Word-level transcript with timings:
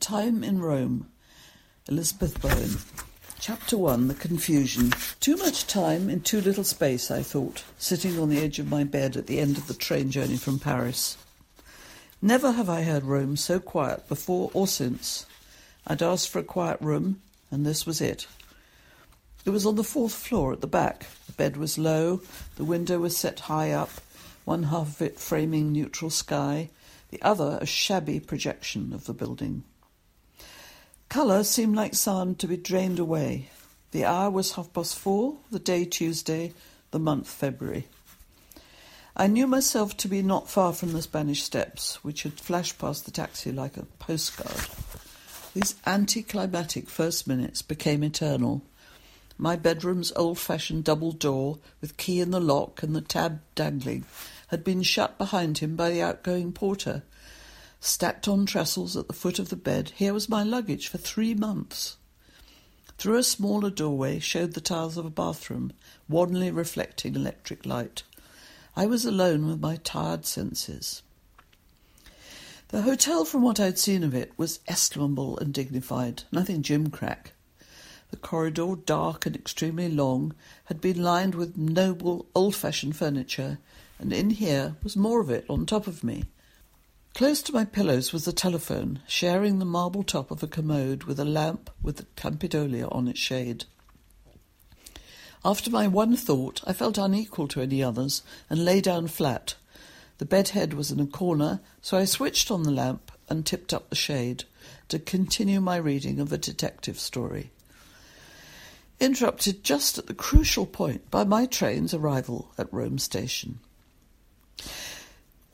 Time 0.00 0.44
in 0.44 0.60
Rome. 0.60 1.08
Elizabeth 1.88 2.40
Bowen. 2.40 2.76
Chapter 3.40 3.76
1 3.76 4.08
The 4.08 4.14
Confusion. 4.14 4.92
Too 5.18 5.36
much 5.36 5.66
time 5.66 6.08
in 6.08 6.20
too 6.20 6.40
little 6.40 6.62
space, 6.62 7.10
I 7.10 7.22
thought, 7.22 7.64
sitting 7.78 8.18
on 8.18 8.28
the 8.28 8.38
edge 8.38 8.58
of 8.58 8.70
my 8.70 8.84
bed 8.84 9.16
at 9.16 9.26
the 9.26 9.40
end 9.40 9.58
of 9.58 9.66
the 9.66 9.74
train 9.74 10.10
journey 10.10 10.36
from 10.36 10.60
Paris. 10.60 11.18
Never 12.22 12.52
have 12.52 12.68
I 12.68 12.82
heard 12.82 13.04
Rome 13.04 13.36
so 13.36 13.58
quiet 13.58 14.08
before 14.08 14.50
or 14.54 14.68
since. 14.68 15.26
I'd 15.86 16.02
asked 16.02 16.28
for 16.28 16.38
a 16.38 16.44
quiet 16.44 16.80
room, 16.80 17.20
and 17.50 17.66
this 17.66 17.84
was 17.84 18.00
it. 18.00 18.28
It 19.44 19.50
was 19.50 19.66
on 19.66 19.74
the 19.74 19.84
fourth 19.84 20.14
floor 20.14 20.52
at 20.52 20.60
the 20.60 20.66
back. 20.66 21.06
The 21.26 21.32
bed 21.32 21.56
was 21.56 21.76
low, 21.76 22.22
the 22.56 22.64
window 22.64 23.00
was 23.00 23.16
set 23.16 23.40
high 23.40 23.72
up, 23.72 23.90
one 24.44 24.64
half 24.64 25.00
of 25.00 25.02
it 25.02 25.18
framing 25.18 25.72
neutral 25.72 26.10
sky, 26.10 26.70
the 27.10 27.20
other 27.20 27.58
a 27.60 27.66
shabby 27.66 28.20
projection 28.20 28.92
of 28.92 29.04
the 29.06 29.14
building. 29.14 29.64
Colour 31.08 31.42
seemed 31.42 31.74
like 31.74 31.94
sand 31.94 32.38
to 32.38 32.46
be 32.46 32.58
drained 32.58 32.98
away. 32.98 33.48
The 33.92 34.04
hour 34.04 34.30
was 34.30 34.52
half 34.52 34.70
past 34.74 34.98
four, 34.98 35.38
the 35.50 35.58
day 35.58 35.86
Tuesday, 35.86 36.52
the 36.90 36.98
month 36.98 37.30
February. 37.30 37.88
I 39.16 39.26
knew 39.26 39.46
myself 39.46 39.96
to 39.96 40.08
be 40.08 40.20
not 40.20 40.50
far 40.50 40.74
from 40.74 40.92
the 40.92 41.00
Spanish 41.00 41.42
Steps, 41.42 42.04
which 42.04 42.24
had 42.24 42.38
flashed 42.38 42.78
past 42.78 43.06
the 43.06 43.10
taxi 43.10 43.50
like 43.50 43.78
a 43.78 43.86
postcard. 43.98 44.68
These 45.54 45.76
anticlimactic 45.86 46.90
first 46.90 47.26
minutes 47.26 47.62
became 47.62 48.04
eternal. 48.04 48.60
My 49.38 49.56
bedroom's 49.56 50.12
old 50.14 50.38
fashioned 50.38 50.84
double 50.84 51.12
door, 51.12 51.58
with 51.80 51.96
key 51.96 52.20
in 52.20 52.32
the 52.32 52.40
lock 52.40 52.82
and 52.82 52.94
the 52.94 53.00
tab 53.00 53.40
dangling, 53.54 54.04
had 54.48 54.62
been 54.62 54.82
shut 54.82 55.16
behind 55.16 55.58
him 55.58 55.74
by 55.74 55.88
the 55.88 56.02
outgoing 56.02 56.52
porter, 56.52 57.02
Stacked 57.80 58.26
on 58.26 58.44
trestles 58.44 58.96
at 58.96 59.06
the 59.06 59.14
foot 59.14 59.38
of 59.38 59.50
the 59.50 59.56
bed, 59.56 59.92
here 59.94 60.12
was 60.12 60.28
my 60.28 60.42
luggage 60.42 60.88
for 60.88 60.98
three 60.98 61.34
months. 61.34 61.96
Through 62.98 63.18
a 63.18 63.22
smaller 63.22 63.70
doorway 63.70 64.18
showed 64.18 64.54
the 64.54 64.60
tiles 64.60 64.96
of 64.96 65.06
a 65.06 65.10
bathroom, 65.10 65.72
wanly 66.08 66.50
reflecting 66.50 67.14
electric 67.14 67.64
light. 67.64 68.02
I 68.74 68.86
was 68.86 69.04
alone 69.04 69.46
with 69.46 69.60
my 69.60 69.76
tired 69.76 70.26
senses. 70.26 71.02
The 72.68 72.82
hotel, 72.82 73.24
from 73.24 73.42
what 73.42 73.60
I'd 73.60 73.78
seen 73.78 74.02
of 74.02 74.14
it, 74.14 74.32
was 74.36 74.60
estimable 74.66 75.38
and 75.38 75.54
dignified, 75.54 76.24
nothing 76.32 76.62
gimcrack. 76.62 77.32
The 78.10 78.16
corridor, 78.16 78.74
dark 78.74 79.24
and 79.24 79.36
extremely 79.36 79.88
long, 79.88 80.34
had 80.64 80.80
been 80.80 81.02
lined 81.02 81.34
with 81.34 81.56
noble, 81.56 82.26
old 82.34 82.56
fashioned 82.56 82.96
furniture, 82.96 83.58
and 83.98 84.12
in 84.12 84.30
here 84.30 84.76
was 84.82 84.96
more 84.96 85.20
of 85.20 85.30
it 85.30 85.46
on 85.48 85.64
top 85.64 85.86
of 85.86 86.02
me. 86.02 86.24
Close 87.18 87.42
to 87.42 87.52
my 87.52 87.64
pillows 87.64 88.12
was 88.12 88.26
the 88.26 88.32
telephone, 88.32 89.00
sharing 89.08 89.58
the 89.58 89.64
marble 89.64 90.04
top 90.04 90.30
of 90.30 90.40
a 90.44 90.46
commode 90.46 91.02
with 91.02 91.18
a 91.18 91.24
lamp 91.24 91.68
with 91.82 91.98
a 91.98 92.06
Campidoglio 92.14 92.86
on 92.94 93.08
its 93.08 93.18
shade. 93.18 93.64
After 95.44 95.68
my 95.68 95.88
one 95.88 96.14
thought, 96.14 96.62
I 96.64 96.72
felt 96.72 96.96
unequal 96.96 97.48
to 97.48 97.60
any 97.60 97.82
others 97.82 98.22
and 98.48 98.64
lay 98.64 98.80
down 98.80 99.08
flat. 99.08 99.56
The 100.18 100.26
bed 100.26 100.50
head 100.50 100.74
was 100.74 100.92
in 100.92 101.00
a 101.00 101.08
corner, 101.08 101.58
so 101.82 101.98
I 101.98 102.04
switched 102.04 102.52
on 102.52 102.62
the 102.62 102.70
lamp 102.70 103.10
and 103.28 103.44
tipped 103.44 103.74
up 103.74 103.90
the 103.90 103.96
shade 103.96 104.44
to 104.86 105.00
continue 105.00 105.60
my 105.60 105.74
reading 105.74 106.20
of 106.20 106.32
a 106.32 106.38
detective 106.38 107.00
story. 107.00 107.50
Interrupted 109.00 109.64
just 109.64 109.98
at 109.98 110.06
the 110.06 110.14
crucial 110.14 110.66
point 110.66 111.10
by 111.10 111.24
my 111.24 111.46
train's 111.46 111.92
arrival 111.92 112.52
at 112.56 112.72
Rome 112.72 113.00
Station. 113.00 113.58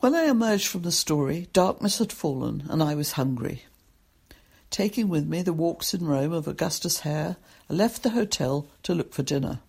When 0.05 0.13
I 0.13 0.25
emerged 0.25 0.67
from 0.67 0.83
the 0.83 0.91
story, 0.91 1.47
darkness 1.51 1.97
had 1.97 2.11
fallen 2.13 2.67
and 2.69 2.83
I 2.83 2.93
was 2.93 3.13
hungry. 3.13 3.63
Taking 4.69 5.09
with 5.09 5.25
me 5.25 5.41
the 5.41 5.51
walks 5.51 5.95
in 5.95 6.05
Rome 6.05 6.31
of 6.31 6.47
Augustus 6.47 6.99
Hare, 6.99 7.37
I 7.71 7.73
left 7.73 8.03
the 8.03 8.11
hotel 8.11 8.67
to 8.83 8.93
look 8.93 9.15
for 9.15 9.23
dinner. 9.23 9.61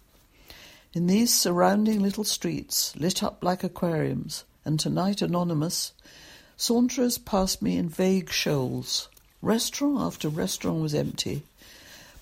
In 0.92 1.06
these 1.06 1.32
surrounding 1.32 2.02
little 2.02 2.22
streets, 2.22 2.94
lit 2.96 3.22
up 3.22 3.42
like 3.42 3.64
aquariums, 3.64 4.44
and 4.62 4.78
tonight 4.78 5.22
anonymous, 5.22 5.94
saunterers 6.58 7.16
passed 7.16 7.62
me 7.62 7.78
in 7.78 7.88
vague 7.88 8.30
shoals. 8.30 9.08
Restaurant 9.40 10.02
after 10.02 10.28
restaurant 10.28 10.82
was 10.82 10.94
empty. 10.94 11.44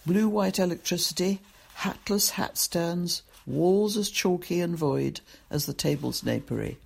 Blue 0.06 0.28
white 0.28 0.60
electricity, 0.60 1.40
hatless 1.78 2.30
hat 2.30 2.58
stands, 2.58 3.22
walls 3.44 3.96
as 3.96 4.08
chalky 4.08 4.60
and 4.60 4.76
void 4.76 5.20
as 5.50 5.66
the 5.66 5.74
table's 5.74 6.22
napery. 6.22 6.78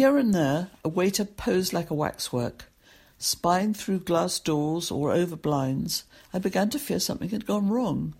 Here 0.00 0.16
and 0.16 0.32
there, 0.34 0.70
a 0.82 0.88
waiter 0.88 1.26
posed 1.26 1.74
like 1.74 1.90
a 1.90 1.94
waxwork. 1.94 2.72
Spying 3.18 3.74
through 3.74 4.00
glass 4.00 4.38
doors 4.40 4.90
or 4.90 5.12
over 5.12 5.36
blinds, 5.36 6.04
I 6.32 6.38
began 6.38 6.70
to 6.70 6.78
fear 6.78 6.98
something 6.98 7.28
had 7.28 7.44
gone 7.44 7.68
wrong. 7.68 8.14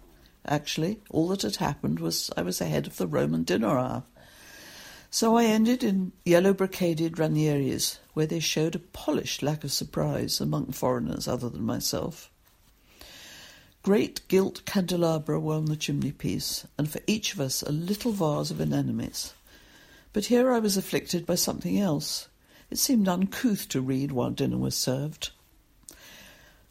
Actually, 0.45 1.01
all 1.09 1.29
that 1.29 1.41
had 1.41 1.57
happened 1.57 1.99
was 1.99 2.31
I 2.37 2.43
was 2.43 2.61
ahead 2.61 2.87
of 2.87 2.99
the 2.99 3.07
Roman 3.07 3.45
dinner 3.45 3.79
hour. 3.79 4.03
So 5.11 5.39
I 5.39 5.47
ended 5.47 5.83
in 5.83 6.13
yellow 6.23 6.53
brocaded 6.53 7.13
Ranieris, 7.13 7.97
where 8.13 8.27
they 8.27 8.41
showed 8.41 8.75
a 8.75 8.79
polished 8.79 9.43
lack 9.43 9.65
of 9.65 9.73
surprise 9.73 10.39
among 10.39 10.73
foreigners 10.73 11.27
other 11.27 11.49
than 11.49 11.65
myself. 11.65 12.31
Great 13.83 14.21
gilt 14.29 14.67
candelabra 14.67 15.41
were 15.41 15.55
on 15.55 15.65
the 15.65 15.77
chimney 15.77 16.13
piece, 16.13 16.67
and 16.77 16.91
for 16.91 17.01
each 17.07 17.33
of 17.33 17.41
us 17.41 17.63
a 17.63 17.73
little 17.73 18.13
vase 18.13 18.51
of 18.51 18.61
anemones. 18.61 19.33
But 20.13 20.27
here 20.27 20.53
I 20.53 20.59
was 20.59 20.77
afflicted 20.77 21.25
by 21.25 21.37
something 21.37 21.79
else. 21.79 22.29
It 22.71 22.79
seemed 22.79 23.09
uncouth 23.09 23.69
to 23.69 23.81
read 23.81 24.13
while 24.13 24.31
dinner 24.31 24.59
was 24.59 24.77
served. 24.77 25.31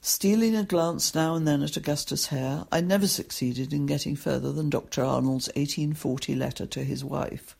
Stealing 0.01 0.55
a 0.55 0.63
glance 0.63 1.13
now 1.13 1.35
and 1.35 1.47
then 1.47 1.61
at 1.61 1.75
Augustus 1.75 2.27
Hare, 2.27 2.65
I 2.71 2.79
never 2.79 3.07
succeeded 3.07 3.73
in 3.73 3.85
getting 3.85 4.15
further 4.15 4.51
than 4.53 4.69
Dr. 4.69 5.03
Arnold's 5.03 5.47
1840 5.55 6.35
letter 6.35 6.65
to 6.67 6.83
his 6.83 7.03
wife. 7.03 7.55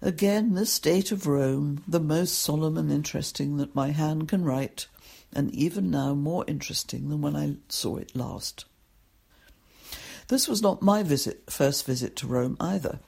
Again, 0.00 0.54
the 0.54 0.66
state 0.66 1.12
of 1.12 1.26
Rome, 1.26 1.82
the 1.86 2.00
most 2.00 2.38
solemn 2.38 2.78
and 2.78 2.90
interesting 2.90 3.58
that 3.58 3.74
my 3.74 3.90
hand 3.90 4.28
can 4.28 4.44
write, 4.44 4.86
and 5.34 5.54
even 5.54 5.90
now 5.90 6.14
more 6.14 6.44
interesting 6.46 7.08
than 7.08 7.20
when 7.20 7.36
I 7.36 7.56
saw 7.68 7.96
it 7.96 8.16
last. 8.16 8.64
This 10.28 10.48
was 10.48 10.62
not 10.62 10.82
my 10.82 11.02
visit, 11.02 11.50
first 11.50 11.84
visit 11.84 12.16
to 12.16 12.26
Rome 12.26 12.56
either. 12.58 13.00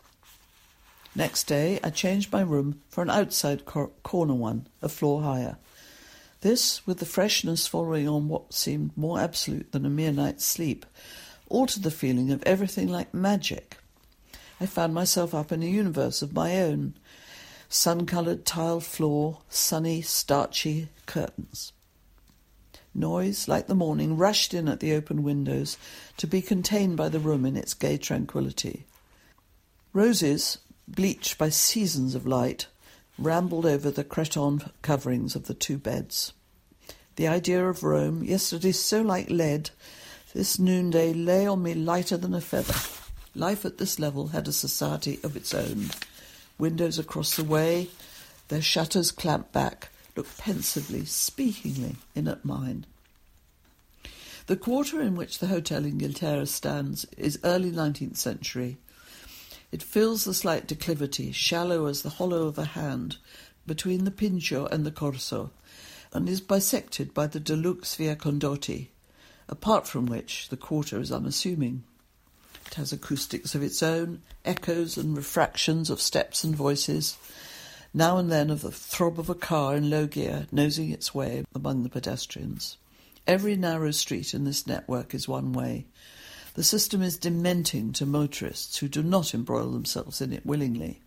Next 1.16 1.44
day, 1.44 1.80
I 1.82 1.88
changed 1.88 2.30
my 2.30 2.42
room 2.42 2.82
for 2.90 3.00
an 3.00 3.08
outside 3.08 3.64
cor- 3.64 3.90
corner 4.02 4.34
one, 4.34 4.66
a 4.82 4.88
floor 4.90 5.22
higher. 5.22 5.56
This, 6.42 6.86
with 6.86 6.98
the 6.98 7.06
freshness 7.06 7.66
following 7.66 8.06
on 8.06 8.28
what 8.28 8.52
seemed 8.52 8.94
more 8.98 9.18
absolute 9.18 9.72
than 9.72 9.86
a 9.86 9.90
mere 9.90 10.12
night's 10.12 10.44
sleep, 10.44 10.84
altered 11.48 11.84
the 11.84 11.90
feeling 11.90 12.30
of 12.32 12.42
everything 12.42 12.88
like 12.88 13.14
magic. 13.14 13.78
I 14.60 14.66
found 14.66 14.92
myself 14.92 15.34
up 15.34 15.52
in 15.52 15.62
a 15.62 15.66
universe 15.66 16.20
of 16.20 16.34
my 16.34 16.60
own. 16.60 16.92
Sun 17.70 18.04
coloured 18.04 18.44
tile 18.44 18.80
floor, 18.80 19.38
sunny, 19.48 20.02
starchy 20.02 20.90
curtains. 21.06 21.72
Noise, 22.94 23.48
like 23.48 23.68
the 23.68 23.74
morning, 23.74 24.18
rushed 24.18 24.52
in 24.52 24.68
at 24.68 24.80
the 24.80 24.92
open 24.92 25.22
windows 25.22 25.78
to 26.18 26.26
be 26.26 26.42
contained 26.42 26.98
by 26.98 27.08
the 27.08 27.18
room 27.18 27.46
in 27.46 27.56
its 27.56 27.72
gay 27.72 27.96
tranquillity. 27.96 28.84
Roses, 29.94 30.58
bleached 30.88 31.38
by 31.38 31.48
seasons 31.48 32.14
of 32.14 32.26
light, 32.26 32.66
rambled 33.18 33.66
over 33.66 33.90
the 33.90 34.04
cretonne 34.04 34.70
coverings 34.82 35.34
of 35.34 35.46
the 35.46 35.54
two 35.54 35.78
beds. 35.78 36.32
The 37.16 37.28
idea 37.28 37.66
of 37.66 37.82
Rome, 37.82 38.22
yesterday 38.22 38.72
so 38.72 39.00
like 39.00 39.30
lead, 39.30 39.70
this 40.34 40.58
noonday 40.58 41.14
lay 41.14 41.46
on 41.46 41.62
me 41.62 41.72
lighter 41.72 42.16
than 42.16 42.34
a 42.34 42.40
feather. 42.40 42.74
Life 43.34 43.64
at 43.64 43.78
this 43.78 43.98
level 43.98 44.28
had 44.28 44.48
a 44.48 44.52
society 44.52 45.18
of 45.22 45.36
its 45.36 45.54
own. 45.54 45.90
Windows 46.58 46.98
across 46.98 47.36
the 47.36 47.44
way, 47.44 47.88
their 48.48 48.62
shutters 48.62 49.10
clamped 49.10 49.52
back, 49.52 49.88
looked 50.14 50.38
pensively, 50.38 51.04
speakingly 51.04 51.96
in 52.14 52.28
at 52.28 52.44
mine. 52.44 52.86
The 54.46 54.56
quarter 54.56 55.00
in 55.00 55.16
which 55.16 55.38
the 55.38 55.48
Hotel 55.48 55.84
in 55.84 55.98
Inghilterra 55.98 56.46
stands 56.46 57.04
is 57.16 57.38
early 57.42 57.72
19th 57.72 58.16
century, 58.16 58.76
it 59.72 59.82
fills 59.82 60.24
the 60.24 60.34
slight 60.34 60.66
declivity, 60.66 61.32
shallow 61.32 61.86
as 61.86 62.02
the 62.02 62.10
hollow 62.10 62.46
of 62.46 62.58
a 62.58 62.64
hand, 62.64 63.16
between 63.66 64.04
the 64.04 64.10
Pincio 64.10 64.66
and 64.66 64.86
the 64.86 64.90
Corso, 64.90 65.50
and 66.12 66.28
is 66.28 66.40
bisected 66.40 67.12
by 67.12 67.26
the 67.26 67.40
Deluxe 67.40 67.94
Via 67.96 68.16
Condotti, 68.16 68.88
apart 69.48 69.86
from 69.86 70.06
which 70.06 70.48
the 70.48 70.56
quarter 70.56 71.00
is 71.00 71.12
unassuming. 71.12 71.82
It 72.66 72.74
has 72.74 72.92
acoustics 72.92 73.54
of 73.54 73.62
its 73.62 73.82
own, 73.82 74.22
echoes 74.44 74.96
and 74.96 75.16
refractions 75.16 75.90
of 75.90 76.00
steps 76.00 76.42
and 76.44 76.54
voices, 76.54 77.16
now 77.94 78.18
and 78.18 78.30
then 78.30 78.50
of 78.50 78.62
the 78.62 78.70
throb 78.70 79.18
of 79.18 79.30
a 79.30 79.34
car 79.34 79.76
in 79.76 79.88
low 79.88 80.06
gear 80.06 80.46
nosing 80.52 80.90
its 80.90 81.14
way 81.14 81.44
among 81.54 81.82
the 81.82 81.88
pedestrians. 81.88 82.76
Every 83.26 83.56
narrow 83.56 83.90
street 83.90 84.34
in 84.34 84.44
this 84.44 84.66
network 84.66 85.14
is 85.14 85.26
one 85.26 85.52
way, 85.52 85.86
the 86.56 86.64
system 86.64 87.02
is 87.02 87.18
dementing 87.18 87.92
to 87.92 88.06
motorists 88.06 88.78
who 88.78 88.88
do 88.88 89.02
not 89.02 89.34
embroil 89.34 89.70
themselves 89.72 90.22
in 90.22 90.32
it 90.32 90.46
willingly. 90.46 91.02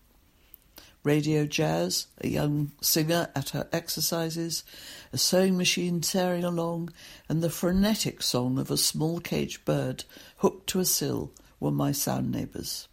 radio 1.03 1.43
jazz, 1.43 2.05
a 2.21 2.27
young 2.27 2.71
singer 2.81 3.29
at 3.35 3.49
her 3.49 3.67
exercises, 3.73 4.63
a 5.11 5.17
sewing 5.17 5.57
machine 5.57 6.01
tearing 6.01 6.43
along, 6.43 6.93
and 7.27 7.41
the 7.41 7.49
frenetic 7.49 8.21
song 8.21 8.59
of 8.59 8.69
a 8.69 8.77
small 8.77 9.19
caged 9.19 9.65
bird 9.65 10.03
hooked 10.37 10.67
to 10.67 10.79
a 10.79 10.85
sill 10.85 11.31
were 11.59 11.71
my 11.71 11.91
sound 11.91 12.31
neighbours. 12.31 12.87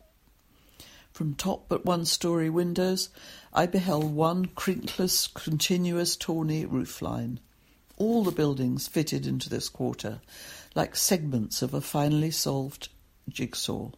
From 1.12 1.34
top 1.34 1.66
but 1.68 1.84
one 1.84 2.06
story 2.06 2.48
windows, 2.48 3.10
I 3.52 3.66
beheld 3.66 4.14
one 4.14 4.46
crinkless, 4.46 5.26
continuous, 5.26 6.16
tawny 6.16 6.64
roofline. 6.64 7.36
All 7.98 8.24
the 8.24 8.32
buildings 8.32 8.88
fitted 8.88 9.26
into 9.26 9.50
this 9.50 9.68
quarter, 9.68 10.20
like 10.76 10.94
segments 10.94 11.62
of 11.62 11.72
a 11.72 11.80
finely 11.80 12.30
solved 12.30 12.90
jigsaw, 13.28 13.90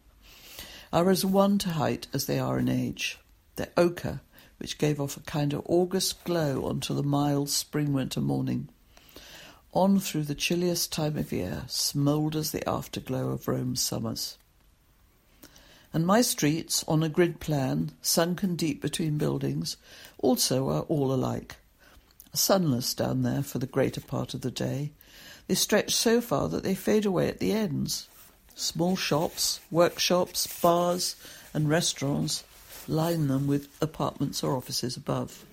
are 0.93 1.09
as 1.09 1.25
one 1.25 1.57
to 1.59 1.71
height 1.71 2.07
as 2.13 2.25
they 2.25 2.39
are 2.39 2.57
in 2.57 2.69
age. 2.69 3.19
Their 3.57 3.69
ochre, 3.75 4.21
which 4.57 4.77
gave 4.77 4.99
off 4.99 5.17
a 5.17 5.21
kind 5.21 5.53
of 5.53 5.61
August 5.65 6.23
glow 6.23 6.65
onto 6.65 6.93
the 6.93 7.03
mild 7.03 7.49
spring 7.49 7.91
winter 7.91 8.21
morning. 8.21 8.69
On 9.73 9.99
through 9.99 10.23
the 10.23 10.33
chilliest 10.33 10.91
time 10.91 11.17
of 11.17 11.33
year 11.33 11.65
smoulders 11.67 12.51
the 12.51 12.67
afterglow 12.67 13.29
of 13.29 13.47
Rome's 13.47 13.81
summers. 13.81 14.37
And 15.93 16.07
my 16.07 16.21
streets, 16.21 16.85
on 16.87 17.03
a 17.03 17.09
grid 17.09 17.39
plan, 17.39 17.91
sunken 18.01 18.55
deep 18.55 18.81
between 18.81 19.17
buildings, 19.17 19.75
also 20.17 20.69
are 20.69 20.83
all 20.83 21.11
alike. 21.11 21.57
Sunless 22.33 22.93
down 22.93 23.23
there 23.23 23.43
for 23.43 23.59
the 23.59 23.67
greater 23.67 24.01
part 24.01 24.33
of 24.33 24.41
the 24.41 24.51
day. 24.51 24.91
They 25.49 25.55
stretch 25.55 25.95
so 25.95 26.21
far 26.21 26.47
that 26.49 26.61
they 26.61 26.75
fade 26.75 27.07
away 27.07 27.27
at 27.27 27.39
the 27.39 27.53
ends. 27.53 28.07
Small 28.53 28.95
shops, 28.95 29.59
workshops, 29.71 30.45
bars, 30.61 31.15
and 31.55 31.67
restaurants 31.67 32.43
line 32.87 33.29
them 33.29 33.47
with 33.47 33.67
apartments 33.81 34.43
or 34.43 34.55
offices 34.55 34.95
above. 34.95 35.43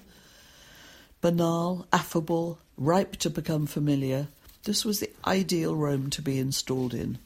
Banal, 1.23 1.87
affable, 1.95 2.59
ripe 2.77 3.17
to 3.17 3.31
become 3.31 3.67
familiar, 3.67 4.29
this 4.65 4.85
was 4.85 5.01
the 5.01 5.09
ideal 5.27 5.75
Rome 5.75 6.11
to 6.11 6.21
be 6.21 6.39
installed 6.39 6.93
in. 6.93 7.17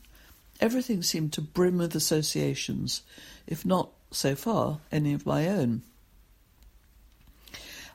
Everything 0.60 1.02
seemed 1.02 1.32
to 1.32 1.40
brim 1.40 1.78
with 1.78 1.96
associations, 1.96 3.02
if 3.48 3.66
not, 3.66 3.90
so 4.12 4.36
far, 4.36 4.78
any 4.92 5.12
of 5.12 5.26
my 5.26 5.48
own. 5.48 5.82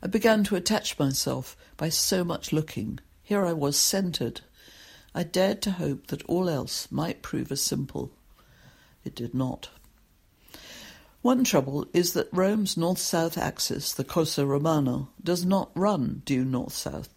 I 0.03 0.07
began 0.07 0.43
to 0.43 0.57
attach 0.57 0.99
myself 0.99 1.55
by 1.77 1.87
so 1.87 2.25
much 2.25 2.51
looking. 2.51 2.99
Here 3.23 3.45
I 3.45 3.53
was 3.53 3.77
centred. 3.77 4.41
I 5.17 5.23
dared 5.23 5.61
to 5.61 5.71
hope 5.71 6.07
that 6.07 6.25
all 6.25 6.49
else 6.49 6.91
might 6.91 7.21
prove 7.21 7.49
as 7.49 7.61
simple. 7.61 8.11
It 9.05 9.15
did 9.15 9.33
not. 9.33 9.69
One 11.21 11.45
trouble 11.45 11.87
is 11.93 12.11
that 12.13 12.27
Rome's 12.33 12.75
north-south 12.75 13.37
axis, 13.37 13.93
the 13.93 14.03
Corso 14.03 14.45
Romano, 14.45 15.07
does 15.23 15.45
not 15.45 15.71
run 15.73 16.21
due 16.25 16.43
north-south. 16.43 17.07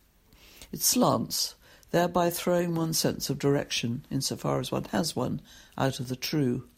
It 0.70 0.80
slants, 0.80 1.56
thereby 1.90 2.30
throwing 2.30 2.76
one's 2.76 3.00
sense 3.00 3.30
of 3.30 3.38
direction, 3.38 4.06
insofar 4.12 4.60
as 4.60 4.70
one 4.70 4.84
has 4.92 5.16
one, 5.16 5.42
out 5.76 5.98
of 5.98 6.08
the 6.08 6.16
true. 6.16 6.68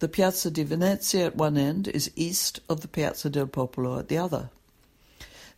The 0.00 0.08
Piazza 0.08 0.50
di 0.50 0.64
Venezia 0.64 1.26
at 1.26 1.36
one 1.36 1.56
end 1.56 1.86
is 1.86 2.10
east 2.16 2.58
of 2.68 2.80
the 2.80 2.88
Piazza 2.88 3.30
del 3.30 3.46
Popolo 3.46 3.98
at 3.98 4.08
the 4.08 4.18
other. 4.18 4.50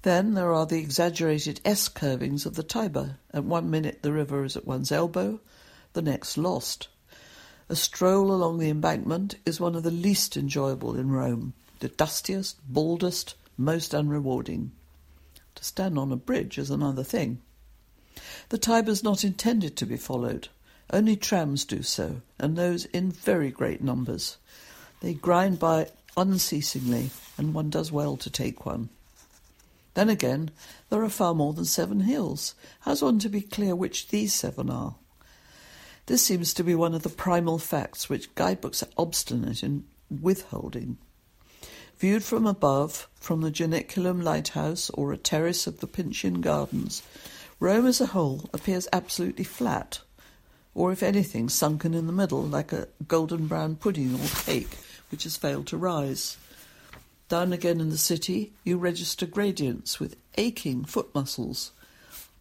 Then 0.03 0.35
there 0.35 0.53
are 0.53 0.65
the 0.65 0.79
exaggerated 0.79 1.61
S 1.65 1.89
curvings 1.89 2.47
of 2.47 2.55
the 2.55 2.63
Tiber. 2.63 3.19
At 3.33 3.45
one 3.45 3.69
minute 3.69 4.03
the 4.03 4.13
river 4.13 4.45
is 4.45 4.57
at 4.57 4.67
one's 4.67 4.93
elbow, 4.93 5.41
the 5.93 6.03
next 6.03 6.39
lost. 6.39 6.89
A 7.69 7.77
stroll 7.77 8.33
along 8.33 8.59
the 8.59 8.71
embankment 8.71 9.35
is 9.45 9.61
one 9.61 9.75
of 9.75 9.83
the 9.83 9.91
least 9.91 10.37
enjoyable 10.37 10.97
in 10.97 11.11
Rome, 11.11 11.53
the 11.81 11.89
dustiest, 11.89 12.57
baldest, 12.69 13.35
most 13.57 13.93
unrewarding. 13.93 14.71
To 15.57 15.65
stand 15.65 15.99
on 15.99 16.13
a 16.13 16.17
bridge 16.17 16.59
is 16.59 16.71
another 16.71 17.03
thing. 17.03 17.43
The 18.51 18.59
Tiber 18.59 18.93
is 18.93 19.03
not 19.03 19.25
intended 19.25 19.77
to 19.77 19.87
be 19.87 19.97
followed. 19.97 20.49
Only 20.91 21.17
trams 21.17 21.65
do 21.65 21.83
so, 21.83 22.23
and 22.39 22.57
those 22.57 22.87
in 22.87 23.11
very 23.11 23.51
great 23.51 23.83
numbers. 23.83 24.39
They 25.01 25.15
grind 25.15 25.59
by 25.59 25.89
unceasingly, 26.17 27.11
and 27.37 27.53
one 27.53 27.69
does 27.69 27.93
well 27.93 28.17
to 28.17 28.31
take 28.31 28.65
one. 28.65 28.89
Then 29.99 30.11
again, 30.11 30.53
there 30.91 31.03
are 31.03 31.09
far 31.09 31.35
more 31.35 31.53
than 31.53 31.65
seven 31.65 32.03
hills. 32.03 32.55
How's 32.83 33.03
one 33.03 33.19
to 33.19 33.29
be 33.29 33.41
clear 33.41 33.75
which 33.75 34.11
these 34.11 34.33
seven 34.33 34.71
are? 34.71 34.95
This 36.07 36.23
seems 36.23 36.55
to 36.55 36.63
be 36.63 36.77
one 36.77 36.95
of 36.95 37.03
the 37.03 37.09
primal 37.09 37.59
facts 37.59 38.09
which 38.09 38.33
guidebooks 38.37 38.81
are 38.85 38.91
obstinate 38.97 39.65
in 39.65 39.87
withholding. 40.09 40.99
Viewed 41.99 42.23
from 42.23 42.47
above, 42.47 43.09
from 43.17 43.41
the 43.41 43.51
Janiculum 43.51 44.23
lighthouse 44.23 44.89
or 44.91 45.13
a 45.13 45.17
terrace 45.17 45.67
of 45.67 45.81
the 45.81 45.89
Pincian 45.89 46.43
gardens, 46.43 47.03
Rome 47.59 47.87
as 47.87 48.01
a 48.01 48.07
whole 48.07 48.49
appears 48.55 48.87
absolutely 48.93 49.43
flat, 49.43 49.99
or 50.77 50.93
if 50.93 51.03
anything, 51.03 51.49
sunken 51.49 51.93
in 51.93 52.07
the 52.07 52.13
middle 52.13 52.45
like 52.45 52.73
a 52.73 52.87
golden 53.09 53.49
brown 53.49 53.75
pudding 53.75 54.15
or 54.15 54.29
cake 54.45 54.79
which 55.11 55.25
has 55.25 55.37
failed 55.37 55.67
to 55.67 55.77
rise. 55.77 56.37
Down 57.29 57.53
again 57.53 57.81
in 57.81 57.91
the 57.91 57.99
city, 57.99 58.55
you 58.65 58.79
register 58.79 59.27
gradients 59.27 60.01
with 60.01 60.17
aching 60.39 60.85
foot 60.85 61.15
muscles. 61.15 61.73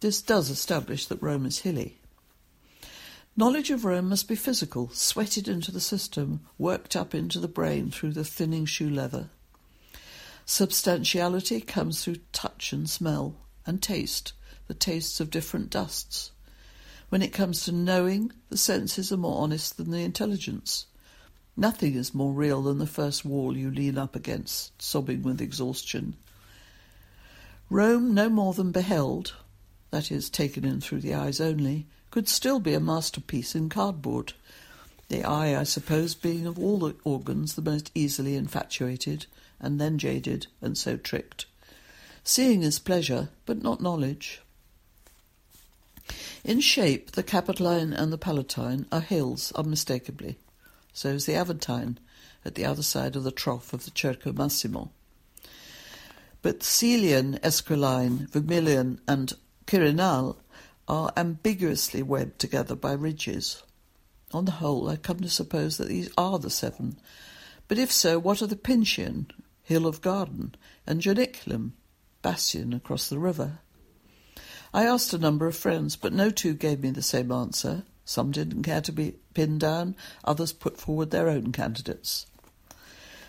This 0.00 0.22
does 0.22 0.48
establish 0.48 1.06
that 1.06 1.20
Rome 1.20 1.44
is 1.44 1.58
hilly. 1.58 1.98
Knowledge 3.36 3.70
of 3.70 3.84
Rome 3.84 4.08
must 4.08 4.26
be 4.26 4.34
physical, 4.34 4.88
sweated 4.92 5.46
into 5.46 5.70
the 5.70 5.80
system, 5.80 6.40
worked 6.56 6.96
up 6.96 7.14
into 7.14 7.38
the 7.38 7.48
brain 7.48 7.90
through 7.90 8.12
the 8.12 8.24
thinning 8.24 8.64
shoe 8.64 8.88
leather. 8.88 9.28
Substantiality 10.46 11.60
comes 11.60 12.02
through 12.02 12.16
touch 12.32 12.72
and 12.72 12.88
smell, 12.88 13.36
and 13.66 13.82
taste, 13.82 14.32
the 14.66 14.74
tastes 14.74 15.20
of 15.20 15.30
different 15.30 15.68
dusts. 15.68 16.32
When 17.10 17.22
it 17.22 17.32
comes 17.32 17.62
to 17.64 17.72
knowing, 17.72 18.32
the 18.48 18.56
senses 18.56 19.12
are 19.12 19.18
more 19.18 19.42
honest 19.42 19.76
than 19.76 19.90
the 19.90 19.98
intelligence. 19.98 20.86
Nothing 21.58 21.96
is 21.96 22.14
more 22.14 22.32
real 22.32 22.62
than 22.62 22.78
the 22.78 22.86
first 22.86 23.24
wall 23.24 23.56
you 23.56 23.68
lean 23.68 23.98
up 23.98 24.14
against, 24.14 24.80
sobbing 24.80 25.24
with 25.24 25.40
exhaustion. 25.40 26.14
Rome, 27.68 28.14
no 28.14 28.28
more 28.28 28.54
than 28.54 28.70
beheld, 28.70 29.34
that 29.90 30.12
is, 30.12 30.30
taken 30.30 30.64
in 30.64 30.80
through 30.80 31.00
the 31.00 31.14
eyes 31.14 31.40
only, 31.40 31.88
could 32.12 32.28
still 32.28 32.60
be 32.60 32.74
a 32.74 32.80
masterpiece 32.80 33.56
in 33.56 33.68
cardboard. 33.68 34.34
The 35.08 35.24
eye, 35.24 35.58
I 35.58 35.64
suppose, 35.64 36.14
being 36.14 36.46
of 36.46 36.60
all 36.60 36.78
the 36.78 36.94
organs 37.02 37.56
the 37.56 37.62
most 37.62 37.90
easily 37.92 38.36
infatuated, 38.36 39.26
and 39.58 39.80
then 39.80 39.98
jaded, 39.98 40.46
and 40.62 40.78
so 40.78 40.96
tricked. 40.96 41.46
Seeing 42.22 42.62
is 42.62 42.78
pleasure, 42.78 43.30
but 43.46 43.64
not 43.64 43.82
knowledge. 43.82 44.42
In 46.44 46.60
shape, 46.60 47.10
the 47.10 47.24
Capitoline 47.24 47.92
and 47.92 48.12
the 48.12 48.16
Palatine 48.16 48.86
are 48.92 49.00
hills, 49.00 49.50
unmistakably. 49.56 50.38
So 50.98 51.10
is 51.10 51.26
the 51.26 51.34
Aventine, 51.34 51.98
at 52.44 52.56
the 52.56 52.64
other 52.64 52.82
side 52.82 53.14
of 53.14 53.22
the 53.22 53.30
trough 53.30 53.72
of 53.72 53.84
the 53.84 53.92
Circo 53.92 54.36
Massimo. 54.36 54.90
But 56.42 56.58
Caelian, 56.58 57.38
Esquiline, 57.38 58.28
Viminal, 58.28 58.98
and 59.06 59.32
Quirinal 59.64 60.38
are 60.88 61.12
ambiguously 61.16 62.02
webbed 62.02 62.40
together 62.40 62.74
by 62.74 62.94
ridges. 62.94 63.62
On 64.32 64.44
the 64.44 64.58
whole, 64.58 64.88
I 64.88 64.96
come 64.96 65.20
to 65.20 65.28
suppose 65.28 65.76
that 65.76 65.86
these 65.86 66.10
are 66.18 66.40
the 66.40 66.50
seven. 66.50 66.98
But 67.68 67.78
if 67.78 67.92
so, 67.92 68.18
what 68.18 68.42
are 68.42 68.48
the 68.48 68.56
Pincian, 68.56 69.30
Hill 69.62 69.86
of 69.86 70.02
Garden, 70.02 70.56
and 70.84 71.00
Janiculum, 71.00 71.74
Bastion 72.22 72.72
across 72.72 73.08
the 73.08 73.20
river? 73.20 73.60
I 74.74 74.82
asked 74.82 75.12
a 75.12 75.18
number 75.18 75.46
of 75.46 75.54
friends, 75.54 75.94
but 75.94 76.12
no 76.12 76.30
two 76.30 76.54
gave 76.54 76.80
me 76.80 76.90
the 76.90 77.02
same 77.02 77.30
answer. 77.30 77.84
Some 78.04 78.32
didn't 78.32 78.64
care 78.64 78.80
to 78.80 78.90
be 78.90 79.14
pinned 79.38 79.60
down, 79.60 79.94
others 80.24 80.52
put 80.52 80.80
forward 80.80 81.12
their 81.12 81.28
own 81.28 81.52
candidates. 81.52 82.26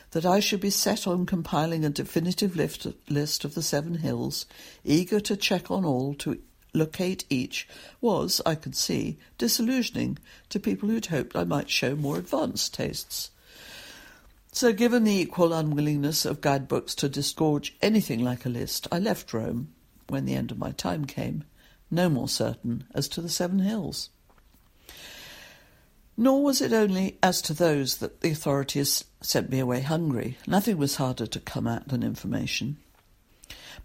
That 0.09 0.25
I 0.25 0.39
should 0.39 0.59
be 0.59 0.71
set 0.71 1.05
on 1.05 1.27
compiling 1.27 1.85
a 1.85 1.91
definitive 1.91 2.55
list 2.55 3.45
of 3.45 3.53
the 3.53 3.61
seven 3.61 3.93
hills, 3.93 4.47
eager 4.83 5.19
to 5.19 5.37
check 5.37 5.69
on 5.69 5.85
all, 5.85 6.15
to 6.15 6.41
locate 6.73 7.25
each, 7.29 7.67
was, 8.01 8.41
I 8.43 8.55
could 8.55 8.75
see, 8.75 9.19
disillusioning 9.37 10.17
to 10.49 10.59
people 10.59 10.89
who'd 10.89 11.05
hoped 11.05 11.35
I 11.35 11.43
might 11.43 11.69
show 11.69 11.95
more 11.95 12.17
advanced 12.17 12.73
tastes. 12.73 13.29
So, 14.51 14.73
given 14.73 15.03
the 15.03 15.11
equal 15.11 15.53
unwillingness 15.53 16.25
of 16.25 16.41
guidebooks 16.41 16.95
to 16.95 17.07
disgorge 17.07 17.77
anything 17.83 18.23
like 18.23 18.47
a 18.47 18.49
list, 18.49 18.87
I 18.91 18.97
left 18.97 19.31
Rome 19.31 19.75
when 20.07 20.25
the 20.25 20.33
end 20.33 20.49
of 20.49 20.57
my 20.57 20.71
time 20.71 21.05
came, 21.05 21.43
no 21.91 22.09
more 22.09 22.27
certain 22.27 22.85
as 22.95 23.07
to 23.09 23.21
the 23.21 23.29
Seven 23.29 23.59
Hills. 23.59 24.09
Nor 26.21 26.43
was 26.43 26.59
it 26.59 26.73
only 26.73 27.17
as 27.23 27.41
to 27.43 27.53
those 27.53 27.99
that 27.99 28.19
the 28.19 28.31
authorities 28.31 29.05
sent 29.21 29.49
me 29.49 29.59
away 29.59 29.79
hungry. 29.79 30.37
Nothing 30.45 30.77
was 30.77 30.97
harder 30.97 31.25
to 31.25 31.39
come 31.39 31.65
at 31.65 31.87
than 31.87 32.03
information. 32.03 32.75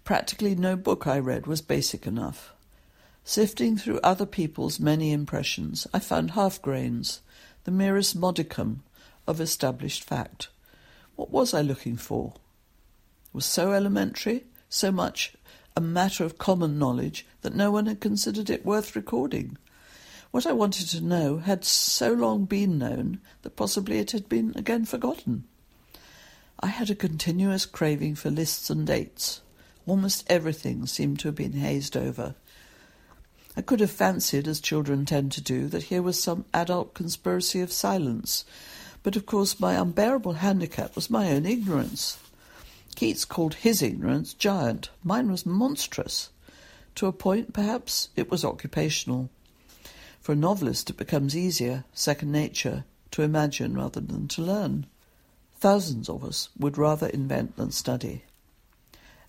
Practically 0.03 0.53
no 0.53 0.75
book 0.75 1.07
I 1.07 1.17
read 1.17 1.47
was 1.47 1.61
basic 1.61 2.05
enough. 2.05 2.51
Sifting 3.23 3.77
through 3.77 4.01
other 4.03 4.25
people's 4.25 4.81
many 4.81 5.13
impressions, 5.13 5.87
I 5.93 5.99
found 5.99 6.31
half 6.31 6.61
grains, 6.61 7.21
the 7.63 7.71
merest 7.71 8.17
modicum 8.17 8.83
of 9.25 9.39
established 9.39 10.03
fact. 10.03 10.49
What 11.15 11.31
was 11.31 11.53
I 11.53 11.61
looking 11.61 11.95
for? 11.95 12.33
It 13.27 13.33
was 13.33 13.45
so 13.45 13.71
elementary, 13.71 14.43
so 14.67 14.91
much 14.91 15.35
a 15.77 15.79
matter 15.79 16.25
of 16.25 16.37
common 16.37 16.77
knowledge 16.77 17.25
that 17.43 17.55
no 17.55 17.71
one 17.71 17.85
had 17.85 18.01
considered 18.01 18.49
it 18.49 18.65
worth 18.65 18.93
recording. 18.93 19.57
What 20.35 20.45
I 20.45 20.51
wanted 20.51 20.89
to 20.89 20.99
know 20.99 21.37
had 21.37 21.63
so 21.63 22.11
long 22.11 22.43
been 22.43 22.77
known 22.77 23.21
that 23.43 23.55
possibly 23.55 23.99
it 23.99 24.11
had 24.11 24.27
been 24.27 24.51
again 24.57 24.83
forgotten. 24.83 25.45
I 26.59 26.67
had 26.67 26.89
a 26.89 26.93
continuous 26.93 27.65
craving 27.65 28.15
for 28.15 28.29
lists 28.29 28.69
and 28.69 28.85
dates. 28.85 29.39
Almost 29.87 30.25
everything 30.27 30.87
seemed 30.87 31.21
to 31.21 31.29
have 31.29 31.35
been 31.35 31.53
hazed 31.53 31.95
over. 31.95 32.35
I 33.55 33.61
could 33.61 33.79
have 33.79 33.91
fancied, 33.91 34.45
as 34.45 34.59
children 34.59 35.05
tend 35.05 35.31
to 35.31 35.41
do, 35.41 35.69
that 35.69 35.83
here 35.83 36.01
was 36.01 36.21
some 36.21 36.43
adult 36.53 36.93
conspiracy 36.93 37.61
of 37.61 37.71
silence, 37.71 38.43
but 39.03 39.15
of 39.15 39.25
course 39.25 39.57
my 39.57 39.75
unbearable 39.75 40.33
handicap 40.33 40.97
was 40.97 41.09
my 41.09 41.31
own 41.31 41.45
ignorance. 41.45 42.19
Keats 42.97 43.23
called 43.23 43.53
his 43.53 43.81
ignorance 43.81 44.33
giant. 44.33 44.89
Mine 45.01 45.31
was 45.31 45.45
monstrous. 45.45 46.29
To 46.95 47.07
a 47.07 47.13
point, 47.13 47.53
perhaps, 47.53 48.09
it 48.17 48.29
was 48.29 48.43
occupational. 48.43 49.29
For 50.25 50.31
a 50.31 50.35
novelist, 50.35 50.89
it 50.89 50.97
becomes 50.97 51.37
easier, 51.37 51.83
second 51.93 52.31
nature, 52.31 52.85
to 53.11 53.21
imagine 53.21 53.75
rather 53.75 53.99
than 53.99 54.27
to 54.29 54.41
learn. 54.41 54.87
Thousands 55.59 56.09
of 56.09 56.23
us 56.23 56.49
would 56.57 56.79
rather 56.79 57.05
invent 57.09 57.57
than 57.57 57.69
study. 57.69 58.23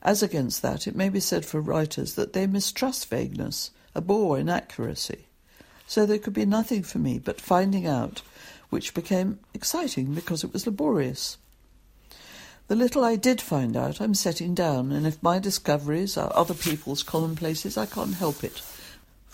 As 0.01 0.23
against 0.23 0.63
that, 0.63 0.87
it 0.87 0.97
may 0.97 1.11
be 1.11 1.21
said 1.21 1.45
for 1.45 1.61
writers 1.61 2.15
that 2.15 2.33
they 2.33 2.47
mistrust 2.47 3.11
vagueness, 3.11 3.73
abhor 3.95 4.39
inaccuracy. 4.39 5.27
So 5.87 6.07
there 6.07 6.17
could 6.17 6.33
be 6.33 6.47
nothing 6.47 6.83
for 6.83 6.99
me 6.99 7.19
but 7.19 7.43
finding 7.43 7.87
out, 7.87 8.23
which 8.71 8.95
became 8.95 9.39
exciting 9.53 10.15
because 10.15 10.45
it 10.45 10.53
was 10.55 10.67
laborious. 10.67 11.37
The 12.69 12.75
little 12.75 13.05
I 13.05 13.17
did 13.17 13.43
find 13.43 13.77
out, 13.77 14.01
I'm 14.01 14.15
setting 14.15 14.55
down, 14.55 14.93
and 14.93 15.07
if 15.07 15.23
my 15.23 15.41
discoveries 15.41 16.17
are 16.17 16.33
other 16.35 16.55
people's 16.55 17.03
commonplaces, 17.03 17.77
I 17.77 17.85
can't 17.85 18.15
help 18.15 18.43
it. 18.43 18.63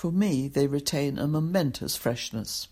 For 0.03 0.11
me, 0.11 0.49
they 0.49 0.67
retain 0.67 1.17
a 1.17 1.29
momentous 1.29 1.95
freshness. 1.95 2.67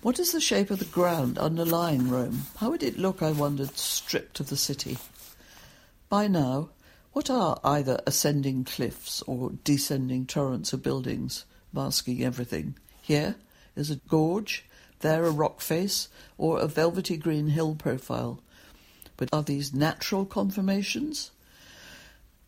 What 0.00 0.18
is 0.18 0.32
the 0.32 0.40
shape 0.40 0.72
of 0.72 0.80
the 0.80 0.84
ground 0.84 1.38
underlying 1.38 2.10
Rome? 2.10 2.46
How 2.56 2.70
would 2.70 2.82
it 2.82 2.98
look, 2.98 3.22
I 3.22 3.30
wondered, 3.30 3.78
stripped 3.78 4.40
of 4.40 4.48
the 4.48 4.56
city? 4.56 4.98
By 6.08 6.26
now, 6.26 6.70
what 7.12 7.30
are 7.30 7.60
either 7.62 8.00
ascending 8.04 8.64
cliffs 8.64 9.22
or 9.28 9.52
descending 9.62 10.26
torrents 10.26 10.72
of 10.72 10.82
buildings, 10.82 11.44
masking 11.72 12.24
everything? 12.24 12.74
Here 13.00 13.36
is 13.76 13.88
a 13.92 14.00
gorge, 14.08 14.64
there 15.02 15.24
a 15.24 15.30
rock 15.30 15.60
face, 15.60 16.08
or 16.36 16.58
a 16.58 16.66
velvety 16.66 17.16
green 17.16 17.46
hill 17.46 17.76
profile 17.76 18.42
but 19.16 19.28
are 19.32 19.44
these 19.44 19.72
natural 19.72 20.26
conformations? 20.26 21.30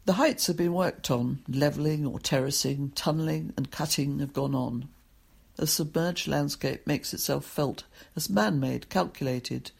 The 0.04 0.14
heights 0.14 0.46
have 0.48 0.56
been 0.56 0.74
worked 0.74 1.10
on, 1.10 1.42
levelling 1.48 2.06
or 2.06 2.18
terracing, 2.18 2.92
tunnelling 2.94 3.52
and 3.56 3.70
cutting 3.70 4.18
have 4.18 4.32
gone 4.32 4.54
on. 4.54 4.88
The 5.56 5.66
submerged 5.66 6.28
landscape 6.28 6.86
makes 6.86 7.14
itself 7.14 7.44
felt 7.46 7.84
as 8.14 8.28
man-made, 8.28 8.90
calculated. 8.90 9.70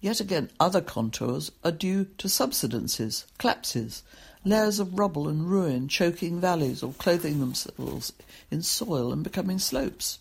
Yet 0.00 0.20
again 0.20 0.50
other 0.58 0.80
contours 0.80 1.52
are 1.62 1.70
due 1.70 2.06
to 2.18 2.28
subsidences, 2.28 3.24
collapses, 3.38 4.02
layers 4.44 4.80
of 4.80 4.98
rubble 4.98 5.28
and 5.28 5.48
ruin 5.48 5.88
choking 5.88 6.40
valleys 6.40 6.82
or 6.82 6.92
clothing 6.94 7.38
themselves 7.40 8.12
in 8.50 8.62
soil 8.62 9.12
and 9.12 9.22
becoming 9.22 9.58
slopes 9.58 10.18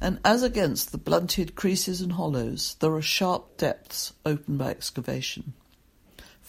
and 0.00 0.18
as 0.22 0.42
against 0.42 0.92
the 0.92 0.98
blunted 0.98 1.54
creases 1.54 2.02
and 2.02 2.12
hollows, 2.12 2.76
there 2.80 2.92
are 2.92 3.00
sharp 3.00 3.56
depths 3.56 4.12
opened 4.26 4.58
by 4.58 4.68
excavation. 4.68 5.54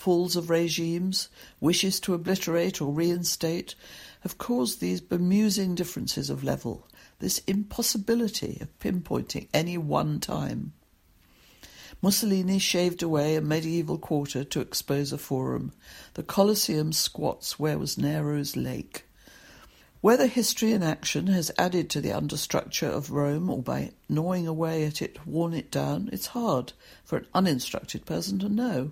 Falls 0.05 0.35
of 0.35 0.51
regimes, 0.51 1.29
wishes 1.59 1.99
to 2.01 2.13
obliterate 2.13 2.79
or 2.79 2.93
reinstate, 2.93 3.73
have 4.19 4.37
caused 4.37 4.79
these 4.79 5.01
bemusing 5.01 5.73
differences 5.73 6.29
of 6.29 6.43
level, 6.43 6.87
this 7.17 7.39
impossibility 7.47 8.59
of 8.61 8.77
pinpointing 8.77 9.47
any 9.51 9.79
one 9.79 10.19
time. 10.19 10.73
Mussolini 12.03 12.59
shaved 12.59 13.01
away 13.01 13.35
a 13.35 13.41
medieval 13.41 13.97
quarter 13.97 14.43
to 14.43 14.61
expose 14.61 15.11
a 15.11 15.17
forum. 15.17 15.71
The 16.13 16.21
Colosseum 16.21 16.93
squats 16.93 17.57
where 17.57 17.79
was 17.79 17.97
Nero's 17.97 18.55
lake. 18.55 19.05
Whether 20.01 20.27
history 20.27 20.71
in 20.71 20.83
action 20.83 21.25
has 21.25 21.51
added 21.57 21.89
to 21.89 21.99
the 21.99 22.09
understructure 22.09 22.91
of 22.91 23.09
Rome 23.09 23.49
or 23.49 23.63
by 23.63 23.93
gnawing 24.07 24.45
away 24.45 24.85
at 24.85 25.01
it 25.01 25.25
worn 25.25 25.55
it 25.55 25.71
down, 25.71 26.11
it's 26.13 26.27
hard 26.27 26.73
for 27.03 27.17
an 27.17 27.27
uninstructed 27.33 28.05
person 28.05 28.37
to 28.37 28.49
know. 28.49 28.91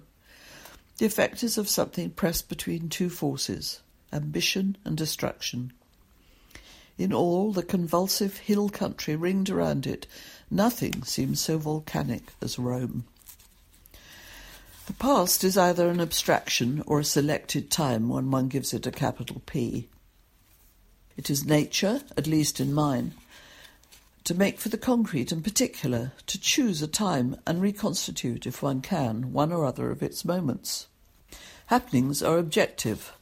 The 0.98 1.06
effect 1.06 1.44
is 1.44 1.58
of 1.58 1.68
something 1.68 2.12
pressed 2.12 2.50
between 2.50 2.90
two 2.90 3.10
forces, 3.10 3.82
ambition 4.12 4.78
and 4.86 4.96
destruction. 4.96 5.74
In 6.98 7.12
all 7.12 7.52
the 7.52 7.64
convulsive 7.64 8.38
hill 8.38 8.70
country 8.70 9.16
ringed 9.16 9.50
around 9.50 9.88
it, 9.88 10.06
nothing 10.52 11.04
seems 11.04 11.40
so 11.40 11.58
volcanic 11.58 12.34
as 12.42 12.60
Rome. 12.60 13.06
The 14.86 14.94
past 14.94 15.44
is 15.44 15.58
either 15.58 15.90
an 15.90 16.00
abstraction 16.00 16.84
or 16.86 17.00
a 17.00 17.06
selected 17.06 17.72
time 17.72 18.10
when 18.10 18.30
one 18.30 18.48
gives 18.48 18.74
it 18.74 18.86
a 18.86 18.92
capital 18.92 19.42
P. 19.46 19.88
It 21.18 21.30
is 21.30 21.46
nature, 21.46 22.02
at 22.18 22.28
least 22.28 22.60
in 22.60 22.74
mine, 22.74 23.14
to 24.24 24.34
make 24.34 24.60
for 24.60 24.70
the 24.70 24.78
concrete 24.78 25.32
in 25.32 25.42
particular, 25.42 26.14
to 26.28 26.40
choose 26.40 26.82
a 26.82 26.88
time 26.88 27.36
and 27.46 27.62
reconstitute, 27.62 28.46
if 28.46 28.62
one 28.62 28.82
can, 28.82 29.34
one 29.34 29.52
or 29.52 29.66
other 29.66 29.92
of 29.92 30.02
its 30.02 30.24
moments. 30.24 30.88
Happenings 31.68 32.24
are 32.24 32.38
objective. 32.38 33.14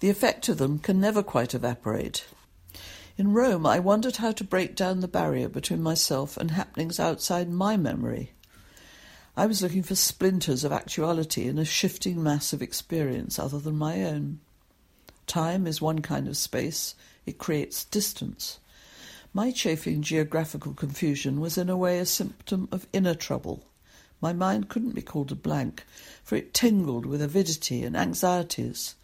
The 0.00 0.10
effect 0.10 0.48
of 0.48 0.58
them 0.58 0.78
can 0.78 1.00
never 1.00 1.22
quite 1.22 1.54
evaporate. 1.54 2.26
In 3.18 3.32
Rome, 3.32 3.64
I 3.66 3.78
wondered 3.78 4.16
how 4.16 4.32
to 4.32 4.44
break 4.44 4.76
down 4.76 5.00
the 5.00 5.08
barrier 5.08 5.48
between 5.48 5.82
myself 5.82 6.36
and 6.36 6.50
happenings 6.50 7.00
outside 7.00 7.48
my 7.50 7.76
memory. 7.76 8.32
I 9.36 9.46
was 9.46 9.62
looking 9.62 9.82
for 9.82 9.94
splinters 9.94 10.64
of 10.64 10.72
actuality 10.72 11.46
in 11.46 11.58
a 11.58 11.64
shifting 11.64 12.22
mass 12.22 12.52
of 12.52 12.62
experience 12.62 13.38
other 13.38 13.58
than 13.58 13.76
my 13.76 14.02
own. 14.02 14.40
Time 15.26 15.66
is 15.66 15.80
one 15.80 16.00
kind 16.00 16.28
of 16.28 16.36
space, 16.36 16.94
it 17.26 17.38
creates 17.38 17.84
distance. 17.84 18.58
My 19.32 19.50
chafing 19.50 20.02
geographical 20.02 20.72
confusion 20.72 21.40
was 21.40 21.58
in 21.58 21.68
a 21.68 21.76
way 21.76 21.98
a 21.98 22.06
symptom 22.06 22.68
of 22.72 22.86
inner 22.92 23.14
trouble. 23.14 23.64
My 24.20 24.32
mind 24.32 24.68
couldn't 24.68 24.94
be 24.94 25.02
called 25.02 25.32
a 25.32 25.34
blank, 25.34 25.84
for 26.24 26.36
it 26.36 26.54
tingled 26.54 27.04
with 27.04 27.20
avidity 27.20 27.82
and 27.84 27.96
anxieties. 27.96 28.94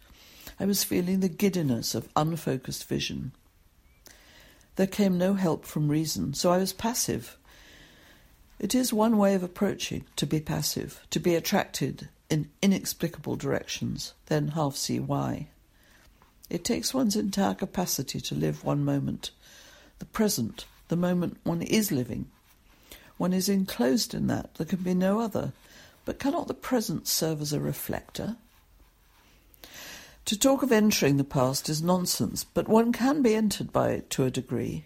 I 0.59 0.65
was 0.65 0.83
feeling 0.83 1.19
the 1.19 1.29
giddiness 1.29 1.93
of 1.93 2.09
unfocused 2.15 2.85
vision. 2.85 3.33
There 4.75 4.87
came 4.87 5.17
no 5.17 5.35
help 5.35 5.65
from 5.65 5.87
reason, 5.87 6.33
so 6.33 6.51
I 6.51 6.57
was 6.57 6.73
passive. 6.73 7.37
It 8.59 8.73
is 8.73 8.91
one 8.91 9.17
way 9.17 9.35
of 9.35 9.43
approaching, 9.43 10.05
to 10.15 10.25
be 10.25 10.39
passive, 10.39 11.05
to 11.11 11.19
be 11.19 11.35
attracted 11.35 12.09
in 12.29 12.49
inexplicable 12.61 13.35
directions, 13.35 14.13
then 14.27 14.49
half 14.49 14.75
see 14.75 14.99
why. 14.99 15.49
It 16.49 16.63
takes 16.63 16.93
one's 16.93 17.15
entire 17.15 17.53
capacity 17.53 18.19
to 18.21 18.35
live 18.35 18.63
one 18.63 18.83
moment, 18.83 19.31
the 19.99 20.05
present, 20.05 20.65
the 20.87 20.95
moment 20.95 21.37
one 21.43 21.61
is 21.61 21.91
living. 21.91 22.27
One 23.17 23.33
is 23.33 23.49
enclosed 23.49 24.13
in 24.13 24.27
that, 24.27 24.55
there 24.55 24.67
can 24.67 24.79
be 24.79 24.93
no 24.93 25.19
other. 25.19 25.53
But 26.05 26.19
cannot 26.19 26.47
the 26.47 26.53
present 26.53 27.07
serve 27.07 27.41
as 27.41 27.53
a 27.53 27.59
reflector? 27.59 28.35
To 30.25 30.39
talk 30.39 30.63
of 30.63 30.71
entering 30.71 31.17
the 31.17 31.23
past 31.23 31.69
is 31.69 31.81
nonsense, 31.81 32.43
but 32.43 32.67
one 32.67 32.91
can 32.91 33.21
be 33.21 33.35
entered 33.35 33.73
by 33.73 33.91
it 33.91 34.09
to 34.11 34.23
a 34.23 34.31
degree. 34.31 34.85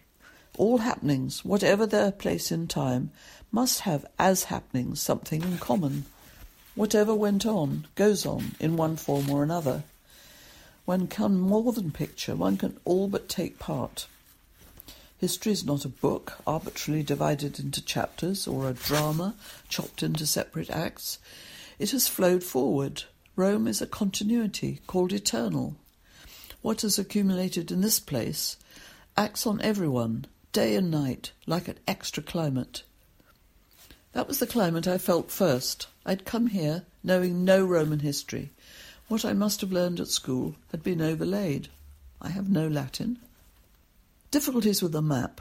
All 0.57 0.79
happenings, 0.79 1.45
whatever 1.45 1.85
their 1.85 2.11
place 2.11 2.51
in 2.51 2.67
time, 2.67 3.11
must 3.51 3.81
have 3.81 4.05
as 4.17 4.45
happenings 4.45 5.01
something 5.01 5.43
in 5.43 5.57
common. 5.59 6.05
Whatever 6.75 7.13
went 7.15 7.45
on, 7.45 7.87
goes 7.95 8.25
on, 8.25 8.55
in 8.59 8.77
one 8.77 8.95
form 8.95 9.29
or 9.29 9.43
another. 9.43 9.83
One 10.85 11.07
can 11.07 11.37
more 11.37 11.71
than 11.73 11.91
picture, 11.91 12.35
one 12.35 12.57
can 12.57 12.77
all 12.85 13.07
but 13.07 13.29
take 13.29 13.59
part. 13.59 14.07
History 15.19 15.51
is 15.51 15.65
not 15.65 15.83
a 15.83 15.89
book 15.89 16.33
arbitrarily 16.45 17.03
divided 17.03 17.59
into 17.59 17.83
chapters 17.83 18.47
or 18.47 18.69
a 18.69 18.73
drama 18.73 19.33
chopped 19.67 20.03
into 20.03 20.27
separate 20.27 20.69
acts. 20.69 21.17
It 21.79 21.89
has 21.89 22.07
flowed 22.07 22.43
forward. 22.43 23.03
Rome 23.35 23.67
is 23.67 23.81
a 23.81 23.87
continuity 23.87 24.79
called 24.85 25.11
eternal. 25.11 25.75
What 26.61 26.81
has 26.81 26.99
accumulated 26.99 27.71
in 27.71 27.81
this 27.81 27.99
place 27.99 28.57
acts 29.17 29.47
on 29.47 29.59
everyone, 29.61 30.25
day 30.51 30.75
and 30.75 30.91
night, 30.91 31.31
like 31.47 31.67
an 31.67 31.79
extra 31.87 32.21
climate. 32.21 32.83
That 34.13 34.27
was 34.27 34.37
the 34.37 34.45
climate 34.45 34.87
I 34.87 34.99
felt 34.99 35.31
first. 35.31 35.87
I'd 36.05 36.25
come 36.25 36.47
here 36.47 36.83
knowing 37.03 37.43
no 37.43 37.65
Roman 37.65 37.99
history. 37.99 38.51
What 39.07 39.25
I 39.25 39.33
must 39.33 39.61
have 39.61 39.71
learned 39.71 39.99
at 39.99 40.09
school 40.09 40.55
had 40.71 40.83
been 40.83 41.01
overlaid. 41.01 41.69
I 42.21 42.29
have 42.29 42.49
no 42.49 42.67
Latin. 42.67 43.17
Difficulties 44.29 44.81
with 44.81 44.91
the 44.91 45.01
map. 45.01 45.39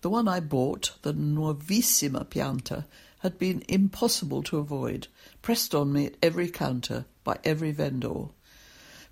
The 0.00 0.10
one 0.10 0.26
I 0.26 0.40
bought, 0.40 0.90
the 1.02 1.12
Nuovissima 1.12 2.24
Pianta, 2.24 2.84
had 3.20 3.38
been 3.38 3.62
impossible 3.68 4.42
to 4.44 4.58
avoid, 4.58 5.06
pressed 5.40 5.72
on 5.72 5.92
me 5.92 6.06
at 6.06 6.16
every 6.20 6.48
counter 6.48 7.04
by 7.22 7.38
every 7.44 7.70
vendor. 7.70 8.24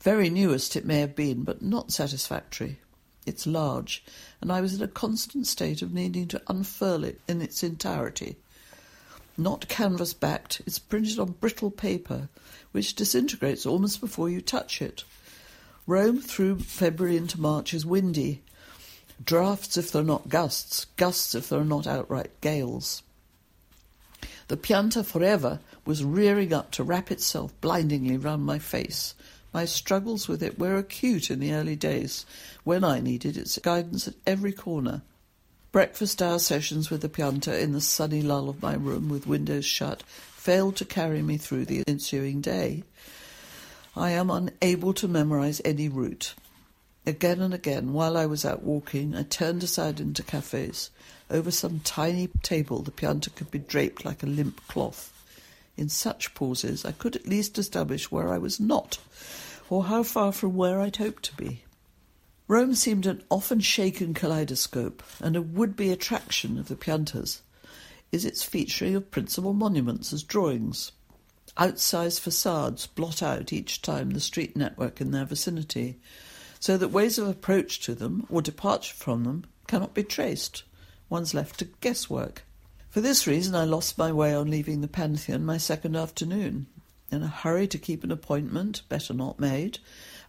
Very 0.00 0.28
newest 0.28 0.74
it 0.74 0.84
may 0.84 0.98
have 0.98 1.14
been, 1.14 1.44
but 1.44 1.62
not 1.62 1.92
satisfactory. 1.92 2.80
It's 3.26 3.46
large, 3.46 4.04
and 4.40 4.50
I 4.50 4.60
was 4.60 4.74
in 4.74 4.82
a 4.82 4.88
constant 4.88 5.46
state 5.46 5.82
of 5.82 5.94
needing 5.94 6.26
to 6.28 6.42
unfurl 6.48 7.04
it 7.04 7.20
in 7.28 7.40
its 7.40 7.62
entirety. 7.62 8.36
Not 9.38 9.68
canvas 9.68 10.14
backed, 10.14 10.62
it's 10.66 10.80
printed 10.80 11.20
on 11.20 11.36
brittle 11.38 11.70
paper, 11.70 12.28
which 12.72 12.96
disintegrates 12.96 13.66
almost 13.66 14.00
before 14.00 14.28
you 14.28 14.40
touch 14.40 14.82
it. 14.82 15.04
Rome 15.86 16.20
through 16.20 16.58
February 16.58 17.16
into 17.16 17.40
March 17.40 17.72
is 17.72 17.86
windy. 17.86 18.42
Drafts 19.24 19.76
if 19.76 19.90
they're 19.90 20.02
not 20.02 20.28
gusts, 20.28 20.86
gusts 20.96 21.34
if 21.34 21.48
they're 21.48 21.64
not 21.64 21.86
outright 21.86 22.30
gales. 22.40 23.02
The 24.48 24.56
pianta 24.56 25.04
forever 25.04 25.60
was 25.84 26.04
rearing 26.04 26.52
up 26.52 26.70
to 26.72 26.84
wrap 26.84 27.10
itself 27.10 27.52
blindingly 27.60 28.16
round 28.16 28.44
my 28.44 28.58
face. 28.58 29.14
My 29.52 29.64
struggles 29.64 30.28
with 30.28 30.42
it 30.42 30.58
were 30.58 30.76
acute 30.76 31.30
in 31.30 31.40
the 31.40 31.52
early 31.52 31.76
days, 31.76 32.26
when 32.62 32.84
I 32.84 33.00
needed 33.00 33.36
its 33.36 33.58
guidance 33.58 34.06
at 34.06 34.14
every 34.26 34.52
corner. 34.52 35.02
Breakfast 35.72 36.22
hour 36.22 36.38
sessions 36.38 36.90
with 36.90 37.00
the 37.00 37.08
pianta 37.08 37.58
in 37.60 37.72
the 37.72 37.80
sunny 37.80 38.22
lull 38.22 38.48
of 38.48 38.62
my 38.62 38.74
room 38.74 39.08
with 39.08 39.26
windows 39.26 39.64
shut 39.64 40.02
failed 40.02 40.76
to 40.76 40.84
carry 40.84 41.22
me 41.22 41.36
through 41.36 41.64
the 41.64 41.82
ensuing 41.88 42.40
day. 42.40 42.84
I 43.96 44.10
am 44.10 44.30
unable 44.30 44.92
to 44.94 45.08
memorize 45.08 45.60
any 45.64 45.88
route. 45.88 46.34
Again 47.08 47.40
and 47.40 47.54
again, 47.54 47.92
while 47.92 48.16
I 48.16 48.26
was 48.26 48.44
out 48.44 48.64
walking, 48.64 49.14
I 49.14 49.22
turned 49.22 49.62
aside 49.62 50.00
into 50.00 50.24
cafes. 50.24 50.90
Over 51.30 51.52
some 51.52 51.78
tiny 51.80 52.26
table, 52.42 52.82
the 52.82 52.90
pianta 52.90 53.30
could 53.30 53.48
be 53.48 53.60
draped 53.60 54.04
like 54.04 54.24
a 54.24 54.26
limp 54.26 54.66
cloth. 54.66 55.12
In 55.76 55.88
such 55.88 56.34
pauses, 56.34 56.84
I 56.84 56.90
could 56.90 57.14
at 57.14 57.28
least 57.28 57.58
establish 57.58 58.10
where 58.10 58.32
I 58.32 58.38
was 58.38 58.58
not, 58.58 58.98
or 59.70 59.84
how 59.84 60.02
far 60.02 60.32
from 60.32 60.56
where 60.56 60.80
I'd 60.80 60.96
hoped 60.96 61.22
to 61.26 61.36
be. 61.36 61.62
Rome 62.48 62.74
seemed 62.74 63.06
an 63.06 63.22
often 63.30 63.60
shaken 63.60 64.12
kaleidoscope, 64.12 65.02
and 65.20 65.36
a 65.36 65.42
would-be 65.42 65.92
attraction 65.92 66.58
of 66.58 66.66
the 66.66 66.76
piantas 66.76 67.40
is 68.10 68.24
its 68.24 68.42
featuring 68.42 68.96
of 68.96 69.12
principal 69.12 69.52
monuments 69.52 70.12
as 70.12 70.24
drawings. 70.24 70.90
Outsized 71.56 72.18
facades 72.18 72.86
blot 72.88 73.22
out 73.22 73.52
each 73.52 73.80
time 73.80 74.10
the 74.10 74.20
street 74.20 74.56
network 74.56 75.00
in 75.00 75.12
their 75.12 75.24
vicinity, 75.24 76.00
so 76.60 76.76
that 76.76 76.88
ways 76.88 77.18
of 77.18 77.28
approach 77.28 77.80
to 77.80 77.94
them 77.94 78.26
or 78.30 78.42
departure 78.42 78.94
from 78.94 79.24
them 79.24 79.44
cannot 79.66 79.94
be 79.94 80.02
traced. 80.02 80.62
One's 81.08 81.34
left 81.34 81.58
to 81.58 81.66
guesswork. 81.80 82.42
For 82.88 83.00
this 83.00 83.26
reason, 83.26 83.54
I 83.54 83.64
lost 83.64 83.98
my 83.98 84.10
way 84.10 84.34
on 84.34 84.50
leaving 84.50 84.80
the 84.80 84.88
Pantheon 84.88 85.44
my 85.44 85.58
second 85.58 85.96
afternoon. 85.96 86.66
In 87.10 87.22
a 87.22 87.28
hurry 87.28 87.68
to 87.68 87.78
keep 87.78 88.02
an 88.02 88.10
appointment, 88.10 88.82
better 88.88 89.14
not 89.14 89.38
made, 89.38 89.78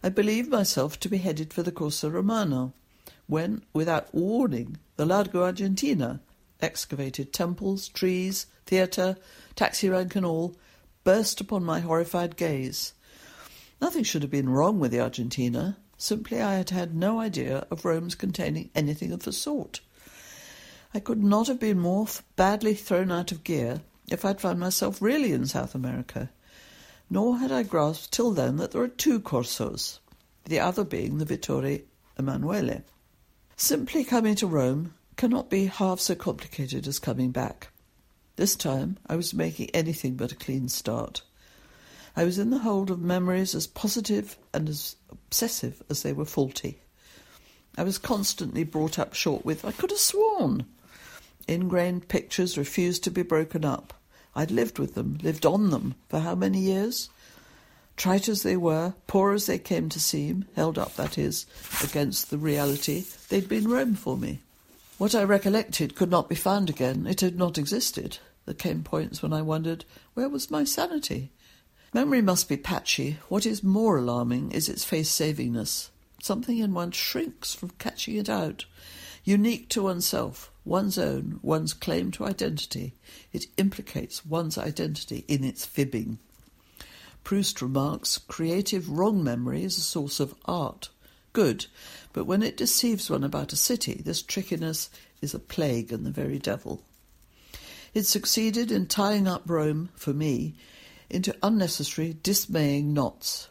I 0.02 0.10
believed 0.10 0.50
myself 0.50 1.00
to 1.00 1.08
be 1.08 1.18
headed 1.18 1.52
for 1.52 1.62
the 1.62 1.72
Corso 1.72 2.08
Romano, 2.08 2.72
when, 3.26 3.62
without 3.72 4.14
warning, 4.14 4.76
the 4.96 5.06
Largo 5.06 5.42
Argentina, 5.42 6.20
excavated 6.60 7.32
temples, 7.32 7.88
trees, 7.88 8.46
theatre, 8.66 9.16
taxi 9.56 9.88
rank 9.88 10.14
and 10.14 10.24
all, 10.24 10.54
burst 11.04 11.40
upon 11.40 11.64
my 11.64 11.80
horrified 11.80 12.36
gaze. 12.36 12.92
Nothing 13.80 14.04
should 14.04 14.22
have 14.22 14.30
been 14.30 14.48
wrong 14.48 14.78
with 14.78 14.90
the 14.90 15.00
Argentina. 15.00 15.76
Simply 15.98 16.40
I 16.40 16.54
had 16.54 16.70
had 16.70 16.94
no 16.94 17.18
idea 17.18 17.66
of 17.70 17.84
Rome's 17.84 18.14
containing 18.14 18.70
anything 18.74 19.12
of 19.12 19.24
the 19.24 19.32
sort. 19.32 19.80
I 20.94 21.00
could 21.00 21.22
not 21.22 21.48
have 21.48 21.58
been 21.58 21.80
more 21.80 22.06
badly 22.36 22.74
thrown 22.74 23.10
out 23.10 23.32
of 23.32 23.44
gear 23.44 23.82
if 24.08 24.24
I'd 24.24 24.40
found 24.40 24.60
myself 24.60 25.02
really 25.02 25.32
in 25.32 25.46
South 25.46 25.74
America. 25.74 26.30
Nor 27.10 27.38
had 27.38 27.50
I 27.50 27.64
grasped 27.64 28.12
till 28.12 28.30
then 28.32 28.56
that 28.56 28.70
there 28.70 28.82
are 28.82 28.88
two 28.88 29.18
Corsos, 29.20 29.98
the 30.44 30.60
other 30.60 30.84
being 30.84 31.18
the 31.18 31.24
Vittorio 31.24 31.80
Emanuele. 32.16 32.84
Simply 33.56 34.04
coming 34.04 34.36
to 34.36 34.46
Rome 34.46 34.94
cannot 35.16 35.50
be 35.50 35.66
half 35.66 35.98
so 35.98 36.14
complicated 36.14 36.86
as 36.86 37.00
coming 37.00 37.32
back. 37.32 37.72
This 38.36 38.54
time 38.54 38.98
I 39.06 39.16
was 39.16 39.34
making 39.34 39.70
anything 39.70 40.14
but 40.14 40.30
a 40.30 40.36
clean 40.36 40.68
start. 40.68 41.22
I 42.18 42.24
was 42.24 42.36
in 42.36 42.50
the 42.50 42.58
hold 42.58 42.90
of 42.90 43.00
memories 43.00 43.54
as 43.54 43.68
positive 43.68 44.36
and 44.52 44.68
as 44.68 44.96
obsessive 45.08 45.80
as 45.88 46.02
they 46.02 46.12
were 46.12 46.24
faulty. 46.24 46.80
I 47.76 47.84
was 47.84 47.96
constantly 47.96 48.64
brought 48.64 48.98
up 48.98 49.14
short 49.14 49.44
with, 49.44 49.64
I 49.64 49.70
could 49.70 49.90
have 49.90 50.00
sworn. 50.00 50.66
Ingrained 51.46 52.08
pictures 52.08 52.58
refused 52.58 53.04
to 53.04 53.12
be 53.12 53.22
broken 53.22 53.64
up. 53.64 53.94
I'd 54.34 54.50
lived 54.50 54.80
with 54.80 54.96
them, 54.96 55.20
lived 55.22 55.46
on 55.46 55.70
them, 55.70 55.94
for 56.08 56.18
how 56.18 56.34
many 56.34 56.58
years? 56.58 57.08
Trite 57.96 58.28
as 58.28 58.42
they 58.42 58.56
were, 58.56 58.94
poor 59.06 59.32
as 59.32 59.46
they 59.46 59.60
came 59.60 59.88
to 59.90 60.00
seem, 60.00 60.44
held 60.56 60.76
up, 60.76 60.96
that 60.96 61.18
is, 61.18 61.46
against 61.84 62.30
the 62.30 62.38
reality, 62.38 63.04
they'd 63.28 63.48
been 63.48 63.70
Rome 63.70 63.94
for 63.94 64.16
me. 64.16 64.40
What 64.98 65.14
I 65.14 65.22
recollected 65.22 65.94
could 65.94 66.10
not 66.10 66.28
be 66.28 66.34
found 66.34 66.68
again. 66.68 67.06
It 67.06 67.20
had 67.20 67.38
not 67.38 67.58
existed. 67.58 68.18
There 68.44 68.54
came 68.54 68.82
points 68.82 69.22
when 69.22 69.32
I 69.32 69.40
wondered, 69.42 69.84
where 70.14 70.28
was 70.28 70.50
my 70.50 70.64
sanity? 70.64 71.30
Memory 71.94 72.20
must 72.20 72.48
be 72.48 72.56
patchy. 72.56 73.18
What 73.28 73.46
is 73.46 73.62
more 73.62 73.96
alarming 73.96 74.52
is 74.52 74.68
its 74.68 74.84
face-savingness. 74.84 75.88
Something 76.22 76.58
in 76.58 76.74
one 76.74 76.90
shrinks 76.90 77.54
from 77.54 77.70
catching 77.78 78.16
it 78.16 78.28
out. 78.28 78.66
Unique 79.24 79.68
to 79.70 79.82
oneself, 79.82 80.50
one's 80.64 80.98
own, 80.98 81.40
one's 81.42 81.72
claim 81.72 82.10
to 82.12 82.26
identity. 82.26 82.94
It 83.32 83.46
implicates 83.56 84.26
one's 84.26 84.58
identity 84.58 85.24
in 85.28 85.44
its 85.44 85.64
fibbing. 85.64 86.18
Proust 87.24 87.62
remarks, 87.62 88.18
creative 88.18 88.90
wrong 88.90 89.24
memory 89.24 89.64
is 89.64 89.78
a 89.78 89.82
source 89.82 90.20
of 90.20 90.34
art. 90.44 90.90
Good, 91.32 91.66
but 92.12 92.24
when 92.24 92.42
it 92.42 92.56
deceives 92.56 93.10
one 93.10 93.24
about 93.24 93.52
a 93.52 93.56
city, 93.56 94.00
this 94.04 94.22
trickiness 94.22 94.90
is 95.20 95.34
a 95.34 95.38
plague 95.38 95.92
and 95.92 96.04
the 96.04 96.10
very 96.10 96.38
devil. 96.38 96.82
It 97.94 98.04
succeeded 98.04 98.70
in 98.70 98.86
tying 98.86 99.26
up 99.26 99.42
Rome, 99.46 99.90
for 99.94 100.12
me, 100.12 100.54
into 101.10 101.36
unnecessary, 101.42 102.16
dismaying 102.22 102.92
knots. 102.92 103.48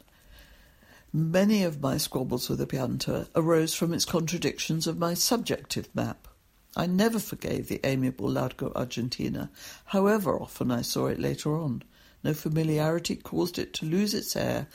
Many 1.13 1.63
of 1.63 1.81
my 1.81 1.97
squabbles 1.97 2.49
with 2.49 2.59
the 2.59 2.67
Pianta 2.67 3.27
arose 3.35 3.73
from 3.73 3.93
its 3.93 4.05
contradictions 4.05 4.87
of 4.87 4.97
my 4.97 5.13
subjective 5.13 5.89
map. 5.95 6.27
I 6.75 6.85
never 6.85 7.17
forgave 7.17 7.67
the 7.67 7.79
amiable 7.83 8.29
Largo 8.29 8.71
Argentina, 8.75 9.49
however 9.85 10.39
often 10.39 10.69
I 10.69 10.81
saw 10.83 11.07
it 11.07 11.19
later 11.19 11.57
on. 11.57 11.83
No 12.23 12.33
familiarity 12.33 13.15
caused 13.15 13.57
it 13.57 13.73
to 13.75 13.85
lose 13.85 14.13
its 14.13 14.35
air 14.35 14.67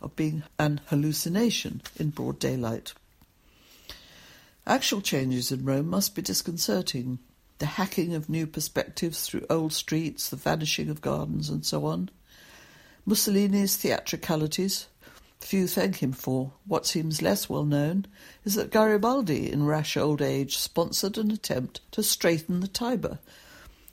of 0.00 0.16
being 0.16 0.42
an 0.58 0.80
hallucination 0.86 1.82
in 1.98 2.10
broad 2.10 2.38
daylight. 2.38 2.94
Actual 4.66 5.00
changes 5.00 5.50
in 5.50 5.64
Rome 5.64 5.88
must 5.88 6.14
be 6.14 6.22
disconcerting. 6.22 7.18
The 7.58 7.66
hacking 7.66 8.14
of 8.14 8.30
new 8.30 8.46
perspectives 8.46 9.26
through 9.26 9.46
old 9.50 9.72
streets, 9.72 10.30
the 10.30 10.36
vanishing 10.36 10.88
of 10.88 11.02
gardens, 11.02 11.50
and 11.50 11.66
so 11.66 11.84
on. 11.84 12.08
Mussolini's 13.06 13.76
theatricalities, 13.76 14.86
few 15.40 15.66
thank 15.66 16.02
him 16.02 16.12
for. 16.12 16.52
What 16.66 16.86
seems 16.86 17.22
less 17.22 17.48
well 17.48 17.64
known 17.64 18.06
is 18.44 18.54
that 18.54 18.70
Garibaldi, 18.70 19.50
in 19.50 19.64
rash 19.64 19.96
old 19.96 20.20
age, 20.20 20.58
sponsored 20.58 21.18
an 21.18 21.30
attempt 21.30 21.80
to 21.92 22.02
straighten 22.02 22.60
the 22.60 22.68
Tiber, 22.68 23.18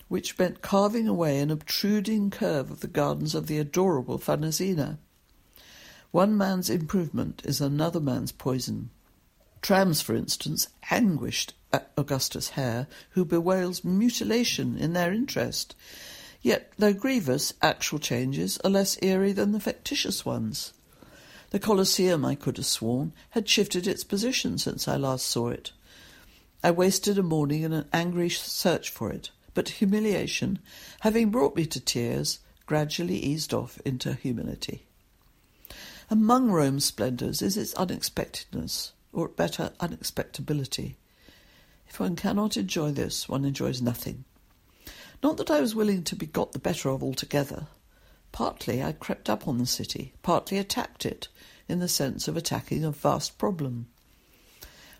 which 0.08 0.38
meant 0.38 0.62
carving 0.62 1.08
away 1.08 1.39
an 1.39 1.52
obtruding 1.52 2.30
curve 2.30 2.70
of 2.70 2.82
the 2.82 2.88
gardens 2.88 3.34
of 3.34 3.48
the 3.48 3.58
adorable 3.58 4.20
Farnesina. 4.20 4.98
One 6.12 6.38
man's 6.38 6.70
improvement 6.70 7.41
is 7.46 7.60
another 7.60 8.00
man's 8.00 8.32
poison. 8.32 8.89
Trams, 9.62 10.02
for 10.02 10.15
instance, 10.15 10.67
anguished 10.89 11.54
at 11.74 11.91
Augustus 11.98 12.50
Hare, 12.50 12.88
who 13.12 13.26
bewails 13.26 13.84
mutilation 13.84 14.78
in 14.78 14.93
their 14.93 15.12
interest. 15.12 15.76
Yet, 16.41 16.71
though 16.78 16.93
grievous, 16.93 17.54
actual 17.62 18.00
changes 18.00 18.58
are 18.63 18.69
less 18.69 18.97
eerie 19.02 19.34
than 19.34 19.52
the 19.52 19.60
fictitious 19.60 20.26
ones. 20.26 20.73
The 21.50 21.60
Colosseum, 21.60 22.26
I 22.26 22.36
could 22.36 22.58
have 22.58 22.65
sworn, 22.65 23.13
had 23.32 23.47
shifted 23.47 23.88
its 23.88 24.04
position 24.04 24.58
since 24.58 24.88
I 24.88 24.97
last 24.97 25.26
saw 25.26 25.50
it. 25.50 25.71
I 26.63 26.71
wasted 26.71 27.17
a 27.17 27.23
morning 27.23 27.63
in 27.63 27.73
an 27.73 27.88
angry 27.93 28.30
search 28.30 28.89
for 28.89 29.12
it, 29.12 29.32
but 29.54 29.69
humiliation, 29.69 30.60
having 31.02 31.30
brought 31.30 31.56
me 31.56 31.65
to 31.67 31.80
tears, 31.80 32.39
gradually 32.65 33.17
eased 33.17 33.54
off 33.54 33.80
into 33.86 34.13
humility. 34.13 34.86
Among 36.10 36.52
Rome's 36.52 36.86
splendours 36.86 37.41
is 37.41 37.58
its 37.58 37.73
unexpectedness, 37.73 38.91
or 39.13 39.28
better, 39.28 39.71
unexpectability. 39.80 40.95
If 41.88 42.00
one 42.00 42.15
cannot 42.15 42.58
enjoy 42.58 42.91
this, 42.91 43.28
one 43.30 43.45
enjoys 43.45 43.82
nothing. 43.82 44.26
Not 45.24 45.38
that 45.38 45.52
I 45.52 45.62
was 45.62 45.76
willing 45.76 46.04
to 46.04 46.16
be 46.16 46.26
got 46.26 46.52
the 46.52 46.60
better 46.60 46.90
of 46.90 47.04
altogether. 47.04 47.68
Partly 48.32 48.84
I 48.84 48.92
crept 48.92 49.30
up 49.30 49.48
on 49.48 49.58
the 49.58 49.66
city, 49.66 50.14
partly 50.22 50.58
attacked 50.58 51.06
it, 51.06 51.28
in 51.68 51.80
the 51.80 51.88
sense 51.88 52.28
of 52.28 52.38
attacking 52.38 52.84
a 52.84 52.92
vast 52.92 53.38
problem. 53.38 53.88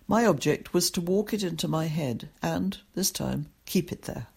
My 0.08 0.26
object 0.26 0.74
was 0.74 0.90
to 0.92 1.02
walk 1.02 1.34
it 1.34 1.44
into 1.44 1.68
my 1.68 1.86
head 1.86 2.30
and, 2.42 2.78
this 2.96 3.12
time, 3.12 3.48
keep 3.66 3.92
it 3.92 4.04
there. 4.04 4.28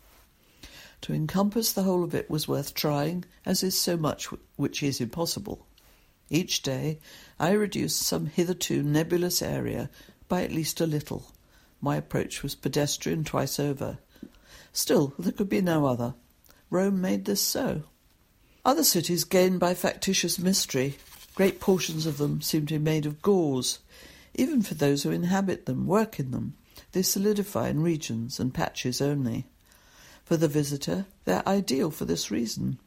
To 1.03 1.15
encompass 1.15 1.73
the 1.73 1.85
whole 1.85 2.05
of 2.05 2.15
it 2.15 2.29
was 2.29 2.47
worth 2.47 2.75
trying, 2.75 3.25
as 3.47 3.63
is 3.63 3.79
so 3.79 3.97
much 3.97 4.27
which 4.57 4.83
is 4.83 5.01
impossible. 5.01 5.65
Each 6.29 6.61
day 6.63 6.99
I 7.39 7.53
reduced 7.53 8.03
some 8.03 8.27
hitherto 8.27 8.83
nebulous 8.83 9.41
area 9.41 9.89
by 10.29 10.43
at 10.43 10.53
least 10.53 10.81
a 10.81 10.87
little. 10.87 11.33
My 11.81 11.97
approach 11.97 12.43
was 12.43 12.55
pedestrian 12.55 13.25
twice 13.25 13.59
over. 13.59 13.99
Still, 14.73 15.15
there 15.19 15.33
could 15.33 15.49
be 15.49 15.61
no 15.61 15.87
other. 15.87 16.15
Rome 16.71 17.01
made 17.01 17.25
this 17.25 17.41
so. 17.41 17.83
Other 18.65 18.85
cities 18.85 19.25
gain 19.25 19.59
by 19.59 19.75
factitious 19.75 20.39
mystery. 20.39 20.97
Great 21.35 21.61
portions 21.61 22.07
of 22.07 22.19
them 22.19 22.41
seem 22.43 22.67
to 22.67 22.75
be 22.75 22.85
made 22.85 23.07
of 23.07 23.23
gauze. 23.23 23.79
Even 24.35 24.63
for 24.63 24.75
those 24.75 25.03
who 25.03 25.11
inhabit 25.11 25.67
them, 25.67 25.87
work 25.87 26.21
in 26.21 26.31
them, 26.31 26.55
they 26.93 27.03
solidify 27.03 27.69
in 27.69 27.83
regions 27.83 28.39
and 28.39 28.55
patches 28.55 29.01
only. 29.01 29.47
For 30.25 30.37
the 30.37 30.49
visitor, 30.49 31.07
they're 31.25 31.49
ideal 31.49 31.91
for 31.91 32.05
this 32.05 32.31
reason. 32.31 32.79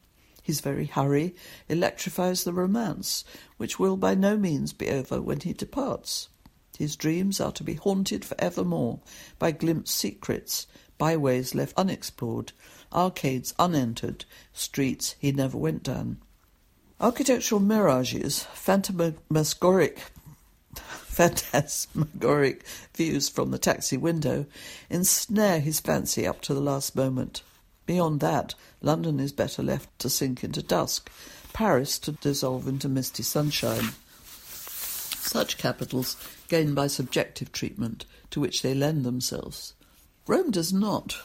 His 0.42 0.60
very 0.60 0.86
hurry 0.86 1.34
electrifies 1.68 2.44
the 2.44 2.52
romance, 2.52 3.24
which 3.56 3.78
will 3.78 3.96
by 3.96 4.14
no 4.14 4.36
means 4.36 4.72
be 4.72 4.90
over 4.90 5.20
when 5.20 5.40
he 5.40 5.52
departs. 5.52 6.28
His 6.78 6.96
dreams 6.96 7.40
are 7.40 7.52
to 7.52 7.64
be 7.64 7.74
haunted 7.74 8.24
for 8.24 8.34
evermore 8.38 9.00
by 9.38 9.52
glimpsed 9.52 9.96
secrets, 9.96 10.66
byways 11.04 11.54
left 11.54 11.76
unexplored, 11.76 12.52
arcades 12.90 13.52
unentered, 13.58 14.24
streets 14.54 15.16
he 15.18 15.30
never 15.32 15.58
went 15.58 15.82
down. 15.82 16.16
Architectural 16.98 17.60
mirages, 17.60 18.44
phantasmagoric, 18.54 19.98
phantasmagoric 20.74 22.64
views 22.94 23.28
from 23.28 23.50
the 23.50 23.58
taxi 23.58 23.98
window 23.98 24.46
ensnare 24.88 25.60
his 25.60 25.78
fancy 25.78 26.26
up 26.26 26.40
to 26.40 26.54
the 26.54 26.60
last 26.60 26.96
moment. 26.96 27.42
Beyond 27.84 28.20
that, 28.20 28.54
London 28.80 29.20
is 29.20 29.30
better 29.30 29.62
left 29.62 29.98
to 29.98 30.08
sink 30.08 30.42
into 30.42 30.62
dusk, 30.62 31.10
Paris 31.52 31.98
to 31.98 32.12
dissolve 32.12 32.66
into 32.66 32.88
misty 32.88 33.22
sunshine. 33.22 33.90
Such 35.20 35.58
capitals 35.58 36.16
gain 36.48 36.72
by 36.74 36.86
subjective 36.86 37.52
treatment 37.52 38.06
to 38.30 38.40
which 38.40 38.62
they 38.62 38.72
lend 38.72 39.04
themselves. 39.04 39.74
Rome 40.26 40.50
does 40.50 40.72
not. 40.72 41.18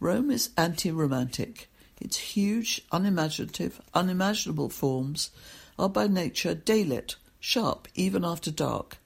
Rome 0.00 0.30
is 0.30 0.50
anti 0.56 0.90
romantic. 0.90 1.70
Its 1.98 2.18
huge, 2.18 2.82
unimaginative, 2.92 3.80
unimaginable 3.94 4.68
forms 4.68 5.30
are 5.78 5.88
by 5.88 6.06
nature 6.06 6.54
daylit, 6.54 7.16
sharp 7.40 7.88
even 7.94 8.22
after 8.22 8.50
dark. 8.50 8.98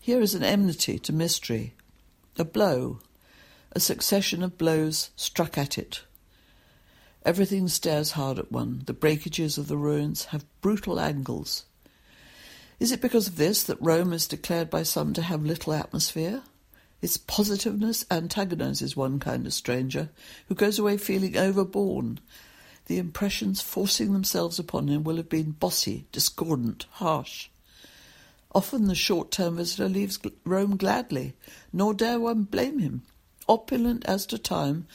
Here 0.00 0.20
is 0.20 0.34
an 0.34 0.44
enmity 0.44 0.98
to 1.00 1.12
mystery, 1.12 1.74
a 2.38 2.44
blow, 2.44 3.00
a 3.72 3.80
succession 3.80 4.44
of 4.44 4.56
blows 4.56 5.10
struck 5.16 5.58
at 5.58 5.76
it. 5.76 6.02
Everything 7.24 7.66
stares 7.66 8.12
hard 8.12 8.38
at 8.38 8.52
one. 8.52 8.82
The 8.86 8.92
breakages 8.92 9.58
of 9.58 9.66
the 9.66 9.76
ruins 9.76 10.26
have 10.26 10.46
brutal 10.60 11.00
angles. 11.00 11.64
Is 12.78 12.92
it 12.92 13.00
because 13.00 13.26
of 13.26 13.36
this 13.36 13.64
that 13.64 13.82
Rome 13.82 14.12
is 14.12 14.28
declared 14.28 14.70
by 14.70 14.84
some 14.84 15.12
to 15.14 15.22
have 15.22 15.44
little 15.44 15.72
atmosphere? 15.72 16.42
Its 17.00 17.16
positiveness 17.16 18.04
antagonizes 18.10 18.96
one 18.96 19.20
kind 19.20 19.46
of 19.46 19.54
stranger 19.54 20.10
who 20.48 20.54
goes 20.54 20.78
away 20.78 20.96
feeling 20.96 21.36
overborne. 21.36 22.18
The 22.86 22.98
impressions 22.98 23.60
forcing 23.60 24.12
themselves 24.12 24.58
upon 24.58 24.88
him 24.88 25.04
will 25.04 25.16
have 25.16 25.28
been 25.28 25.52
bossy, 25.52 26.06
discordant, 26.10 26.86
harsh. 26.92 27.50
Often 28.52 28.86
the 28.86 28.94
short-term 28.94 29.56
visitor 29.56 29.88
leaves 29.88 30.18
Rome 30.44 30.76
gladly, 30.76 31.34
nor 31.72 31.94
dare 31.94 32.18
one 32.18 32.44
blame 32.44 32.78
him. 32.78 33.02
Opulent 33.48 34.04
as 34.06 34.26
to 34.26 34.38
time, 34.38 34.86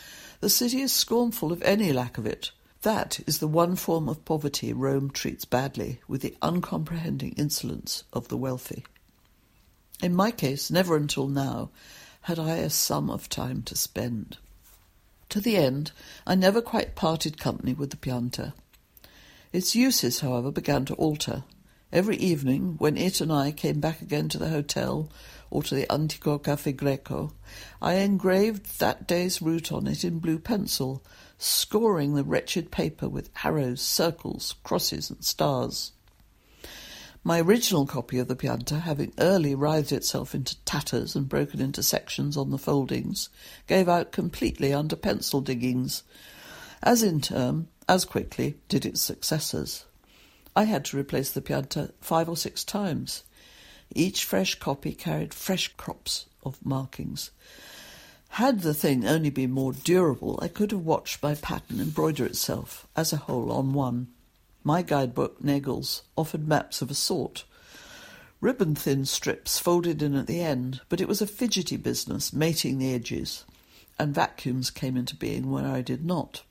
the 0.42 0.50
city 0.50 0.82
is 0.82 0.92
scornful 0.92 1.52
of 1.52 1.62
any 1.62 1.94
lack 1.94 2.18
of 2.18 2.26
it. 2.26 2.52
That 2.82 3.22
is 3.26 3.38
the 3.40 3.48
one 3.48 3.78
form 3.78 4.10
of 4.10 4.26
poverty 4.26 4.74
Rome 4.74 5.10
treats 5.10 5.46
badly, 5.46 6.02
with 6.08 6.22
the 6.22 6.36
uncomprehending 6.42 7.34
insolence 7.38 8.04
of 8.12 8.28
the 8.28 8.38
wealthy. 8.38 8.84
In 10.04 10.14
my 10.14 10.32
case, 10.32 10.70
never 10.70 10.98
until 10.98 11.30
now 11.30 11.70
had 12.24 12.38
I 12.38 12.58
a 12.58 12.70
sum 12.70 13.10
of 13.10 13.30
time 13.30 13.64
to 13.64 13.78
spend. 13.78 14.36
To 15.30 15.40
the 15.40 15.56
end, 15.56 15.94
I 16.28 16.36
never 16.36 16.62
quite 16.62 16.94
parted 16.94 17.38
company 17.38 17.74
with 17.74 17.92
the 17.92 17.96
Pianta. 17.96 18.54
Its 19.54 19.78
uses, 19.78 20.20
however, 20.20 20.52
began 20.52 20.84
to 20.88 20.94
alter. 20.96 21.46
Every 21.90 22.18
evening, 22.18 22.76
when 22.80 22.98
it 22.98 23.22
and 23.22 23.32
I 23.32 23.54
came 23.54 23.80
back 23.80 24.02
again 24.02 24.28
to 24.28 24.38
the 24.38 24.50
hotel 24.50 25.10
or 25.50 25.64
to 25.64 25.74
the 25.74 25.90
Antico 25.90 26.38
Cafe 26.38 26.74
Greco, 26.74 27.32
I 27.82 27.94
engraved 27.94 28.82
that 28.82 29.08
day's 29.08 29.42
route 29.42 29.72
on 29.72 29.88
it 29.88 30.04
in 30.04 30.20
blue 30.20 30.38
pencil, 30.38 31.02
scoring 31.38 32.16
the 32.16 32.26
wretched 32.26 32.72
paper 32.72 33.08
with 33.08 33.30
arrows, 33.46 33.82
circles, 33.82 34.56
crosses, 34.64 35.10
and 35.10 35.24
stars. 35.24 35.94
My 37.26 37.40
original 37.40 37.86
copy 37.86 38.20
of 38.20 38.28
the 38.28 38.36
Pianta, 38.36 38.82
having 38.82 39.14
early 39.18 39.56
writhed 39.56 39.94
itself 39.94 40.36
into 40.36 40.62
tatters 40.66 41.16
and 41.16 41.30
broken 41.30 41.62
into 41.62 41.82
sections 41.82 42.36
on 42.36 42.50
the 42.50 42.58
foldings, 42.58 43.30
gave 43.66 43.88
out 43.88 44.12
completely 44.12 44.74
under 44.74 44.98
pencil 44.98 45.40
diggings. 45.40 46.04
As 46.82 47.02
in 47.02 47.22
turn, 47.22 47.70
as 47.88 48.04
quickly 48.04 48.58
did 48.68 48.86
its 48.86 49.02
successors. 49.02 49.86
I 50.54 50.66
had 50.66 50.84
to 50.86 50.98
replace 50.98 51.32
the 51.32 51.42
Pianta 51.42 51.94
five 52.02 52.28
or 52.28 52.36
six 52.36 52.66
times. 52.66 53.24
Each 53.96 54.26
fresh 54.26 54.56
copy 54.56 54.92
carried 54.94 55.34
fresh 55.34 55.70
crops 55.78 56.26
of 56.44 56.64
markings. 56.66 57.32
Had 58.32 58.62
the 58.62 58.74
thing 58.74 59.06
only 59.06 59.30
been 59.30 59.52
more 59.52 59.72
durable, 59.72 60.40
I 60.42 60.50
could 60.50 60.72
have 60.72 60.82
watched 60.82 61.24
my 61.24 61.36
pattern 61.36 61.80
embroider 61.80 62.26
itself 62.26 62.86
as 62.98 63.14
a 63.14 63.18
whole 63.18 63.50
on 63.50 63.72
one. 63.72 64.08
My 64.66 64.82
guidebook, 64.82 65.42
Nagels, 65.44 66.04
offered 66.16 66.48
maps 66.48 66.82
of 66.82 66.90
a 66.90 66.94
sort. 66.94 67.44
Ribbon 68.40 68.76
thin 68.76 69.06
strips 69.06 69.60
folded 69.60 70.02
in 70.02 70.16
at 70.16 70.28
the 70.28 70.42
end, 70.42 70.80
but 70.88 71.02
it 71.02 71.08
was 71.08 71.22
a 71.22 71.28
fidgety 71.28 71.76
business, 71.76 72.32
mating 72.32 72.78
the 72.78 72.94
edges, 72.94 73.44
and 74.00 74.16
vacuums 74.16 74.70
came 74.70 74.96
into 74.96 75.16
being 75.16 75.52
where 75.52 75.68
I 75.68 75.82
did 75.82 76.06
not. 76.06 76.44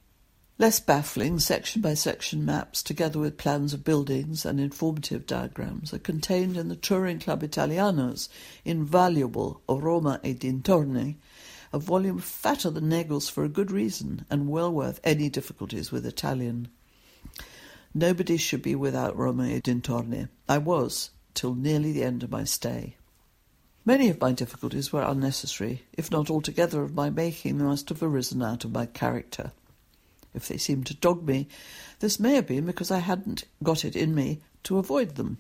Less 0.58 0.78
baffling, 0.78 1.38
section 1.38 1.80
by 1.80 1.94
section 1.94 2.44
maps, 2.44 2.82
together 2.82 3.18
with 3.18 3.38
plans 3.38 3.72
of 3.72 3.82
buildings 3.82 4.44
and 4.44 4.60
informative 4.60 5.26
diagrams, 5.26 5.94
are 5.94 5.98
contained 5.98 6.58
in 6.58 6.68
the 6.68 6.76
Touring 6.76 7.18
Club 7.18 7.42
Italiano's 7.42 8.28
invaluable 8.64 9.62
Roma 9.66 10.20
e 10.22 10.34
Dintorni, 10.34 11.16
a 11.72 11.78
volume 11.78 12.18
fatter 12.18 12.70
than 12.70 12.90
Nagels 12.90 13.30
for 13.30 13.42
a 13.42 13.48
good 13.48 13.70
reason 13.70 14.26
and 14.28 14.50
well 14.50 14.70
worth 14.70 15.00
any 15.02 15.30
difficulties 15.30 15.90
with 15.90 16.04
Italian. 16.04 16.68
Nobody 17.94 18.36
should 18.36 18.62
be 18.62 18.74
without 18.74 19.16
Romeo 19.16 19.60
Dintorni. 19.60 20.28
I 20.48 20.58
was, 20.58 21.10
till 21.34 21.54
nearly 21.54 21.92
the 21.92 22.04
end 22.04 22.22
of 22.22 22.30
my 22.30 22.44
stay. 22.44 22.96
Many 23.84 24.08
of 24.08 24.20
my 24.20 24.32
difficulties 24.32 24.92
were 24.92 25.02
unnecessary, 25.02 25.84
if 25.92 26.10
not 26.10 26.30
altogether 26.30 26.82
of 26.82 26.94
my 26.94 27.10
making, 27.10 27.58
they 27.58 27.64
must 27.64 27.88
have 27.88 28.02
arisen 28.02 28.42
out 28.42 28.64
of 28.64 28.72
my 28.72 28.86
character 28.86 29.52
if 30.34 30.48
they 30.48 30.56
seemed 30.56 30.86
to 30.86 30.94
dog 30.94 31.26
me, 31.26 31.46
this 32.00 32.18
may 32.18 32.34
have 32.34 32.46
been 32.46 32.64
because 32.64 32.90
I 32.90 32.98
hadn't 32.98 33.44
got 33.62 33.84
it 33.84 33.94
in 33.94 34.14
me 34.14 34.40
to 34.64 34.78
avoid 34.78 35.16
them. 35.16 35.38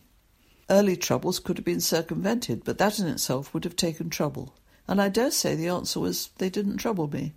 Early 0.68 0.96
troubles 0.96 1.38
could 1.38 1.58
have 1.58 1.64
been 1.64 1.80
circumvented, 1.80 2.62
but 2.64 2.78
that 2.78 2.98
in 2.98 3.06
itself 3.06 3.52
would 3.52 3.64
have 3.64 3.76
taken 3.76 4.10
trouble, 4.10 4.54
and 4.86 5.00
I 5.00 5.08
dare 5.08 5.30
say 5.30 5.54
the 5.54 5.68
answer 5.68 6.00
was 6.00 6.30
they 6.38 6.50
didn't 6.50 6.78
trouble 6.78 7.08
me. 7.08 7.32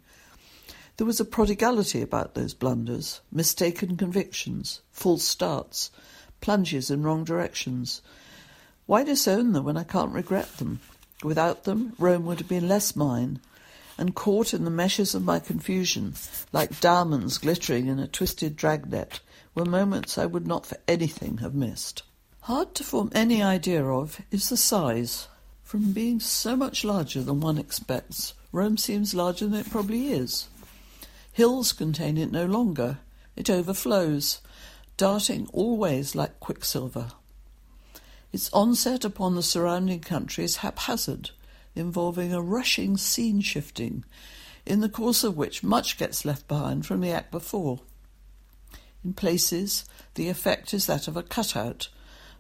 There 0.98 1.06
was 1.06 1.20
a 1.20 1.26
prodigality 1.26 2.02
about 2.02 2.36
those 2.36 2.54
blunders, 2.54 3.20
mistaken 3.30 3.98
convictions, 3.98 4.82
false 4.92 5.26
starts, 5.26 5.92
plunges 6.40 6.90
in 6.90 7.04
wrong 7.04 7.26
directions. 7.26 8.02
Why 8.86 9.04
disown 9.04 9.52
them 9.52 9.66
when 9.66 9.76
I 9.76 9.84
can't 9.84 10.14
regret 10.14 10.58
them? 10.58 10.80
Without 11.22 11.66
them, 11.66 11.94
Rome 12.00 12.26
would 12.26 12.40
have 12.40 12.48
been 12.48 12.70
less 12.70 12.96
mine, 12.96 13.42
and 13.98 14.16
caught 14.16 14.54
in 14.54 14.64
the 14.64 14.70
meshes 14.70 15.14
of 15.14 15.24
my 15.24 15.40
confusion, 15.40 16.14
like 16.54 16.80
diamonds 16.80 17.40
glittering 17.40 17.88
in 17.88 18.00
a 18.00 18.08
twisted 18.08 18.56
dragnet, 18.56 19.20
were 19.54 19.66
moments 19.66 20.18
I 20.18 20.26
would 20.26 20.48
not 20.48 20.66
for 20.66 20.78
anything 20.88 21.38
have 21.38 21.56
missed. 21.56 22.04
Hard 22.42 22.74
to 22.76 22.84
form 22.84 23.12
any 23.14 23.42
idea 23.42 23.84
of 23.84 24.22
is 24.32 24.50
the 24.50 24.58
size. 24.58 25.28
From 25.64 25.94
being 25.94 26.20
so 26.20 26.56
much 26.56 26.86
larger 26.86 27.22
than 27.22 27.42
one 27.42 27.58
expects, 27.58 28.34
Rome 28.52 28.78
seems 28.78 29.16
larger 29.16 29.48
than 29.48 29.60
it 29.60 29.70
probably 29.70 30.10
is. 30.10 30.48
Hills 31.36 31.74
contain 31.74 32.18
it 32.18 32.32
no 32.32 32.46
longer. 32.46 33.00
It 33.36 33.50
overflows, 33.50 34.40
darting 34.96 35.50
always 35.52 36.16
like 36.16 36.40
quicksilver. 36.40 37.12
Its 38.32 38.50
onset 38.54 39.04
upon 39.04 39.36
the 39.36 39.44
surrounding 39.44 40.00
country 40.00 40.46
is 40.46 40.56
haphazard, 40.56 41.32
involving 41.76 42.34
a 42.34 42.42
rushing 42.42 42.96
scene 42.96 43.42
shifting, 43.42 44.06
in 44.66 44.80
the 44.80 44.88
course 44.88 45.26
of 45.26 45.36
which 45.36 45.62
much 45.62 45.98
gets 45.98 46.24
left 46.24 46.48
behind 46.48 46.86
from 46.86 47.02
the 47.02 47.12
act 47.12 47.32
before. 47.32 47.82
In 49.04 49.12
places, 49.12 49.84
the 50.14 50.30
effect 50.30 50.74
is 50.74 50.86
that 50.86 51.10
of 51.10 51.18
a 51.18 51.22
cutout, 51.22 51.90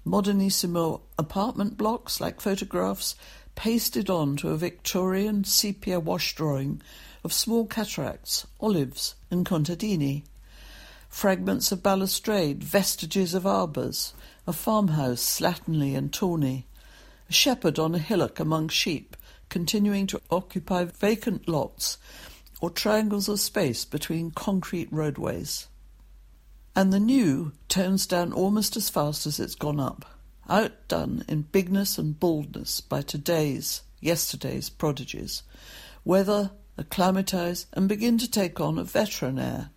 modernissimo 0.07 1.01
apartment 1.19 1.75
blocks 1.75 2.21
like 2.21 2.39
photographs 2.39 3.15
pasted 3.55 4.09
on 4.09 4.37
to 4.37 4.51
a 4.51 4.57
Victorian 4.57 5.43
sepia 5.43 5.99
wash 5.99 6.33
drawing 6.33 6.81
of 7.25 7.33
small 7.33 7.65
cataracts, 7.65 8.45
olives, 8.61 9.15
and 9.31 9.47
contadini, 9.47 10.23
fragments 11.09 11.71
of 11.71 11.81
balustrade, 11.81 12.63
vestiges 12.63 13.33
of 13.33 13.47
arbours, 13.47 14.13
a 14.45 14.53
farmhouse 14.53 15.23
slatternly 15.23 15.97
and 15.97 16.13
tawny, 16.13 16.67
a 17.27 17.33
shepherd 17.33 17.79
on 17.79 17.95
a 17.95 17.99
hillock 17.99 18.39
among 18.39 18.69
sheep, 18.69 19.17
continuing 19.49 20.05
to 20.05 20.21
occupy 20.29 20.83
vacant 20.83 21.47
lots 21.47 21.97
or 22.61 22.69
triangles 22.69 23.27
of 23.27 23.39
space 23.39 23.85
between 23.85 24.29
concrete 24.29 24.87
roadways. 24.91 25.67
And 26.75 26.93
the 26.93 26.99
new 26.99 27.53
tones 27.67 28.05
down 28.05 28.33
almost 28.33 28.77
as 28.77 28.91
fast 28.91 29.25
as 29.25 29.39
it's 29.39 29.55
gone 29.55 29.79
up, 29.79 30.05
outdone 30.47 31.25
in 31.27 31.41
bigness 31.41 31.97
and 31.97 32.19
baldness 32.19 32.81
by 32.81 33.01
today's, 33.01 33.81
yesterday's 33.99 34.69
prodigies, 34.69 35.41
weather, 36.03 36.51
acclimatise, 36.77 37.67
and 37.73 37.87
begin 37.87 38.17
to 38.17 38.29
take 38.29 38.59
on 38.59 38.77
a 38.77 38.83
veteran 38.83 39.39
air. 39.39 39.69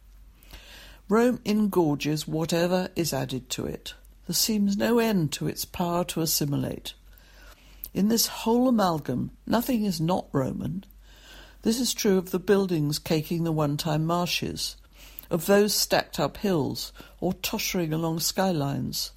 Rome 1.08 1.40
engorges 1.44 2.28
whatever 2.28 2.88
is 2.94 3.12
added 3.12 3.48
to 3.50 3.64
it. 3.64 3.94
There 4.26 4.34
seems 4.34 4.76
no 4.76 4.98
end 4.98 5.32
to 5.32 5.48
its 5.48 5.64
power 5.64 6.04
to 6.04 6.20
assimilate. 6.20 6.92
In 7.94 8.08
this 8.08 8.26
whole 8.26 8.68
amalgam, 8.68 9.30
nothing 9.46 9.84
is 9.84 10.00
not 10.00 10.28
Roman. 10.32 10.84
This 11.62 11.80
is 11.80 11.94
true 11.94 12.18
of 12.18 12.30
the 12.30 12.38
buildings 12.38 12.98
caking 12.98 13.44
the 13.44 13.52
one 13.52 13.76
time 13.76 14.04
marshes, 14.04 14.76
of 15.30 15.46
those 15.46 15.74
stacked 15.74 16.20
up 16.20 16.36
hills 16.36 16.92
or 17.20 17.32
tottering 17.32 17.92
along 17.92 18.20
skylines. 18.20 19.12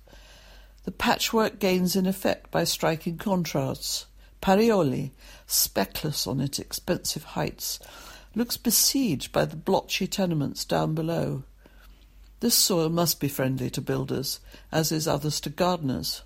The 0.83 0.91
patchwork 0.91 1.59
gains 1.59 1.95
in 1.95 2.05
effect 2.05 2.49
by 2.49 2.63
striking 2.63 3.17
contrasts. 3.17 4.07
Parioli, 4.41 5.11
speckless 5.51 6.25
on 6.27 6.39
its 6.39 6.59
expensive 6.59 7.23
heights, 7.23 7.79
looks 8.35 8.57
besieged 8.57 9.31
by 9.31 9.45
the 9.45 9.55
blotchy 9.55 10.07
tenements 10.07 10.65
down 10.65 10.95
below. 10.95 11.43
This 12.39 12.55
soil 12.55 12.89
must 12.89 13.19
be 13.19 13.27
friendly 13.27 13.69
to 13.71 13.81
builders, 13.81 14.39
as 14.71 14.91
is 14.91 15.07
others 15.07 15.39
to 15.41 15.49
gardeners. 15.49 16.23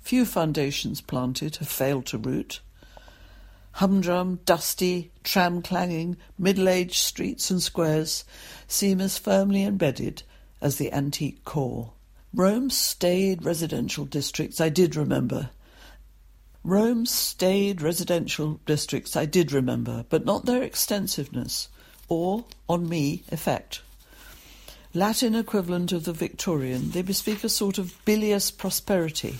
Few 0.00 0.26
foundations 0.26 1.00
planted 1.00 1.56
have 1.56 1.68
failed 1.68 2.06
to 2.06 2.18
root. 2.18 2.60
Humdrum, 3.72 4.40
dusty, 4.44 5.10
tram 5.24 5.62
clanging, 5.62 6.16
middle 6.38 6.68
aged 6.68 6.96
streets 6.96 7.50
and 7.50 7.62
squares 7.62 8.24
seem 8.68 9.00
as 9.00 9.18
firmly 9.18 9.64
embedded 9.64 10.22
as 10.60 10.76
the 10.76 10.92
antique 10.92 11.44
core. 11.44 11.92
Rome's 12.32 12.76
staid 12.76 13.44
residential 13.44 14.04
districts 14.04 14.60
I 14.60 14.68
did 14.68 14.96
remember. 14.96 15.50
Rome's 16.64 17.10
staid 17.10 17.82
residential 17.82 18.58
districts 18.66 19.16
I 19.16 19.26
did 19.26 19.52
remember, 19.52 20.04
but 20.08 20.24
not 20.24 20.46
their 20.46 20.62
extensiveness 20.62 21.68
or, 22.08 22.44
on 22.68 22.88
me, 22.88 23.22
effect. 23.30 23.82
Latin 24.92 25.34
equivalent 25.34 25.92
of 25.92 26.04
the 26.04 26.12
Victorian, 26.12 26.90
they 26.90 27.02
bespeak 27.02 27.44
a 27.44 27.48
sort 27.48 27.78
of 27.78 28.02
bilious 28.04 28.50
prosperity 28.50 29.36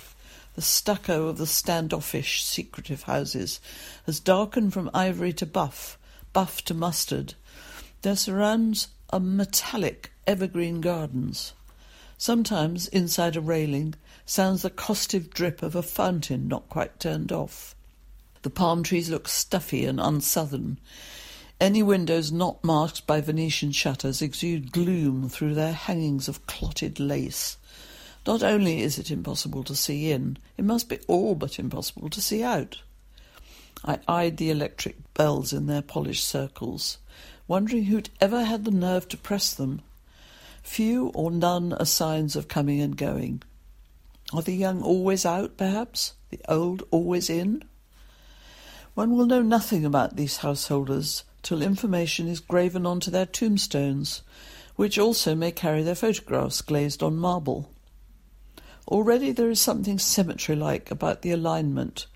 the 0.54 0.62
stucco 0.62 1.26
of 1.26 1.38
the 1.38 1.46
standoffish, 1.46 2.44
secretive 2.44 3.02
houses 3.02 3.60
has 4.06 4.20
darkened 4.20 4.72
from 4.72 4.90
ivory 4.94 5.32
to 5.32 5.46
buff, 5.46 5.98
buff 6.32 6.62
to 6.62 6.74
mustard. 6.74 7.34
Their 8.02 8.16
surrounds 8.16 8.88
are 9.10 9.20
metallic 9.20 10.12
evergreen 10.26 10.80
gardens. 10.80 11.52
Sometimes, 12.16 12.88
inside 12.88 13.36
a 13.36 13.40
railing, 13.40 13.94
sounds 14.24 14.62
the 14.62 14.70
costive 14.70 15.30
drip 15.30 15.62
of 15.62 15.74
a 15.74 15.82
fountain 15.82 16.48
not 16.48 16.68
quite 16.68 17.00
turned 17.00 17.32
off. 17.32 17.74
The 18.42 18.50
palm 18.50 18.82
trees 18.82 19.08
look 19.08 19.26
stuffy 19.28 19.84
and 19.84 19.98
unsouthern. 19.98 20.78
Any 21.60 21.82
windows 21.82 22.30
not 22.30 22.62
masked 22.64 23.06
by 23.06 23.20
Venetian 23.20 23.72
shutters 23.72 24.20
exude 24.20 24.72
gloom 24.72 25.28
through 25.28 25.54
their 25.54 25.72
hangings 25.72 26.28
of 26.28 26.46
clotted 26.46 27.00
lace. 27.00 27.56
Not 28.26 28.42
only 28.42 28.82
is 28.82 28.98
it 28.98 29.10
impossible 29.10 29.64
to 29.64 29.76
see 29.76 30.10
in, 30.10 30.38
it 30.56 30.64
must 30.64 30.88
be 30.88 30.98
all 31.06 31.34
but 31.34 31.58
impossible 31.58 32.10
to 32.10 32.20
see 32.20 32.42
out. 32.42 32.82
I 33.84 34.00
eyed 34.08 34.38
the 34.38 34.50
electric 34.50 35.14
bells 35.14 35.52
in 35.52 35.66
their 35.66 35.82
polished 35.82 36.26
circles, 36.26 36.98
wondering 37.46 37.84
who'd 37.84 38.10
ever 38.20 38.44
had 38.44 38.64
the 38.64 38.70
nerve 38.70 39.08
to 39.08 39.16
press 39.16 39.52
them. 39.52 39.82
Few 40.64 41.08
or 41.08 41.30
none 41.30 41.72
are 41.74 41.86
signs 41.86 42.34
of 42.34 42.48
coming 42.48 42.80
and 42.80 42.96
going. 42.96 43.42
Are 44.32 44.42
the 44.42 44.54
young 44.54 44.82
always 44.82 45.24
out, 45.24 45.56
perhaps? 45.56 46.14
The 46.30 46.40
old 46.48 46.82
always 46.90 47.30
in? 47.30 47.62
One 48.94 49.16
will 49.16 49.26
know 49.26 49.42
nothing 49.42 49.84
about 49.84 50.16
these 50.16 50.38
householders 50.38 51.22
till 51.42 51.62
information 51.62 52.26
is 52.26 52.40
graven 52.40 52.86
onto 52.86 53.10
their 53.10 53.26
tombstones, 53.26 54.22
which 54.74 54.98
also 54.98 55.34
may 55.34 55.52
carry 55.52 55.82
their 55.82 55.94
photographs 55.94 56.62
glazed 56.62 57.02
on 57.02 57.16
marble. 57.16 57.70
Already 58.88 59.32
there 59.32 59.50
is 59.50 59.60
something 59.60 59.98
cemetery-like 59.98 60.90
about 60.90 61.22
the 61.22 61.30
alignment, 61.30 62.06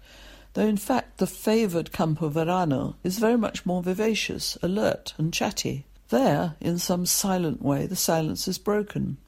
though 0.54 0.66
in 0.66 0.78
fact 0.78 1.18
the 1.18 1.26
favoured 1.26 1.92
Campo 1.92 2.28
Verano 2.28 2.96
is 3.04 3.18
very 3.18 3.36
much 3.36 3.66
more 3.66 3.82
vivacious, 3.82 4.56
alert, 4.62 5.14
and 5.18 5.32
chatty. 5.32 5.84
There, 6.08 6.56
in 6.60 6.78
some 6.78 7.04
silent 7.06 7.60
way, 7.62 7.86
the 7.86 7.96
silence 7.96 8.48
is 8.48 8.58
broken. 8.58 9.18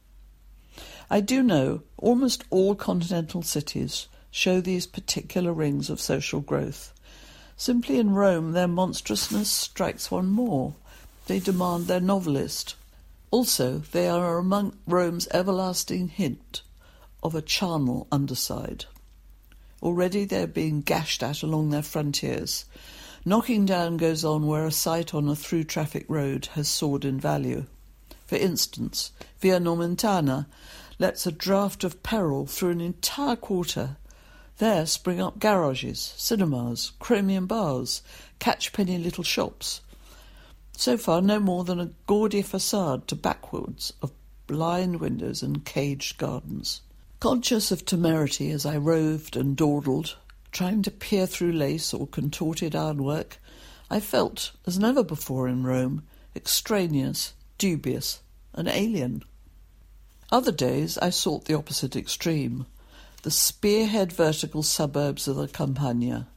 I 1.11 1.21
do 1.21 1.43
know 1.43 1.83
almost 1.97 2.45
all 2.51 2.75
continental 2.75 3.43
cities 3.43 4.09
show 4.31 4.61
these 4.61 4.87
particular 4.87 5.53
rings 5.53 5.91
of 5.91 6.01
social 6.01 6.41
growth. 6.41 6.93
Simply 7.57 7.99
in 7.99 8.15
Rome, 8.15 8.53
their 8.53 8.69
monstrousness 8.69 9.51
strikes 9.51 10.11
one 10.11 10.29
more. 10.29 10.75
They 11.27 11.41
demand 11.41 11.87
their 11.87 12.01
novelist. 12.01 12.77
Also, 13.31 13.79
they 13.93 14.09
are 14.09 14.39
among 14.39 14.77
Rome's 14.87 15.29
everlasting 15.33 16.09
hint 16.09 16.63
of 17.23 17.35
a 17.35 17.43
charnel 17.43 18.07
underside. 18.11 18.87
Already 19.83 20.25
they're 20.25 20.47
being 20.47 20.81
gashed 20.81 21.23
at 21.23 21.43
along 21.43 21.71
their 21.71 21.83
frontiers. 21.83 22.65
Knocking 23.23 23.67
down 23.67 23.99
goes 23.99 24.25
on 24.25 24.47
where 24.47 24.65
a 24.65 24.73
site 24.73 25.13
on 25.13 25.29
a 25.29 25.37
through 25.37 25.65
traffic 25.65 26.07
road 26.09 26.47
has 26.55 26.67
soared 26.69 27.05
in 27.05 27.21
value. 27.21 27.67
For 28.27 28.37
instance, 28.37 29.13
Via 29.41 29.61
Nomentana 29.61 30.47
lets 30.99 31.27
a 31.27 31.33
draught 31.33 31.85
of 31.85 32.03
peril 32.03 32.47
through 32.47 32.71
an 32.71 32.81
entire 32.81 33.37
quarter. 33.37 33.97
There 34.57 34.87
spring 34.87 35.21
up 35.21 35.39
garages, 35.39 36.15
cinemas, 36.17 36.93
chromium 36.99 37.47
bars, 37.47 38.03
catchpenny 38.39 39.03
little 39.03 39.25
shops. 39.25 39.83
So 40.73 40.97
far, 40.97 41.21
no 41.21 41.39
more 41.39 41.65
than 41.65 41.79
a 41.79 41.91
gaudy 42.07 42.41
facade 42.41 43.07
to 43.09 43.17
backwards 43.17 43.93
of 44.01 44.13
blind 44.47 44.99
windows 44.99 45.43
and 45.43 45.65
caged 45.65 46.17
gardens. 46.17 46.81
Conscious 47.21 47.71
of 47.71 47.85
temerity 47.85 48.51
as 48.51 48.65
I 48.65 48.79
roved 48.79 49.37
and 49.37 49.57
dawdled, 49.57 50.17
trying 50.53 50.83
to 50.83 50.91
peer 50.91 51.27
through 51.27 51.53
lace 51.53 51.95
or 51.95 52.07
contorted 52.07 52.75
ironwork, 52.75 53.39
I 53.91 54.01
felt, 54.01 54.53
as 54.67 54.79
never 54.79 55.03
before 55.03 55.49
in 55.49 55.65
Rome, 55.65 56.03
extraneous, 56.35 57.33
dubious, 57.59 58.21
an 58.55 58.69
alien. 58.69 59.25
Other 60.31 60.53
days 60.53 60.97
I 60.99 61.11
sought 61.11 61.47
the 61.47 61.55
opposite 61.55 61.97
extreme, 61.97 62.67
the 63.23 63.31
spearhead 63.31 64.13
vertical 64.13 64.63
suburbs 64.63 65.29
of 65.29 65.37
the 65.37 65.49
Campagna, 65.49 66.29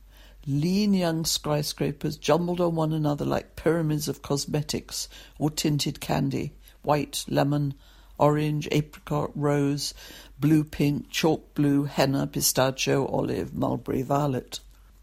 lean 0.45 0.93
young 0.93 1.25
skyscrapers 1.25 2.17
jumbled 2.17 2.59
on 2.59 2.75
one 2.75 2.91
another 2.91 3.23
like 3.23 3.55
pyramids 3.55 4.07
of 4.07 4.21
cosmetics 4.21 5.07
or 5.39 5.49
tinted 5.49 6.01
candy, 6.01 6.53
white, 6.81 7.23
lemon, 7.27 7.73
orange, 8.17 8.67
apricot, 8.71 9.31
rose, 9.35 9.93
blue 10.39 10.63
pink, 10.63 11.09
chalk 11.09 11.53
blue, 11.53 11.85
henna, 11.85 12.27
pistachio, 12.27 13.05
olive, 13.07 13.53
mulberry, 13.53 14.01
violet. 14.01 14.59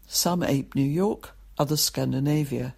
Some 0.07 0.43
ape 0.43 0.75
New 0.75 0.83
York, 0.83 1.31
others 1.57 1.81
Scandinavia. 1.81 2.75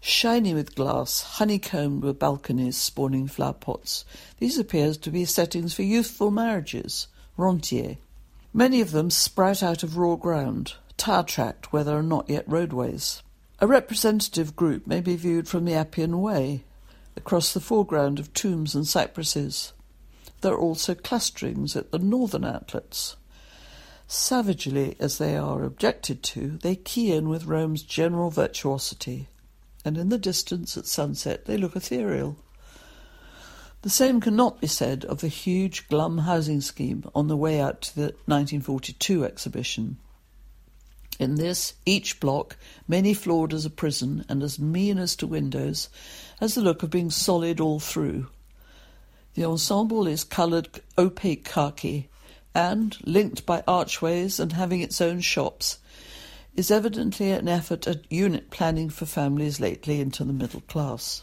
Shiny 0.00 0.54
with 0.54 0.74
glass, 0.74 1.20
honeycombed 1.22 2.02
with 2.02 2.18
balconies 2.18 2.76
spawning 2.76 3.28
flower 3.28 3.52
pots, 3.52 4.04
these 4.38 4.58
appear 4.58 4.94
to 4.94 5.10
be 5.10 5.24
settings 5.24 5.74
for 5.74 5.82
youthful 5.82 6.30
marriages, 6.30 7.06
rentiers. 7.36 7.96
Many 8.52 8.80
of 8.80 8.92
them 8.92 9.10
sprout 9.10 9.62
out 9.62 9.82
of 9.82 9.96
raw 9.96 10.16
ground, 10.16 10.74
tire 10.96 11.22
tracked 11.22 11.72
where 11.72 11.84
there 11.84 11.98
are 11.98 12.02
not 12.02 12.28
yet 12.28 12.44
roadways. 12.48 13.22
A 13.60 13.66
representative 13.66 14.56
group 14.56 14.86
may 14.86 15.00
be 15.00 15.16
viewed 15.16 15.48
from 15.48 15.66
the 15.66 15.74
Appian 15.74 16.20
Way, 16.22 16.64
across 17.20 17.52
the 17.52 17.60
foreground 17.60 18.18
of 18.18 18.32
tombs 18.32 18.74
and 18.74 18.88
cypresses. 18.88 19.74
There 20.40 20.54
are 20.54 20.58
also 20.58 20.94
clusterings 20.94 21.76
at 21.76 21.92
the 21.92 21.98
northern 21.98 22.46
outlets. 22.46 23.16
Savagely 24.08 24.96
as 24.98 25.18
they 25.18 25.36
are 25.36 25.62
objected 25.62 26.22
to, 26.22 26.56
they 26.62 26.76
key 26.76 27.12
in 27.12 27.28
with 27.28 27.44
Rome's 27.44 27.82
general 27.82 28.30
virtuosity, 28.30 29.28
and 29.84 29.98
in 29.98 30.08
the 30.08 30.16
distance 30.16 30.78
at 30.78 30.86
sunset 30.86 31.44
they 31.44 31.58
look 31.58 31.76
ethereal. 31.76 32.38
The 33.82 33.90
same 33.90 34.18
cannot 34.22 34.58
be 34.58 34.66
said 34.66 35.04
of 35.04 35.20
the 35.20 35.28
huge 35.28 35.88
glum 35.88 36.18
housing 36.18 36.62
scheme 36.62 37.04
on 37.14 37.28
the 37.28 37.36
way 37.36 37.60
out 37.60 37.82
to 37.82 37.94
the 37.94 38.02
1942 38.24 39.26
exhibition. 39.26 39.98
In 41.20 41.34
this, 41.34 41.74
each 41.84 42.18
block, 42.18 42.56
many 42.88 43.12
floored 43.12 43.52
as 43.52 43.66
a 43.66 43.70
prison 43.70 44.24
and 44.30 44.42
as 44.42 44.58
mean 44.58 44.96
as 44.96 45.14
to 45.16 45.26
windows, 45.26 45.90
has 46.40 46.54
the 46.54 46.62
look 46.62 46.82
of 46.82 46.90
being 46.90 47.10
solid 47.10 47.60
all 47.60 47.78
through. 47.78 48.26
The 49.34 49.44
ensemble 49.44 50.06
is 50.06 50.24
coloured 50.24 50.80
opaque 50.98 51.44
khaki, 51.44 52.08
and, 52.54 52.96
linked 53.04 53.46
by 53.46 53.62
archways 53.68 54.40
and 54.40 54.54
having 54.54 54.80
its 54.80 55.00
own 55.00 55.20
shops, 55.20 55.78
is 56.56 56.70
evidently 56.70 57.30
an 57.30 57.46
effort 57.46 57.86
at 57.86 58.10
unit 58.10 58.50
planning 58.50 58.90
for 58.90 59.06
families 59.06 59.60
lately 59.60 60.00
into 60.00 60.24
the 60.24 60.32
middle 60.32 60.62
class. 60.62 61.22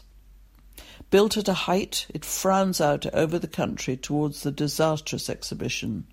Built 1.10 1.36
at 1.36 1.48
a 1.48 1.54
height, 1.54 2.06
it 2.08 2.24
frowns 2.24 2.80
out 2.80 3.04
over 3.12 3.38
the 3.38 3.48
country 3.48 3.96
towards 3.96 4.42
the 4.42 4.52
disastrous 4.52 5.28
exhibition. 5.28 6.06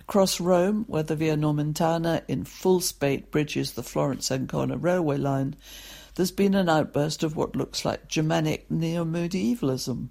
Across 0.00 0.40
Rome, 0.40 0.84
where 0.86 1.02
the 1.02 1.16
Via 1.16 1.36
Nomentana 1.36 2.22
in 2.28 2.44
full 2.44 2.80
spate 2.80 3.30
bridges 3.30 3.72
the 3.72 3.82
Florence 3.82 4.30
Ancona 4.30 4.76
railway 4.76 5.16
line, 5.16 5.56
there's 6.14 6.30
been 6.30 6.54
an 6.54 6.68
outburst 6.68 7.22
of 7.22 7.36
what 7.36 7.56
looks 7.56 7.84
like 7.84 8.08
Germanic 8.08 8.70
neo-medievalism. 8.70 10.10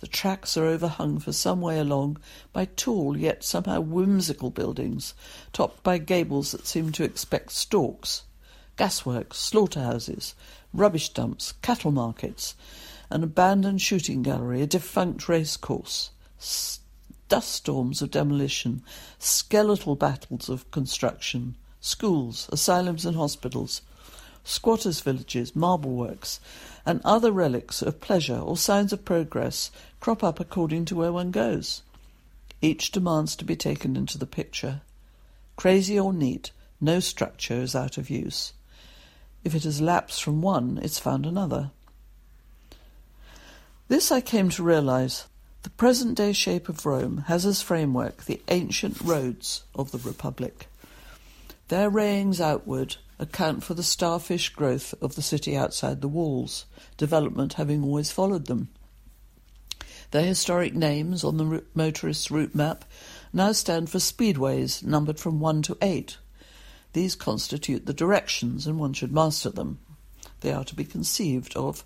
The 0.00 0.06
tracks 0.06 0.56
are 0.56 0.66
overhung 0.66 1.18
for 1.18 1.32
some 1.32 1.60
way 1.60 1.78
along 1.78 2.18
by 2.52 2.66
tall 2.66 3.16
yet 3.16 3.44
somehow 3.44 3.80
whimsical 3.80 4.50
buildings, 4.50 5.14
topped 5.52 5.82
by 5.82 5.98
gables 5.98 6.52
that 6.52 6.66
seem 6.66 6.92
to 6.92 7.04
expect 7.04 7.52
storks, 7.52 8.22
gasworks, 8.76 9.34
slaughterhouses, 9.34 10.34
rubbish 10.72 11.10
dumps, 11.10 11.52
cattle 11.60 11.90
markets, 11.90 12.54
an 13.10 13.22
abandoned 13.22 13.82
shooting 13.82 14.22
gallery, 14.22 14.62
a 14.62 14.66
defunct 14.66 15.28
racecourse, 15.28 16.10
dust 17.28 17.52
storms 17.52 18.00
of 18.00 18.10
demolition, 18.10 18.82
skeletal 19.18 19.96
battles 19.96 20.48
of 20.48 20.70
construction, 20.70 21.56
schools, 21.80 22.48
asylums 22.52 23.04
and 23.04 23.16
hospitals, 23.16 23.82
squatters' 24.50 25.00
villages, 25.00 25.54
marble 25.54 25.92
works, 25.92 26.40
and 26.84 27.00
other 27.04 27.30
relics 27.30 27.82
of 27.82 28.00
pleasure 28.00 28.38
or 28.38 28.56
signs 28.56 28.92
of 28.92 29.04
progress 29.04 29.70
crop 30.00 30.24
up 30.24 30.40
according 30.40 30.84
to 30.86 30.96
where 30.96 31.12
one 31.12 31.30
goes. 31.30 31.82
Each 32.60 32.90
demands 32.90 33.36
to 33.36 33.44
be 33.44 33.56
taken 33.56 33.96
into 33.96 34.18
the 34.18 34.26
picture. 34.26 34.82
Crazy 35.56 35.98
or 35.98 36.12
neat, 36.12 36.50
no 36.80 37.00
structure 37.00 37.54
is 37.62 37.74
out 37.74 37.96
of 37.96 38.10
use. 38.10 38.52
If 39.44 39.54
it 39.54 39.64
has 39.64 39.80
lapsed 39.80 40.22
from 40.22 40.42
one, 40.42 40.78
it's 40.82 40.98
found 40.98 41.26
another. 41.26 41.70
This 43.88 44.12
I 44.12 44.20
came 44.20 44.50
to 44.50 44.62
realize. 44.62 45.26
The 45.62 45.70
present 45.70 46.16
day 46.16 46.32
shape 46.32 46.68
of 46.68 46.86
Rome 46.86 47.24
has 47.28 47.44
as 47.44 47.60
framework 47.60 48.24
the 48.24 48.40
ancient 48.48 49.00
roads 49.00 49.64
of 49.74 49.90
the 49.90 49.98
Republic. 49.98 50.68
Their 51.68 51.90
rayings 51.90 52.40
outward 52.40 52.96
account 53.20 53.62
for 53.62 53.74
the 53.74 53.82
starfish 53.82 54.48
growth 54.48 54.94
of 55.00 55.14
the 55.14 55.22
city 55.22 55.56
outside 55.56 56.00
the 56.00 56.08
walls, 56.08 56.66
development 56.96 57.52
having 57.54 57.84
always 57.84 58.10
followed 58.10 58.46
them. 58.46 58.68
Their 60.10 60.24
historic 60.24 60.74
names 60.74 61.22
on 61.22 61.36
the 61.36 61.62
motorist's 61.74 62.30
route 62.30 62.54
map 62.54 62.84
now 63.32 63.52
stand 63.52 63.90
for 63.90 63.98
speedways 63.98 64.82
numbered 64.82 65.20
from 65.20 65.38
1 65.38 65.62
to 65.62 65.78
8. 65.80 66.16
These 66.94 67.14
constitute 67.14 67.86
the 67.86 67.94
directions, 67.94 68.66
and 68.66 68.80
one 68.80 68.94
should 68.94 69.12
master 69.12 69.50
them. 69.50 69.78
They 70.40 70.52
are 70.52 70.64
to 70.64 70.74
be 70.74 70.84
conceived 70.84 71.54
of 71.54 71.84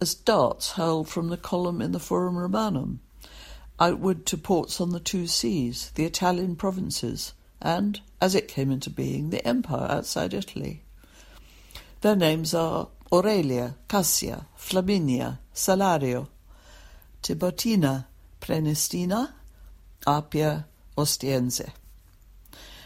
as 0.00 0.14
darts 0.14 0.72
hurled 0.72 1.08
from 1.08 1.28
the 1.28 1.36
column 1.36 1.80
in 1.80 1.92
the 1.92 2.00
Forum 2.00 2.36
Romanum, 2.36 3.00
outward 3.78 4.26
to 4.26 4.36
ports 4.36 4.80
on 4.80 4.90
the 4.90 5.00
two 5.00 5.26
seas, 5.26 5.92
the 5.94 6.04
Italian 6.04 6.56
provinces, 6.56 7.32
and, 7.64 8.00
as 8.20 8.34
it 8.34 8.46
came 8.46 8.70
into 8.70 8.90
being, 8.90 9.30
the 9.30 9.44
empire 9.48 9.90
outside 9.90 10.34
Italy. 10.34 10.82
Their 12.02 12.14
names 12.14 12.52
are 12.52 12.88
Aurelia, 13.10 13.76
Cassia, 13.88 14.46
Flaminia, 14.56 15.38
Salaria, 15.54 16.28
Tiburtina, 17.22 18.04
Praenestina, 18.40 19.32
Appia, 20.06 20.66
Ostiense. 20.98 21.70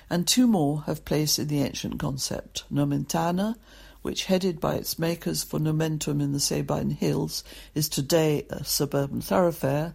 And 0.09 0.27
two 0.29 0.47
more 0.47 0.83
have 0.83 1.05
place 1.05 1.41
in 1.41 1.49
the 1.49 1.61
ancient 1.61 1.99
concept, 1.99 2.63
Nomentana, 2.73 3.57
which, 4.03 4.27
headed 4.27 4.61
by 4.61 4.77
its 4.77 4.97
makers 4.97 5.43
for 5.43 5.59
Nomentum 5.59 6.23
in 6.23 6.33
the 6.33 6.39
Sabine 6.39 6.91
Hills, 6.91 7.43
is 7.75 7.89
today 7.89 8.47
a 8.49 8.63
suburban 8.63 9.21
thoroughfare, 9.21 9.95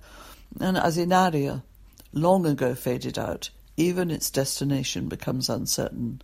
and 0.60 0.76
Asinaria, 0.76 1.64
long 2.12 2.46
ago 2.46 2.76
faded 2.76 3.18
out, 3.18 3.50
even 3.78 4.12
its 4.12 4.30
destination 4.30 5.08
becomes 5.08 5.50
uncertain. 5.50 6.22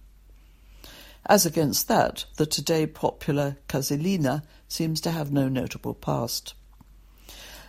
As 1.25 1.45
against 1.45 1.88
that, 1.88 2.25
the 2.38 2.45
today 2.45 2.88
popular 2.88 3.57
Casilina 3.67 4.43
seems 4.67 5.01
to 5.01 5.12
have 5.12 5.31
no 5.31 5.47
notable 5.49 5.93
past. 5.93 6.53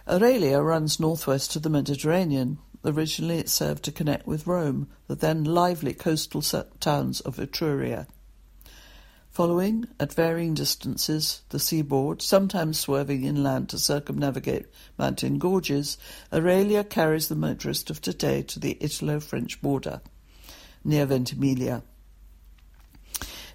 Aurelia 0.09 0.61
runs 0.61 1.01
northwest 1.01 1.53
to 1.53 1.59
the 1.59 1.71
Mediterranean. 1.71 2.59
Originally 2.85 3.39
it 3.39 3.49
served 3.49 3.85
to 3.85 3.93
connect 3.93 4.27
with 4.27 4.47
Rome, 4.47 4.89
the 5.09 5.15
then 5.15 5.45
lively 5.45 5.93
coastal 5.93 6.43
towns 6.43 7.21
of 7.21 7.37
Etruria. 7.37 8.07
Following, 9.31 9.87
at 10.01 10.13
varying 10.13 10.55
distances, 10.55 11.43
the 11.51 11.61
seaboard, 11.61 12.21
sometimes 12.21 12.81
swerving 12.81 13.23
inland 13.23 13.69
to 13.69 13.79
circumnavigate 13.79 14.67
mountain 14.99 15.39
gorges, 15.39 15.99
Aurelia 16.33 16.83
carries 16.83 17.29
the 17.29 17.37
motorist 17.37 17.91
of 17.91 18.01
today 18.01 18.43
to 18.43 18.59
the 18.59 18.77
Italo-French 18.81 19.63
border, 19.63 20.01
near 20.83 21.07
Ventimiglia. 21.07 21.85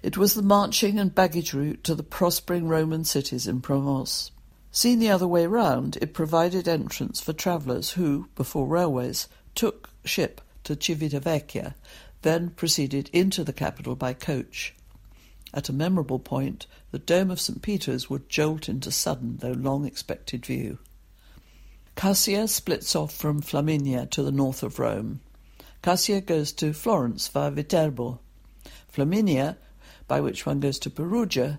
It 0.02 0.16
was 0.16 0.32
the 0.32 0.42
marching 0.42 0.98
and 0.98 1.14
baggage 1.14 1.52
route 1.52 1.84
to 1.84 1.94
the 1.94 2.02
prospering 2.02 2.68
Roman 2.68 3.04
cities 3.04 3.46
in 3.46 3.60
Provence. 3.60 4.30
Seen 4.70 4.98
the 4.98 5.10
other 5.10 5.28
way 5.28 5.46
round, 5.46 5.98
it 6.00 6.14
provided 6.14 6.66
entrance 6.66 7.20
for 7.20 7.34
travellers 7.34 7.90
who, 7.90 8.28
before 8.34 8.66
railways, 8.66 9.28
took 9.54 9.90
ship 10.04 10.40
to 10.64 10.74
Civitavecchia, 10.74 11.74
then 12.22 12.48
proceeded 12.48 13.10
into 13.12 13.44
the 13.44 13.52
capital 13.52 13.94
by 13.94 14.14
coach. 14.14 14.74
At 15.54 15.68
a 15.68 15.72
memorable 15.72 16.18
point, 16.18 16.66
the 16.90 16.98
dome 16.98 17.30
of 17.30 17.40
St. 17.40 17.62
Peter's 17.62 18.10
would 18.10 18.28
jolt 18.28 18.68
into 18.68 18.90
sudden, 18.90 19.38
though 19.38 19.52
long 19.52 19.86
expected 19.86 20.44
view. 20.44 20.78
Cassia 21.94 22.46
splits 22.46 22.94
off 22.94 23.14
from 23.14 23.40
Flaminia 23.40 24.10
to 24.10 24.22
the 24.22 24.32
north 24.32 24.62
of 24.62 24.78
Rome. 24.78 25.20
Cassia 25.82 26.20
goes 26.20 26.52
to 26.52 26.72
Florence 26.72 27.28
via 27.28 27.50
Viterbo. 27.50 28.20
Flaminia, 28.92 29.56
by 30.06 30.20
which 30.20 30.44
one 30.44 30.60
goes 30.60 30.78
to 30.80 30.90
Perugia, 30.90 31.58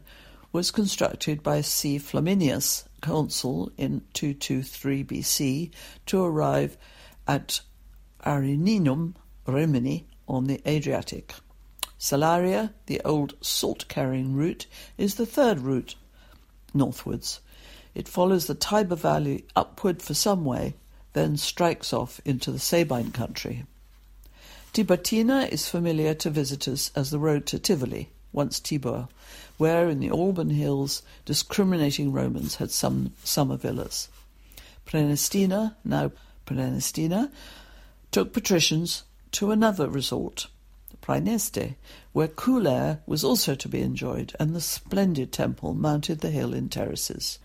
was 0.51 0.69
constructed 0.69 1.41
by 1.41 1.61
C. 1.61 1.97
Flaminius, 1.97 2.85
consul 3.01 3.71
in 3.77 4.01
223 4.13 5.03
BC, 5.03 5.71
to 6.05 6.23
arrive 6.23 6.77
at 7.27 7.61
Ariminum, 8.25 9.15
Rimini, 9.45 10.07
on 10.27 10.45
the 10.45 10.61
Adriatic. 10.67 11.33
Salaria, 11.99 12.73
the 12.85 13.01
old 13.03 13.33
salt-carrying 13.41 14.35
route, 14.35 14.67
is 14.97 15.15
the 15.15 15.25
third 15.25 15.59
route 15.59 15.95
northwards. 16.73 17.39
It 17.95 18.07
follows 18.07 18.45
the 18.45 18.55
Tiber 18.55 18.95
Valley 18.95 19.45
upward 19.55 20.01
for 20.01 20.13
some 20.13 20.45
way, 20.45 20.75
then 21.13 21.37
strikes 21.37 21.93
off 21.93 22.21
into 22.23 22.51
the 22.51 22.59
Sabine 22.59 23.11
country. 23.11 23.65
Tiburtina 24.73 25.49
is 25.49 25.67
familiar 25.67 26.13
to 26.13 26.29
visitors 26.29 26.91
as 26.95 27.09
the 27.09 27.17
road 27.17 27.47
to 27.47 27.57
Tivoli, 27.57 28.09
once 28.31 28.59
Tibur, 28.59 29.07
where 29.57 29.89
in 29.89 29.99
the 29.99 30.11
Alban 30.11 30.51
hills 30.51 31.01
discriminating 31.25 32.11
Romans 32.11 32.57
had 32.57 32.69
some 32.69 33.13
summer 33.23 33.57
villas. 33.57 34.09
Praenestina, 34.85 35.75
now 35.83 36.11
Prenestina, 36.45 37.31
took 38.11 38.33
patricians 38.33 39.03
to 39.31 39.49
another 39.49 39.89
resort, 39.89 40.47
Praeneste, 41.07 41.75
where 42.11 42.27
cool 42.27 42.67
air 42.67 42.99
was 43.05 43.23
also 43.23 43.55
to 43.55 43.69
be 43.69 43.79
enjoyed, 43.79 44.33
and 44.41 44.53
the 44.53 44.59
splendid 44.59 45.31
temple 45.31 45.73
mounted 45.73 46.19
the 46.19 46.31
hill 46.31 46.53
in 46.53 46.67
terraces. 46.67 47.39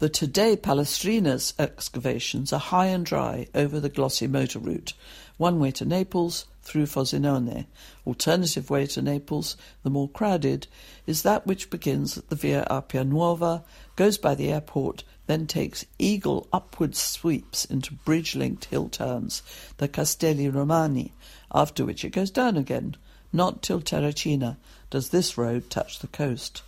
The 0.00 0.08
today 0.08 0.56
Palestrina's 0.56 1.54
excavations 1.60 2.52
are 2.52 2.58
high 2.58 2.86
and 2.86 3.06
dry 3.06 3.46
over 3.54 3.78
the 3.78 3.88
glossy 3.88 4.26
motor 4.26 4.58
route, 4.58 4.94
one 5.36 5.60
way 5.60 5.70
to 5.70 5.84
Naples 5.84 6.46
through 6.62 6.86
Frosinone. 6.86 7.66
Alternative 8.04 8.68
way 8.68 8.86
to 8.86 9.00
Naples, 9.00 9.56
the 9.84 9.90
more 9.90 10.08
crowded, 10.08 10.66
is 11.06 11.22
that 11.22 11.46
which 11.46 11.70
begins 11.70 12.18
at 12.18 12.30
the 12.30 12.36
Via 12.36 12.66
Appia 12.68 13.06
Nuova, 13.06 13.62
goes 13.94 14.18
by 14.18 14.34
the 14.34 14.50
airport, 14.50 15.04
then 15.32 15.46
takes 15.46 15.86
eagle 15.98 16.46
upward 16.52 16.94
sweeps 16.94 17.64
into 17.64 17.94
bridge-linked 17.94 18.66
hill 18.66 18.90
towns, 18.90 19.42
the 19.78 19.88
Castelli 19.88 20.46
Romani, 20.50 21.14
after 21.54 21.86
which 21.86 22.04
it 22.04 22.10
goes 22.10 22.30
down 22.30 22.58
again. 22.58 22.96
Not 23.32 23.62
till 23.62 23.80
Terracina 23.80 24.58
does 24.90 25.08
this 25.08 25.38
road 25.38 25.70
touch 25.70 26.00
the 26.00 26.06
coast. 26.06 26.62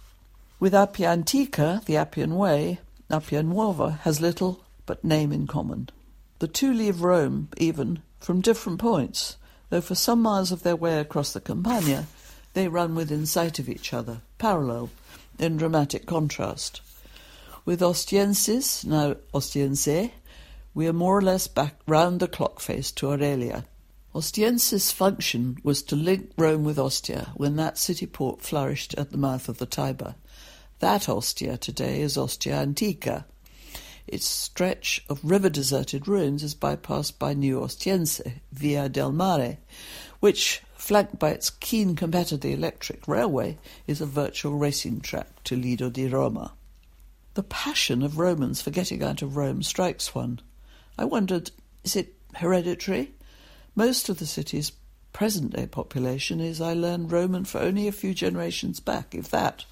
With 0.58 0.72
Appia 0.72 1.08
Antica, 1.08 1.82
the 1.84 1.98
Appian 1.98 2.36
Way, 2.36 2.78
Appia 3.10 3.44
Nuova 3.44 4.00
has 4.04 4.22
little 4.22 4.64
but 4.86 5.04
name 5.04 5.30
in 5.30 5.46
common. 5.46 5.90
The 6.38 6.48
two 6.48 6.72
leave 6.72 7.02
Rome, 7.02 7.48
even, 7.58 8.00
from 8.18 8.40
different 8.40 8.78
points, 8.78 9.36
though 9.68 9.82
for 9.82 9.94
some 9.94 10.22
miles 10.22 10.52
of 10.52 10.62
their 10.62 10.74
way 10.74 11.00
across 11.00 11.34
the 11.34 11.40
Campagna 11.42 12.06
they 12.54 12.68
run 12.68 12.94
within 12.94 13.26
sight 13.26 13.58
of 13.58 13.68
each 13.68 13.92
other, 13.92 14.22
parallel, 14.38 14.88
in 15.38 15.58
dramatic 15.58 16.06
contrast. 16.06 16.80
With 17.66 17.80
Ostiensis, 17.80 18.84
now 18.84 19.16
Ostiense, 19.32 20.10
we 20.74 20.86
are 20.86 20.92
more 20.92 21.16
or 21.16 21.22
less 21.22 21.48
back 21.48 21.76
round 21.86 22.20
the 22.20 22.28
clock 22.28 22.60
face 22.60 22.92
to 22.92 23.10
Aurelia. 23.10 23.64
Ostiense's 24.14 24.92
function 24.92 25.56
was 25.62 25.82
to 25.84 25.96
link 25.96 26.32
Rome 26.36 26.64
with 26.64 26.78
Ostia 26.78 27.32
when 27.36 27.56
that 27.56 27.78
city 27.78 28.04
port 28.04 28.42
flourished 28.42 28.92
at 28.98 29.12
the 29.12 29.16
mouth 29.16 29.48
of 29.48 29.56
the 29.56 29.64
Tiber. 29.64 30.14
That 30.80 31.08
Ostia 31.08 31.56
today 31.56 32.02
is 32.02 32.18
Ostia 32.18 32.56
Antica. 32.56 33.24
Its 34.06 34.26
stretch 34.26 35.02
of 35.08 35.24
river-deserted 35.24 36.06
ruins 36.06 36.42
is 36.42 36.54
bypassed 36.54 37.18
by 37.18 37.32
New 37.32 37.60
Ostiense, 37.60 38.40
Via 38.52 38.90
del 38.90 39.10
Mare, 39.10 39.56
which, 40.20 40.60
flanked 40.76 41.18
by 41.18 41.30
its 41.30 41.48
keen 41.48 41.96
competitor 41.96 42.36
the 42.36 42.52
electric 42.52 43.08
railway, 43.08 43.56
is 43.86 44.02
a 44.02 44.06
virtual 44.06 44.52
racing 44.58 45.00
track 45.00 45.42
to 45.44 45.56
Lido 45.56 45.88
di 45.88 46.06
Roma. 46.06 46.52
The 47.34 47.42
passion 47.42 48.02
of 48.02 48.18
Romans 48.18 48.62
for 48.62 48.70
getting 48.70 49.02
out 49.02 49.20
of 49.20 49.36
Rome 49.36 49.62
strikes 49.62 50.14
one. 50.14 50.40
I 50.96 51.04
wondered, 51.04 51.50
is 51.82 51.96
it 51.96 52.14
hereditary? 52.36 53.12
Most 53.74 54.08
of 54.08 54.18
the 54.20 54.26
city's 54.26 54.70
present-day 55.12 55.66
population 55.66 56.40
is, 56.40 56.60
I 56.60 56.74
learned, 56.74 57.10
Roman 57.10 57.44
for 57.44 57.58
only 57.58 57.88
a 57.88 57.92
few 57.92 58.14
generations 58.14 58.78
back, 58.78 59.14
if 59.14 59.30
that. 59.30 59.64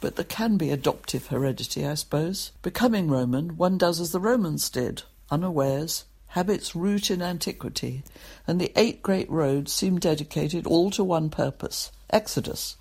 But 0.00 0.16
there 0.16 0.24
can 0.24 0.56
be 0.56 0.70
adoptive 0.70 1.26
heredity, 1.26 1.86
I 1.86 1.94
suppose. 1.94 2.52
Becoming 2.62 3.08
Roman, 3.08 3.56
one 3.56 3.76
does 3.76 4.00
as 4.00 4.12
the 4.12 4.20
Romans 4.20 4.70
did, 4.70 5.02
unawares, 5.30 6.04
habits 6.28 6.74
root 6.74 7.10
in 7.10 7.20
antiquity, 7.20 8.04
and 8.46 8.60
the 8.60 8.72
eight 8.74 9.02
great 9.02 9.30
roads 9.30 9.72
seem 9.72 9.98
dedicated 9.98 10.66
all 10.66 10.90
to 10.92 11.04
one 11.04 11.28
purpose 11.28 11.92
exodus. 12.10 12.76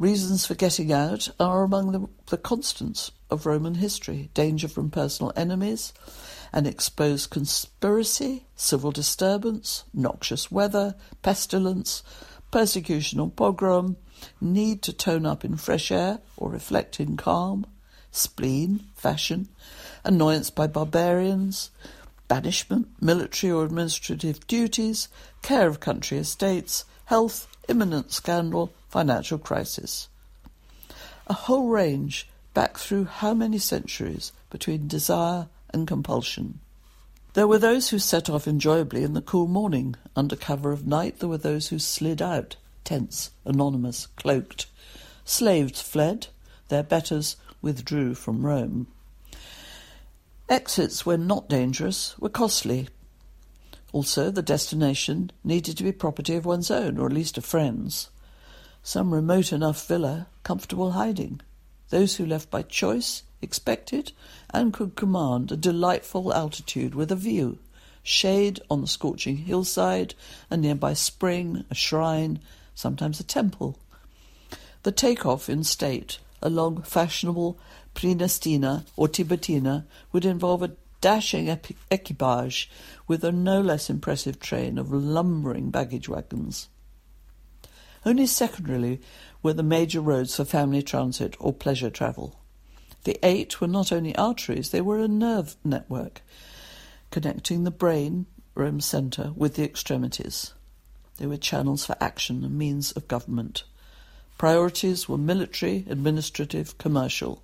Reasons 0.00 0.46
for 0.46 0.54
getting 0.54 0.90
out 0.90 1.28
are 1.38 1.62
among 1.62 1.92
the, 1.92 2.08
the 2.30 2.38
constants 2.38 3.10
of 3.28 3.44
Roman 3.44 3.74
history. 3.74 4.30
Danger 4.32 4.66
from 4.66 4.88
personal 4.88 5.30
enemies, 5.36 5.92
an 6.54 6.64
exposed 6.64 7.28
conspiracy, 7.28 8.46
civil 8.56 8.92
disturbance, 8.92 9.84
noxious 9.92 10.50
weather, 10.50 10.94
pestilence, 11.20 12.02
persecution 12.50 13.20
or 13.20 13.28
pogrom, 13.28 13.98
need 14.40 14.80
to 14.80 14.94
tone 14.94 15.26
up 15.26 15.44
in 15.44 15.58
fresh 15.58 15.92
air 15.92 16.20
or 16.34 16.48
reflect 16.48 16.98
in 16.98 17.18
calm, 17.18 17.66
spleen, 18.10 18.86
fashion, 18.94 19.50
annoyance 20.02 20.48
by 20.48 20.66
barbarians, 20.66 21.70
banishment, 22.26 22.88
military 23.02 23.52
or 23.52 23.66
administrative 23.66 24.46
duties, 24.46 25.08
care 25.42 25.68
of 25.68 25.78
country 25.78 26.16
estates, 26.16 26.86
health, 27.04 27.46
imminent 27.68 28.10
scandal, 28.12 28.72
financial 28.90 29.38
crisis. 29.38 30.08
A 31.28 31.32
whole 31.32 31.68
range 31.68 32.28
back 32.54 32.76
through 32.76 33.04
how 33.04 33.32
many 33.32 33.56
centuries 33.56 34.32
between 34.50 34.88
desire 34.88 35.48
and 35.72 35.86
compulsion. 35.86 36.58
There 37.34 37.46
were 37.46 37.58
those 37.58 37.90
who 37.90 38.00
set 38.00 38.28
off 38.28 38.48
enjoyably 38.48 39.04
in 39.04 39.14
the 39.14 39.22
cool 39.22 39.46
morning. 39.46 39.94
Under 40.16 40.34
cover 40.34 40.72
of 40.72 40.88
night, 40.88 41.20
there 41.20 41.28
were 41.28 41.38
those 41.38 41.68
who 41.68 41.78
slid 41.78 42.20
out, 42.20 42.56
tense, 42.82 43.30
anonymous, 43.44 44.06
cloaked. 44.16 44.66
Slaves 45.24 45.80
fled, 45.80 46.26
their 46.68 46.82
betters 46.82 47.36
withdrew 47.62 48.14
from 48.14 48.44
Rome. 48.44 48.88
Exits, 50.48 51.06
when 51.06 51.28
not 51.28 51.48
dangerous, 51.48 52.18
were 52.18 52.28
costly. 52.28 52.88
Also, 53.92 54.32
the 54.32 54.42
destination 54.42 55.30
needed 55.44 55.78
to 55.78 55.84
be 55.84 55.92
property 55.92 56.34
of 56.34 56.44
one's 56.44 56.72
own, 56.72 56.98
or 56.98 57.06
at 57.06 57.12
least 57.12 57.38
a 57.38 57.42
friend's. 57.42 58.09
Some 58.82 59.12
remote 59.12 59.52
enough 59.52 59.86
villa, 59.86 60.26
comfortable 60.42 60.92
hiding. 60.92 61.40
Those 61.90 62.16
who 62.16 62.24
left 62.24 62.50
by 62.50 62.62
choice 62.62 63.22
expected 63.42 64.12
and 64.50 64.72
could 64.72 64.96
command 64.96 65.52
a 65.52 65.56
delightful 65.56 66.32
altitude 66.32 66.94
with 66.94 67.12
a 67.12 67.16
view, 67.16 67.58
shade 68.02 68.60
on 68.70 68.80
the 68.80 68.86
scorching 68.86 69.38
hillside, 69.38 70.14
a 70.50 70.56
nearby 70.56 70.94
spring, 70.94 71.64
a 71.70 71.74
shrine, 71.74 72.40
sometimes 72.74 73.20
a 73.20 73.24
temple. 73.24 73.78
The 74.82 74.92
take-off 74.92 75.48
in 75.50 75.64
state 75.64 76.18
along 76.42 76.82
fashionable 76.82 77.58
Prenestina 77.94 78.86
or 78.96 79.08
Tiburtina 79.08 79.84
would 80.12 80.24
involve 80.24 80.62
a 80.62 80.72
dashing 81.00 81.48
equipage 81.48 82.70
with 83.06 83.24
a 83.24 83.32
no 83.32 83.60
less 83.60 83.90
impressive 83.90 84.40
train 84.40 84.78
of 84.78 84.92
lumbering 84.92 85.70
baggage 85.70 86.08
wagons. 86.08 86.68
Only 88.04 88.26
secondarily 88.26 89.00
were 89.42 89.52
the 89.52 89.62
major 89.62 90.00
roads 90.00 90.36
for 90.36 90.44
family 90.44 90.82
transit 90.82 91.36
or 91.38 91.52
pleasure 91.52 91.90
travel. 91.90 92.40
The 93.04 93.18
eight 93.22 93.60
were 93.60 93.66
not 93.66 93.92
only 93.92 94.14
arteries, 94.16 94.70
they 94.70 94.80
were 94.80 94.98
a 94.98 95.08
nerve 95.08 95.56
network 95.64 96.22
connecting 97.10 97.64
the 97.64 97.70
brain, 97.70 98.26
Rome 98.54 98.80
centre, 98.80 99.32
with 99.34 99.56
the 99.56 99.64
extremities. 99.64 100.54
They 101.18 101.26
were 101.26 101.36
channels 101.36 101.84
for 101.84 101.96
action 102.00 102.44
and 102.44 102.56
means 102.56 102.92
of 102.92 103.08
government. 103.08 103.64
Priorities 104.38 105.08
were 105.08 105.18
military, 105.18 105.84
administrative, 105.88 106.78
commercial. 106.78 107.42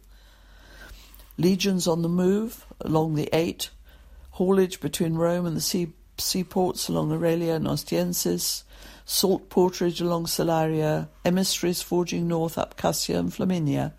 Legions 1.36 1.86
on 1.86 2.02
the 2.02 2.08
move 2.08 2.64
along 2.80 3.14
the 3.14 3.28
eight, 3.32 3.70
haulage 4.32 4.80
between 4.80 5.14
Rome 5.14 5.46
and 5.46 5.56
the 5.56 5.60
sea, 5.60 5.92
seaports 6.16 6.88
along 6.88 7.12
Aurelia 7.12 7.54
and 7.54 7.66
Ostienses, 7.66 8.62
salt 9.06 9.48
porterage 9.48 10.00
along 10.00 10.26
Salaria, 10.26 11.08
emissaries 11.24 11.80
forging 11.80 12.26
north 12.26 12.58
up 12.58 12.76
Cassia 12.76 13.18
and 13.18 13.32
Flaminia, 13.32 13.92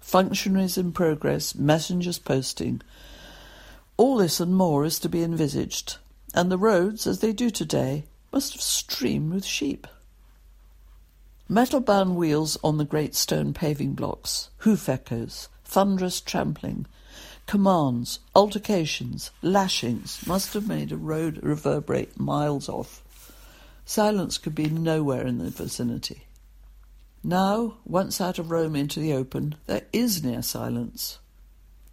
functionaries 0.00 0.78
in 0.78 0.90
progress, 0.90 1.54
messengers 1.54 2.18
posting. 2.18 2.80
All 3.98 4.16
this 4.16 4.40
and 4.40 4.54
more 4.54 4.86
is 4.86 4.98
to 5.00 5.08
be 5.08 5.22
envisaged, 5.22 5.98
and 6.34 6.50
the 6.50 6.58
roads, 6.58 7.06
as 7.06 7.20
they 7.20 7.32
do 7.32 7.50
today, 7.50 8.04
must 8.32 8.54
have 8.54 8.62
streamed 8.62 9.34
with 9.34 9.44
sheep. 9.44 9.86
Metal 11.46 11.80
bound 11.80 12.16
wheels 12.16 12.56
on 12.64 12.78
the 12.78 12.84
great 12.84 13.14
stone 13.14 13.52
paving 13.52 13.92
blocks, 13.92 14.48
hoof 14.58 14.88
echoes, 14.88 15.48
thunderous 15.64 16.22
trampling, 16.22 16.86
commands, 17.46 18.20
altercations, 18.34 19.30
lashings 19.42 20.26
must 20.26 20.54
have 20.54 20.66
made 20.66 20.90
a 20.90 20.96
road 20.96 21.38
reverberate 21.42 22.18
miles 22.18 22.68
off. 22.68 23.02
Silence 23.88 24.36
could 24.36 24.54
be 24.54 24.68
nowhere 24.68 25.26
in 25.26 25.38
the 25.38 25.48
vicinity. 25.48 26.26
Now, 27.24 27.78
once 27.86 28.20
out 28.20 28.38
of 28.38 28.50
Rome 28.50 28.76
into 28.76 29.00
the 29.00 29.14
open, 29.14 29.54
there 29.64 29.86
is 29.94 30.22
near 30.22 30.42
silence. 30.42 31.18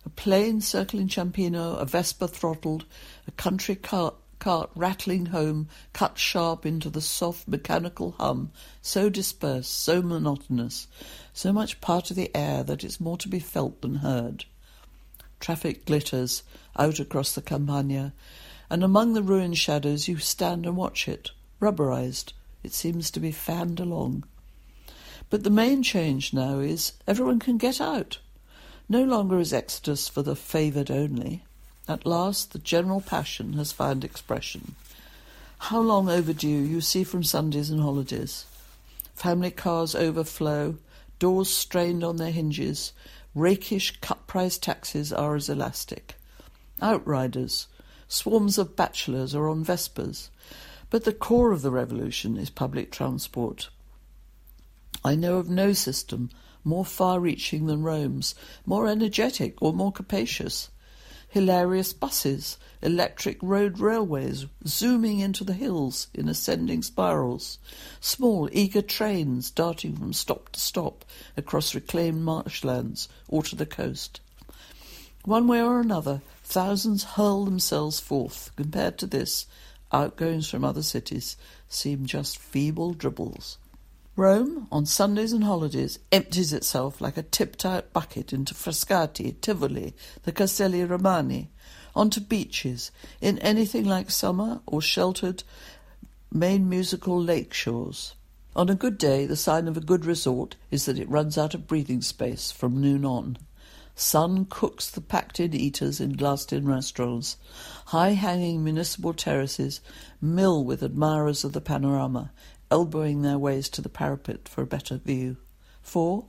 A 0.05 0.09
plane 0.09 0.59
circling 0.59 1.07
Ciampino, 1.07 1.79
a 1.79 1.85
Vespa 1.85 2.27
throttled, 2.27 2.83
a 3.29 3.31
country 3.31 3.77
cart, 3.77 4.13
cart 4.39 4.71
rattling 4.75 5.27
home, 5.27 5.69
cut 5.93 6.17
sharp 6.17 6.65
into 6.65 6.89
the 6.89 6.99
soft 6.99 7.47
mechanical 7.47 8.11
hum, 8.19 8.51
so 8.81 9.09
dispersed, 9.09 9.73
so 9.73 10.01
monotonous, 10.01 10.87
so 11.31 11.53
much 11.53 11.79
part 11.79 12.09
of 12.09 12.17
the 12.17 12.29
air 12.35 12.61
that 12.61 12.83
it's 12.83 12.99
more 12.99 13.17
to 13.17 13.29
be 13.29 13.39
felt 13.39 13.81
than 13.81 13.95
heard. 13.95 14.43
Traffic 15.39 15.85
glitters 15.85 16.43
out 16.77 16.99
across 16.99 17.31
the 17.31 17.41
Campagna, 17.41 18.11
and 18.69 18.83
among 18.83 19.13
the 19.13 19.23
ruined 19.23 19.57
shadows 19.57 20.09
you 20.09 20.17
stand 20.17 20.65
and 20.65 20.75
watch 20.75 21.07
it, 21.07 21.31
rubberized. 21.65 22.33
It 22.63 22.73
seems 22.73 23.09
to 23.11 23.19
be 23.19 23.31
fanned 23.31 23.79
along. 23.79 24.23
But 25.31 25.43
the 25.43 25.49
main 25.49 25.81
change 25.81 26.31
now 26.33 26.59
is 26.59 26.93
everyone 27.07 27.39
can 27.39 27.57
get 27.57 27.81
out. 27.81 28.19
No 28.87 29.03
longer 29.03 29.39
is 29.39 29.51
Exodus 29.51 30.07
for 30.07 30.21
the 30.21 30.35
favoured 30.35 30.91
only. 30.91 31.43
At 31.87 32.05
last 32.05 32.53
the 32.53 32.59
general 32.59 33.01
passion 33.01 33.53
has 33.53 33.71
found 33.71 34.03
expression. 34.03 34.75
How 35.57 35.79
long 35.79 36.07
overdue 36.09 36.47
you 36.47 36.81
see 36.81 37.03
from 37.03 37.23
Sundays 37.23 37.71
and 37.71 37.81
holidays. 37.81 38.45
Family 39.15 39.51
cars 39.51 39.95
overflow, 39.95 40.75
doors 41.17 41.49
strained 41.49 42.03
on 42.03 42.17
their 42.17 42.31
hinges, 42.31 42.93
rakish 43.33 43.99
cut-price 44.01 44.59
taxis 44.59 45.11
are 45.11 45.35
as 45.35 45.49
elastic. 45.49 46.15
Outriders, 46.81 47.67
swarms 48.07 48.59
of 48.59 48.75
bachelors 48.75 49.33
are 49.33 49.47
on 49.47 49.65
Vespas. 49.65 50.29
But 50.89 51.03
the 51.03 51.13
core 51.13 51.51
of 51.51 51.61
the 51.61 51.71
revolution 51.71 52.37
is 52.37 52.49
public 52.49 52.91
transport. 52.91 53.69
I 55.03 55.15
know 55.15 55.37
of 55.37 55.49
no 55.49 55.73
system 55.73 56.29
more 56.63 56.85
far-reaching 56.85 57.67
than 57.67 57.83
Rome's, 57.83 58.33
more 58.65 58.87
energetic 58.87 59.61
or 59.61 59.73
more 59.73 59.91
capacious. 59.91 60.69
Hilarious 61.29 61.91
buses, 61.91 62.57
electric 62.81 63.37
road 63.41 63.79
railways 63.79 64.45
zooming 64.65 65.19
into 65.19 65.43
the 65.43 65.53
hills 65.53 66.07
in 66.13 66.29
ascending 66.29 66.81
spirals, 66.81 67.59
small 67.99 68.49
eager 68.51 68.81
trains 68.81 69.51
darting 69.51 69.97
from 69.97 70.13
stop 70.13 70.49
to 70.53 70.59
stop 70.59 71.03
across 71.35 71.75
reclaimed 71.75 72.21
marshlands 72.21 73.09
or 73.27 73.43
to 73.43 73.55
the 73.55 73.65
coast. 73.65 74.21
One 75.25 75.47
way 75.47 75.61
or 75.61 75.81
another, 75.81 76.21
thousands 76.43 77.03
hurl 77.03 77.45
themselves 77.45 77.99
forth. 77.99 78.51
Compared 78.55 78.97
to 78.99 79.07
this, 79.07 79.45
outgoings 79.95 80.49
from 80.49 80.65
other 80.65 80.83
cities 80.83 81.37
seem 81.69 82.05
just 82.05 82.37
feeble 82.37 82.93
dribbles. 82.93 83.57
Rome, 84.17 84.67
on 84.71 84.85
Sundays 84.85 85.33
and 85.33 85.43
holidays, 85.43 85.99
empties 86.11 86.53
itself 86.53 87.01
like 87.01 87.17
a 87.17 87.23
tipped-out 87.23 87.91
bucket 87.93 88.31
into 88.31 88.53
Frascati, 88.53 89.39
Tivoli, 89.41 89.93
the 90.23 90.31
Castelli 90.31 90.83
Romani, 90.83 91.49
onto 91.95 92.19
beaches, 92.21 92.91
in 93.19 93.39
anything 93.39 93.85
like 93.85 94.11
summer 94.11 94.61
or 94.65 94.81
sheltered 94.81 95.43
main 96.31 96.69
musical 96.69 97.21
lake 97.21 97.53
shores. 97.53 98.15
On 98.55 98.69
a 98.69 98.75
good 98.75 98.97
day, 98.97 99.25
the 99.25 99.35
sign 99.35 99.67
of 99.67 99.75
a 99.75 99.81
good 99.81 100.05
resort 100.05 100.55
is 100.71 100.85
that 100.85 100.99
it 100.99 101.09
runs 101.09 101.37
out 101.37 101.53
of 101.53 101.67
breathing 101.67 102.01
space 102.01 102.51
from 102.51 102.79
noon 102.79 103.03
on. 103.03 103.37
Sun 103.95 104.45
cooks 104.49 104.91
the 104.91 104.99
packed-in 104.99 105.53
eaters 105.53 106.01
in 106.01 106.13
glassed-in 106.13 106.67
restaurants. 106.67 107.37
High-hanging 107.87 108.63
municipal 108.63 109.13
terraces 109.13 109.79
mill 110.19 110.63
with 110.65 110.83
admirers 110.83 111.45
of 111.45 111.53
the 111.53 111.61
panorama, 111.61 112.31
elbowing 112.69 113.21
their 113.21 113.39
ways 113.39 113.69
to 113.69 113.81
the 113.81 113.89
parapet 113.89 114.49
for 114.49 114.61
a 114.61 114.67
better 114.67 114.97
view. 114.97 115.37
For, 115.81 116.25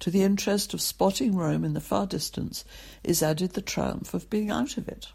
to 0.00 0.10
the 0.10 0.22
interest 0.22 0.74
of 0.74 0.80
spotting 0.80 1.36
Rome 1.36 1.64
in 1.64 1.74
the 1.74 1.80
far 1.80 2.06
distance 2.06 2.64
is 3.04 3.22
added 3.22 3.52
the 3.52 3.62
triumph 3.62 4.12
of 4.12 4.28
being 4.28 4.50
out 4.50 4.76
of 4.76 4.88
it. 4.88 5.08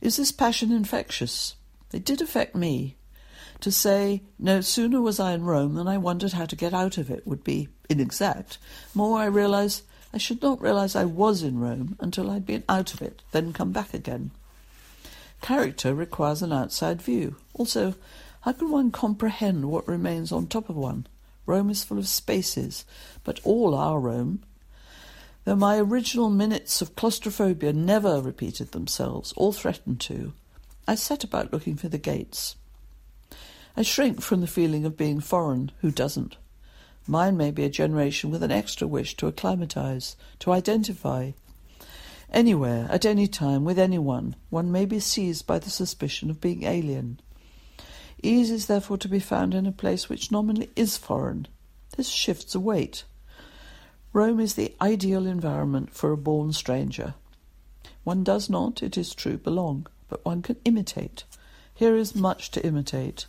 Is 0.00 0.16
this 0.16 0.32
passion 0.32 0.72
infectious? 0.72 1.54
It 1.92 2.04
did 2.04 2.22
affect 2.22 2.54
me. 2.54 2.96
To 3.60 3.70
say, 3.70 4.22
no 4.38 4.60
sooner 4.60 5.00
was 5.00 5.20
I 5.20 5.32
in 5.32 5.44
Rome 5.44 5.74
than 5.74 5.88
I 5.88 5.98
wondered 5.98 6.32
how 6.32 6.46
to 6.46 6.56
get 6.56 6.74
out 6.74 6.98
of 6.98 7.10
it 7.10 7.26
would 7.26 7.44
be 7.44 7.68
inexact. 7.88 8.58
More, 8.94 9.18
I 9.18 9.26
realized 9.26 9.82
I 10.16 10.18
should 10.18 10.40
not 10.40 10.62
realize 10.62 10.96
I 10.96 11.04
was 11.04 11.42
in 11.42 11.58
Rome 11.58 11.98
until 12.00 12.30
I'd 12.30 12.46
been 12.46 12.64
out 12.70 12.94
of 12.94 13.02
it, 13.02 13.20
then 13.32 13.52
come 13.52 13.72
back 13.72 13.92
again. 13.92 14.30
Character 15.42 15.94
requires 15.94 16.40
an 16.40 16.54
outside 16.54 17.02
view. 17.02 17.36
Also, 17.52 17.96
how 18.40 18.52
can 18.52 18.70
one 18.70 18.90
comprehend 18.90 19.66
what 19.66 19.86
remains 19.86 20.32
on 20.32 20.46
top 20.46 20.70
of 20.70 20.76
one? 20.76 21.06
Rome 21.44 21.68
is 21.68 21.84
full 21.84 21.98
of 21.98 22.08
spaces, 22.08 22.86
but 23.24 23.40
all 23.44 23.74
our 23.74 24.00
Rome. 24.00 24.42
Though 25.44 25.54
my 25.54 25.76
original 25.76 26.30
minutes 26.30 26.80
of 26.80 26.96
claustrophobia 26.96 27.74
never 27.74 28.22
repeated 28.22 28.72
themselves, 28.72 29.34
or 29.36 29.52
threatened 29.52 30.00
to, 30.00 30.32
I 30.88 30.94
set 30.94 31.24
about 31.24 31.52
looking 31.52 31.76
for 31.76 31.90
the 31.90 31.98
gates. 31.98 32.56
I 33.76 33.82
shrink 33.82 34.22
from 34.22 34.40
the 34.40 34.46
feeling 34.46 34.86
of 34.86 34.96
being 34.96 35.20
foreign. 35.20 35.72
Who 35.82 35.90
doesn't? 35.90 36.38
Mine 37.06 37.36
may 37.36 37.50
be 37.50 37.64
a 37.64 37.70
generation 37.70 38.30
with 38.30 38.42
an 38.42 38.50
extra 38.50 38.86
wish 38.86 39.16
to 39.16 39.28
acclimatize, 39.28 40.16
to 40.40 40.52
identify. 40.52 41.32
Anywhere, 42.32 42.88
at 42.90 43.04
any 43.04 43.28
time, 43.28 43.64
with 43.64 43.78
anyone, 43.78 44.34
one 44.50 44.72
may 44.72 44.84
be 44.84 44.98
seized 44.98 45.46
by 45.46 45.58
the 45.58 45.70
suspicion 45.70 46.30
of 46.30 46.40
being 46.40 46.64
alien. 46.64 47.20
Ease 48.22 48.50
is 48.50 48.66
therefore 48.66 48.98
to 48.98 49.08
be 49.08 49.20
found 49.20 49.54
in 49.54 49.66
a 49.66 49.72
place 49.72 50.08
which 50.08 50.32
nominally 50.32 50.70
is 50.74 50.96
foreign. 50.96 51.46
This 51.96 52.08
shifts 52.08 52.54
a 52.54 52.60
weight. 52.60 53.04
Rome 54.12 54.40
is 54.40 54.54
the 54.54 54.74
ideal 54.80 55.26
environment 55.26 55.94
for 55.94 56.10
a 56.10 56.16
born 56.16 56.52
stranger. 56.52 57.14
One 58.02 58.24
does 58.24 58.50
not, 58.50 58.82
it 58.82 58.96
is 58.96 59.14
true, 59.14 59.36
belong, 59.36 59.86
but 60.08 60.24
one 60.24 60.42
can 60.42 60.56
imitate. 60.64 61.24
Here 61.74 61.94
is 61.94 62.16
much 62.16 62.50
to 62.52 62.66
imitate. 62.66 63.26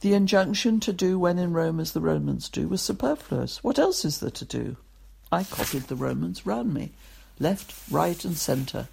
The 0.00 0.14
injunction 0.14 0.78
to 0.80 0.92
do 0.92 1.18
when 1.18 1.38
in 1.38 1.52
Rome 1.52 1.80
as 1.80 1.92
the 1.92 2.00
Romans 2.00 2.48
do 2.48 2.68
was 2.68 2.80
superfluous. 2.80 3.64
What 3.64 3.80
else 3.80 4.04
is 4.04 4.20
there 4.20 4.30
to 4.30 4.44
do? 4.44 4.76
I 5.32 5.42
copied 5.42 5.84
the 5.84 5.96
Romans 5.96 6.46
round 6.46 6.72
me, 6.72 6.92
left, 7.40 7.74
right, 7.90 8.24
and 8.24 8.36
centre. 8.36 8.88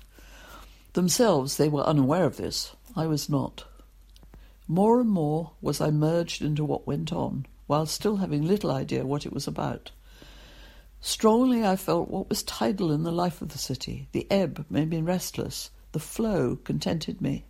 Themselves, 0.94 1.58
they 1.58 1.70
were 1.70 1.84
unaware 1.84 2.26
of 2.26 2.38
this. 2.38 2.76
I 2.96 3.06
was 3.06 3.30
not. 3.30 3.66
More 4.68 5.00
and 5.00 5.10
more 5.10 5.52
was 5.62 5.80
I 5.80 5.92
merged 5.92 6.42
into 6.42 6.66
what 6.66 6.88
went 6.88 7.14
on, 7.14 7.46
while 7.68 7.86
still 7.86 8.18
having 8.18 8.44
little 8.44 8.72
idea 8.72 9.06
what 9.06 9.28
it 9.28 9.34
was 9.34 9.48
about. 9.48 9.92
Strongly 11.02 11.64
I 11.64 11.76
felt 11.76 12.10
what 12.10 12.30
was 12.30 12.42
tidal 12.42 12.92
in 12.92 13.04
the 13.04 13.12
life 13.12 13.44
of 13.44 13.50
the 13.50 13.60
city. 13.60 14.08
The 14.12 14.26
ebb 14.32 14.66
made 14.72 14.90
me 14.90 15.02
restless. 15.02 15.70
The 15.92 16.00
flow 16.00 16.56
contented 16.56 17.22
me. 17.22 17.46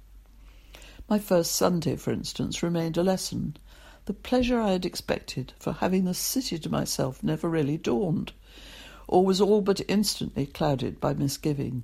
My 1.07 1.19
first 1.19 1.51
Sunday, 1.51 1.97
for 1.97 2.11
instance, 2.11 2.63
remained 2.63 2.97
a 2.97 3.03
lesson. 3.03 3.57
The 4.05 4.13
pleasure 4.13 4.59
I 4.59 4.71
had 4.71 4.85
expected 4.85 5.53
for 5.59 5.73
having 5.73 6.05
the 6.05 6.15
city 6.15 6.57
to 6.57 6.69
myself 6.69 7.21
never 7.21 7.47
really 7.47 7.77
dawned, 7.77 8.33
or 9.07 9.23
was 9.23 9.39
all 9.39 9.61
but 9.61 9.81
instantly 9.87 10.47
clouded 10.47 10.99
by 10.99 11.13
misgiving. 11.13 11.83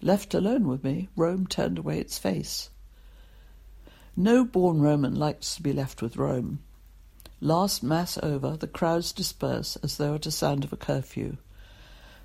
Left 0.00 0.34
alone 0.34 0.66
with 0.66 0.82
me, 0.82 1.08
Rome 1.14 1.46
turned 1.46 1.78
away 1.78 2.00
its 2.00 2.18
face. 2.18 2.70
No 4.16 4.44
born 4.44 4.80
Roman 4.80 5.14
likes 5.14 5.54
to 5.54 5.62
be 5.62 5.72
left 5.72 6.02
with 6.02 6.16
Rome. 6.16 6.58
Last 7.40 7.82
Mass 7.82 8.18
over, 8.22 8.56
the 8.56 8.66
crowds 8.66 9.12
disperse 9.12 9.76
as 9.76 9.96
though 9.96 10.16
at 10.16 10.26
a 10.26 10.32
sound 10.32 10.64
of 10.64 10.72
a 10.72 10.76
curfew. 10.76 11.36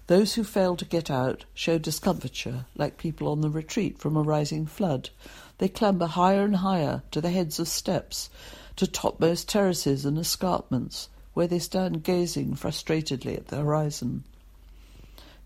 Those 0.07 0.35
who 0.35 0.45
fail 0.45 0.77
to 0.77 0.85
get 0.85 1.11
out 1.11 1.43
show 1.53 1.77
discomfiture, 1.77 2.65
like 2.75 2.97
people 2.97 3.27
on 3.27 3.41
the 3.41 3.49
retreat 3.49 3.99
from 3.99 4.15
a 4.15 4.21
rising 4.21 4.65
flood, 4.65 5.09
they 5.57 5.67
clamber 5.67 6.07
higher 6.07 6.43
and 6.43 6.55
higher 6.55 7.03
to 7.11 7.19
the 7.19 7.29
heads 7.29 7.59
of 7.59 7.67
steps, 7.67 8.29
to 8.77 8.87
topmost 8.87 9.49
terraces 9.49 10.05
and 10.05 10.17
escarpments, 10.17 11.09
where 11.33 11.47
they 11.47 11.59
stand 11.59 12.03
gazing 12.03 12.55
frustratedly 12.55 13.35
at 13.35 13.49
the 13.49 13.57
horizon. 13.57 14.23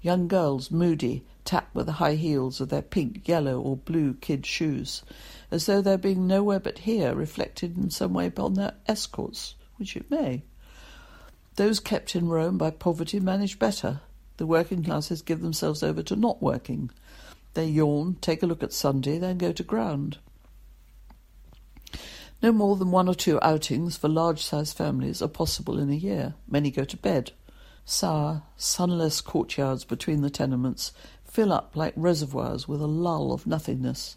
Young 0.03 0.28
girls, 0.28 0.70
moody, 0.70 1.24
tap 1.43 1.70
with 1.74 1.88
the 1.88 1.93
high 1.93 2.16
heels 2.16 2.62
of 2.62 2.70
their 2.70 2.84
pink, 2.84 3.28
yellow, 3.28 3.59
or 3.59 3.78
blue 3.78 4.14
kid 4.14 4.45
shoes, 4.45 5.01
as 5.49 5.66
though 5.66 5.82
their 5.82 5.97
being 5.97 6.28
nowhere 6.28 6.59
but 6.59 6.80
here 6.80 7.16
reflected 7.16 7.76
in 7.78 7.89
some 7.89 8.14
way 8.14 8.28
upon 8.28 8.53
their 8.53 8.74
escorts, 8.88 9.55
which 9.78 9.95
it 9.95 10.12
may. 10.12 10.43
Those 11.55 11.80
kept 11.80 12.16
in 12.16 12.30
Rome 12.30 12.59
by 12.59 12.70
poverty 12.70 13.20
manage 13.20 13.57
better. 13.57 14.01
The 14.38 14.46
working 14.46 14.84
classes 14.84 15.22
give 15.22 15.42
themselves 15.42 15.84
over 15.84 16.02
to 16.04 16.16
not 16.16 16.42
working, 16.42 16.90
they 17.54 17.66
yawn, 17.66 18.16
take 18.22 18.42
a 18.42 18.46
look 18.46 18.64
at 18.64 18.72
Sunday, 18.72 19.18
then 19.18 19.38
go 19.38 19.52
to 19.52 19.64
ground. 19.64 20.20
No 22.42 22.52
more 22.52 22.78
than 22.78 22.92
one 22.92 23.10
or 23.10 23.14
two 23.14 23.40
outings 23.42 23.98
for 23.98 24.08
large-sized 24.08 24.76
families 24.76 25.22
are 25.22 25.28
possible 25.28 25.78
in 25.78 25.90
a 25.90 25.96
year. 25.96 26.34
Many 26.48 26.72
go 26.72 26.86
to 26.86 26.98
bed. 26.98 27.32
Sour, 27.84 28.44
sunless 28.56 29.20
courtyards 29.20 29.84
between 29.84 30.22
the 30.22 30.30
tenements 30.30 30.94
fill 31.26 31.52
up 31.52 31.76
like 31.76 31.94
reservoirs 31.96 32.68
with 32.68 32.82
a 32.82 32.88
lull 32.88 33.34
of 33.34 33.46
nothingness. 33.46 34.16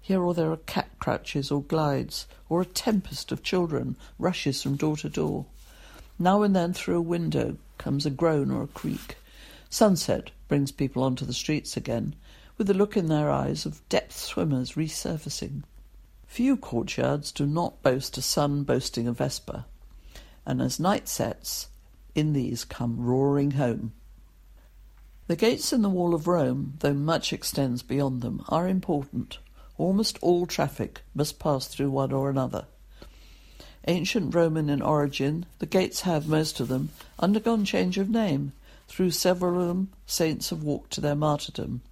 Here 0.00 0.22
or 0.22 0.32
there 0.32 0.52
are 0.52 0.56
cat 0.56 0.90
crouches 1.00 1.50
or 1.50 1.62
glides, 1.62 2.26
or 2.48 2.62
a 2.62 2.66
tempest 2.66 3.32
of 3.32 3.42
children 3.42 3.96
rushes 4.18 4.62
from 4.62 4.76
door 4.76 4.96
to 4.98 5.08
door. 5.08 5.46
Now 6.18 6.42
and 6.42 6.54
then 6.54 6.72
through 6.72 6.98
a 6.98 7.02
window 7.02 7.56
comes 7.78 8.06
a 8.06 8.10
groan 8.10 8.50
or 8.50 8.62
a 8.62 8.68
creak. 8.68 9.16
Sunset 9.72 10.32
brings 10.48 10.72
people 10.72 11.04
onto 11.04 11.24
the 11.24 11.32
streets 11.32 11.76
again, 11.76 12.16
with 12.58 12.66
the 12.66 12.74
look 12.74 12.96
in 12.96 13.06
their 13.06 13.30
eyes 13.30 13.64
of 13.64 13.88
depth 13.88 14.16
swimmers 14.16 14.72
resurfacing. 14.72 15.62
Few 16.26 16.56
courtyards 16.56 17.30
do 17.30 17.46
not 17.46 17.80
boast 17.80 18.18
a 18.18 18.22
son 18.22 18.64
boasting 18.64 19.06
a 19.06 19.12
Vespa, 19.12 19.66
and 20.44 20.60
as 20.60 20.80
night 20.80 21.08
sets, 21.08 21.68
in 22.16 22.32
these 22.32 22.64
come 22.64 23.00
roaring 23.00 23.52
home. 23.52 23.92
The 25.28 25.36
gates 25.36 25.72
in 25.72 25.82
the 25.82 25.88
wall 25.88 26.14
of 26.14 26.26
Rome, 26.26 26.74
though 26.80 26.92
much 26.92 27.32
extends 27.32 27.84
beyond 27.84 28.22
them, 28.22 28.44
are 28.48 28.66
important. 28.66 29.38
Almost 29.78 30.18
all 30.20 30.46
traffic 30.46 31.02
must 31.14 31.38
pass 31.38 31.68
through 31.68 31.90
one 31.90 32.10
or 32.10 32.28
another. 32.28 32.66
Ancient 33.86 34.34
Roman 34.34 34.68
in 34.68 34.82
origin, 34.82 35.46
the 35.60 35.66
gates 35.66 36.00
have, 36.00 36.26
most 36.26 36.58
of 36.58 36.66
them, 36.66 36.88
undergone 37.20 37.64
change 37.64 37.96
of 37.96 38.10
name. 38.10 38.52
Through 38.90 39.12
several 39.12 39.60
of 39.62 39.68
them, 39.68 39.92
saints 40.04 40.50
have 40.50 40.64
walked 40.64 40.90
to 40.94 41.00
their 41.00 41.14
martyrdom. 41.14 41.82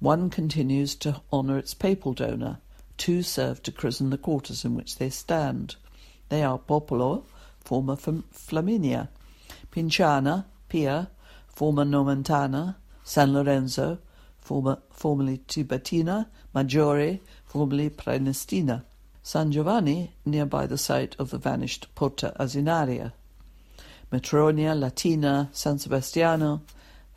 One 0.00 0.30
continues 0.30 0.94
to 0.96 1.20
honour 1.30 1.58
its 1.58 1.74
papal 1.74 2.14
donor. 2.14 2.60
Two 2.96 3.22
serve 3.22 3.62
to 3.64 3.70
christen 3.70 4.08
the 4.08 4.16
quarters 4.16 4.64
in 4.64 4.74
which 4.74 4.96
they 4.96 5.10
stand. 5.10 5.76
They 6.30 6.42
are 6.42 6.56
Popolo, 6.56 7.26
former 7.60 7.96
Flaminia, 7.96 9.10
Pinciana, 9.70 10.46
Pia, 10.70 11.10
former 11.46 11.84
Nomentana, 11.84 12.76
San 13.04 13.34
Lorenzo, 13.34 13.98
former, 14.38 14.78
formerly 14.90 15.42
Tiburtina, 15.46 16.28
Maggiore, 16.54 17.20
formerly 17.44 17.90
Prenestina, 17.90 18.86
San 19.22 19.52
Giovanni, 19.52 20.14
nearby 20.24 20.66
the 20.66 20.78
site 20.78 21.14
of 21.18 21.28
the 21.28 21.38
vanished 21.38 21.94
Porta 21.94 22.34
Asinaria, 22.40 23.12
Metronia, 24.14 24.78
Latina, 24.78 25.48
San 25.50 25.76
Sebastiano, 25.76 26.62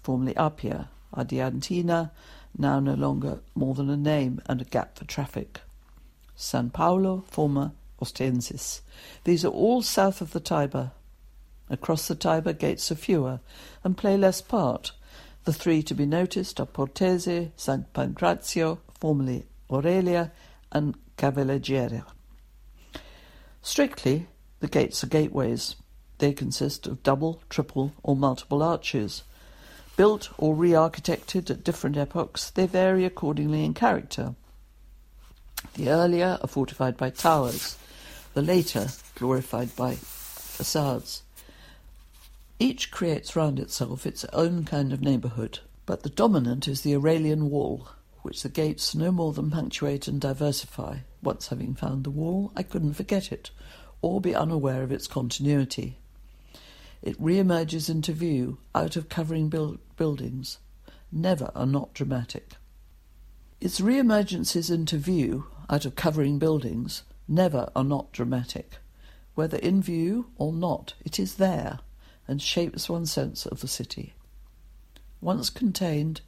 formerly 0.01 0.33
Appia, 0.33 0.87
Adiantina, 1.15 2.09
now 2.57 2.79
no 2.79 2.95
longer 2.95 3.39
more 3.53 3.75
than 3.75 3.91
a 3.91 3.95
name 3.95 4.41
and 4.47 4.61
a 4.61 4.65
gap 4.65 4.97
for 4.97 5.05
traffic. 5.05 5.61
San 6.35 6.71
Paolo, 6.71 7.23
former 7.27 7.71
Ostiensis. 8.01 8.81
These 9.25 9.45
are 9.45 9.49
all 9.49 9.83
south 9.83 10.21
of 10.21 10.31
the 10.31 10.39
Tiber. 10.39 10.91
Across 11.69 12.07
the 12.07 12.15
Tiber, 12.15 12.51
gates 12.51 12.91
are 12.91 12.95
fewer 12.95 13.41
and 13.83 13.95
play 13.95 14.17
less 14.17 14.41
part. 14.41 14.91
The 15.43 15.53
three 15.53 15.83
to 15.83 15.93
be 15.93 16.07
noticed 16.07 16.59
are 16.59 16.65
Portese, 16.65 17.51
San 17.55 17.85
Pancrazio, 17.93 18.79
formerly 18.99 19.45
Aurelia, 19.69 20.31
and 20.71 20.97
Cavalleggera. 21.15 22.05
Strictly, 23.61 24.27
the 24.61 24.67
gates 24.67 25.03
are 25.03 25.07
gateways. 25.07 25.75
They 26.20 26.34
consist 26.34 26.88
of 26.88 27.03
double, 27.03 27.41
triple, 27.49 27.93
or 28.03 28.15
multiple 28.15 28.63
arches. 28.63 29.24
Built 29.95 30.30
or 30.38 30.55
re 30.55 30.72
architected 30.72 31.49
at 31.49 31.63
different 31.63 31.97
epochs, 31.97 32.49
they 32.51 32.68
vary 32.68 33.05
accordingly 33.05 33.63
in 33.63 33.74
character. 33.74 34.36
The 35.74 35.89
earlier 35.89 36.38
are 36.41 36.47
fortified 36.47 36.97
by 36.97 37.09
towers, 37.09 37.78
the 38.34 38.41
later 38.41 38.89
glorified 39.15 39.76
by 39.76 39.95
facades. 39.95 41.24
Each 42.59 42.89
creates 42.89 43.36
round 43.36 43.59
itself 43.59 44.05
its 44.05 44.26
own 44.34 44.65
kind 44.65 44.91
of 44.91 45.01
neighbourhood, 45.01 45.59
but 45.86 46.01
the 46.01 46.09
dominant 46.09 46.68
is 46.68 46.82
the 46.82 46.95
Aurelian 46.95 47.51
wall, 47.51 47.89
which 48.24 48.41
the 48.41 48.49
gates 48.49 48.95
no 48.95 49.11
more 49.11 49.34
than 49.34 49.51
punctuate 49.51 50.07
and 50.07 50.20
diversify. 50.20 50.97
Once 51.22 51.47
having 51.47 51.76
found 51.76 52.03
the 52.03 52.09
wall, 52.09 52.51
I 52.55 52.63
couldn't 52.63 52.95
forget 52.95 53.32
it, 53.32 53.51
or 54.01 54.20
be 54.20 54.36
unaware 54.36 54.84
of 54.84 54.91
its 54.91 55.07
continuity. 55.07 55.97
It 57.01 57.15
re-emerges 57.19 57.89
into 57.89 58.13
view 58.13 58.57
out 58.73 58.95
of 58.95 59.09
covering 59.09 59.49
build- 59.49 59.79
buildings. 59.95 60.57
Never 61.11 61.51
are 61.55 61.65
not 61.65 61.93
dramatic. 61.93 62.55
Its 63.59 63.81
re-emergences 63.81 64.69
into 64.69 64.97
view 64.97 65.47
out 65.69 65.85
of 65.85 65.95
covering 65.95 66.39
buildings 66.39 67.03
never 67.27 67.69
are 67.75 67.83
not 67.83 68.11
dramatic. 68.11 68.77
Whether 69.35 69.57
in 69.57 69.81
view 69.81 70.31
or 70.37 70.51
not, 70.51 70.93
it 71.05 71.19
is 71.19 71.35
there 71.35 71.79
and 72.27 72.41
shapes 72.41 72.89
one's 72.89 73.11
sense 73.11 73.45
of 73.45 73.61
the 73.61 73.67
city. 73.67 74.13
Once 75.21 75.49
contained, 75.49 76.21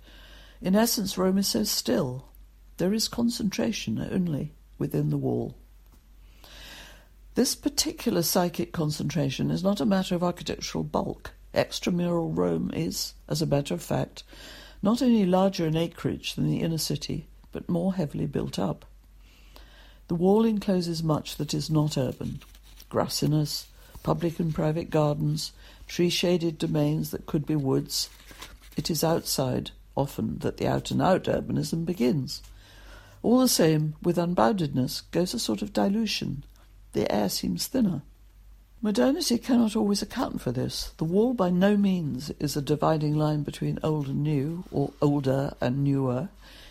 in 0.62 0.76
essence, 0.76 1.18
Rome 1.18 1.38
is 1.38 1.48
so 1.48 1.64
still. 1.64 2.30
There 2.78 2.94
is 2.94 3.08
concentration 3.08 4.00
only 4.00 4.54
within 4.78 5.10
the 5.10 5.18
wall. 5.18 5.56
This 7.40 7.56
particular 7.56 8.22
psychic 8.22 8.74
concentration 8.74 9.50
is 9.50 9.64
not 9.64 9.80
a 9.80 9.86
matter 9.86 10.14
of 10.14 10.26
architectural 10.26 10.84
bulk. 10.84 11.32
Extramural 11.54 12.38
Rome 12.38 12.70
is, 12.74 13.14
as 13.30 13.42
a 13.42 13.46
matter 13.46 13.74
of 13.74 13.82
fact, 13.82 14.24
not 14.82 15.02
only 15.02 15.26
larger 15.26 15.66
in 15.66 15.78
acreage 15.78 16.36
than 16.36 16.50
the 16.50 16.60
inner 16.60 16.78
city, 16.78 17.28
but 17.54 17.70
more 17.70 17.94
heavily 17.94 18.26
built 18.26 18.60
up. 18.60 18.84
The 20.10 20.16
wall 20.16 20.44
encloses 20.44 21.02
much 21.02 21.38
that 21.38 21.54
is 21.54 21.70
not 21.70 21.98
urban 21.98 22.42
grassiness, 22.92 23.68
public 24.04 24.38
and 24.42 24.54
private 24.54 24.90
gardens, 24.90 25.54
tree 25.88 26.10
shaded 26.10 26.58
domains 26.58 27.12
that 27.12 27.26
could 27.26 27.46
be 27.46 27.56
woods. 27.56 28.10
It 28.76 28.92
is 28.92 29.02
outside, 29.02 29.72
often, 29.96 30.40
that 30.40 30.58
the 30.58 30.68
out 30.68 30.92
and 30.92 31.02
out 31.02 31.24
urbanism 31.24 31.86
begins. 31.86 32.42
All 33.24 33.40
the 33.40 33.48
same, 33.48 33.96
with 34.04 34.18
unboundedness 34.18 35.04
goes 35.12 35.34
a 35.34 35.40
sort 35.40 35.62
of 35.62 35.72
dilution. 35.72 36.44
The 36.94 37.12
air 37.12 37.30
seems 37.30 37.68
thinner. 37.68 38.02
Modernity 38.82 39.38
cannot 39.38 39.76
always 39.76 40.02
account 40.02 40.42
for 40.42 40.52
this. 40.52 40.94
The 40.98 41.04
wall 41.04 41.34
by 41.34 41.50
no 41.50 41.76
means 41.76 42.32
is 42.40 42.56
a 42.56 42.62
dividing 42.62 43.16
line 43.16 43.44
between 43.44 43.78
old 43.84 44.08
and 44.08 44.24
new, 44.24 44.64
or 44.72 44.94
older 45.02 45.54
and 45.60 45.84
newer. 45.84 46.30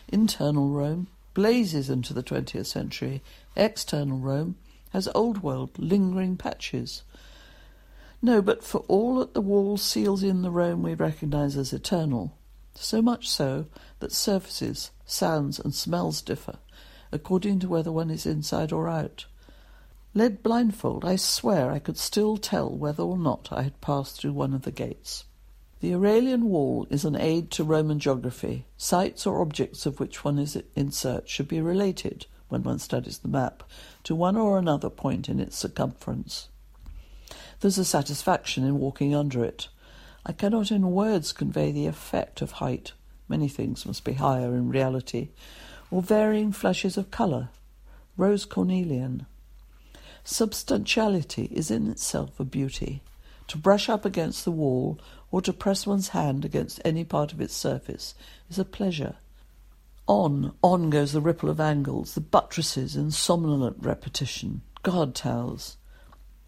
Internal 0.09 0.71
Rome 0.71 1.09
blazes 1.35 1.91
into 1.91 2.14
the 2.14 2.23
20th 2.23 2.66
century. 2.66 3.23
External 3.55 4.19
Rome 4.19 4.57
has 4.91 5.09
old 5.14 5.43
world 5.43 5.71
lingering 5.79 6.37
patches. 6.37 7.03
No, 8.21 8.41
but 8.41 8.64
for 8.64 8.79
all 8.89 9.16
that 9.19 9.35
the 9.35 9.41
wall 9.41 9.77
seals 9.77 10.23
in 10.23 10.43
the 10.43 10.51
Rome 10.51 10.83
we 10.83 10.95
recognize 10.95 11.57
as 11.57 11.73
eternal, 11.73 12.37
so 12.75 13.03
much 13.03 13.29
so 13.29 13.66
that 14.01 14.12
surfaces, 14.12 14.91
sounds, 15.05 15.61
and 15.61 15.75
smells 15.75 16.23
differ, 16.23 16.59
according 17.12 17.61
to 17.61 17.69
whether 17.69 17.93
one 17.93 18.11
is 18.11 18.27
inside 18.27 18.73
or 18.73 18.89
out. 18.89 19.27
Led 20.19 20.43
blindfold, 20.43 21.05
I 21.05 21.14
swear 21.14 21.71
I 21.71 21.79
could 21.79 21.97
still 21.97 22.39
tell 22.39 22.69
whether 22.69 23.05
or 23.05 23.16
not 23.16 23.51
I 23.53 23.62
had 23.62 23.81
passed 23.81 24.16
through 24.16 24.33
one 24.33 24.53
of 24.53 24.62
the 24.62 24.73
gates. 24.73 25.27
The 25.79 25.95
Aurelian 25.95 26.47
Wall 26.47 26.89
is 26.91 27.05
an 27.05 27.14
aid 27.14 27.53
to 27.53 27.62
Roman 27.62 28.01
geography. 28.01 28.66
Sites 28.77 29.29
or 29.29 29.41
objects 29.41 29.87
of 29.87 30.01
which 30.01 30.25
one 30.25 30.41
is 30.41 30.61
in 30.75 30.91
search 30.91 31.31
should 31.31 31.47
be 31.47 31.61
related, 31.61 32.27
when 32.49 32.64
one 32.64 32.81
studies 32.81 33.19
the 33.19 33.29
map, 33.29 33.62
to 34.03 34.16
one 34.16 34.37
or 34.37 34.59
another 34.59 34.91
point 34.91 35.29
in 35.29 35.39
its 35.39 35.57
circumference. 35.57 36.49
There's 37.61 37.79
a 37.79 37.85
satisfaction 37.85 38.64
in 38.64 38.81
walking 38.81 39.14
under 39.14 39.45
it. 39.45 39.69
I 40.27 40.33
cannot 40.33 40.73
in 40.73 40.91
words 40.91 41.33
convey 41.33 41.71
the 41.71 41.87
effect 41.87 42.43
of 42.43 42.51
height. 42.59 42.91
Many 43.29 43.47
things 43.47 43.87
must 43.87 44.03
be 44.03 44.14
higher 44.14 44.53
in 44.57 44.69
reality, 44.69 45.29
or 45.93 46.03
varying 46.03 46.51
flushes 46.51 46.97
of 46.97 47.12
colour. 47.12 47.51
Rose 48.16 48.45
cornelian. 48.45 49.25
Substantiality 50.31 51.49
is 51.51 51.70
in 51.70 51.91
itself 51.91 52.39
a 52.39 52.45
beauty. 52.45 53.01
To 53.47 53.57
brush 53.57 53.89
up 53.89 54.05
against 54.05 54.45
the 54.45 54.51
wall 54.51 55.01
or 55.31 55.41
to 55.41 55.55
press 55.55 55.87
one's 55.87 56.09
hand 56.09 56.45
against 56.45 56.83
any 56.85 57.03
part 57.03 57.33
of 57.33 57.41
its 57.41 57.55
surface 57.55 58.14
is 58.51 58.59
a 58.59 58.64
pleasure. 58.66 59.16
On, 60.07 60.53
on 60.62 60.91
goes 60.91 61.12
the 61.12 61.22
ripple 61.22 61.49
of 61.49 61.61
angles, 61.61 62.12
the 62.12 62.20
buttresses 62.20 62.95
in 62.95 63.11
somnolent 63.11 63.79
repetition, 63.81 64.61
guard 64.83 65.14
towers, 65.14 65.79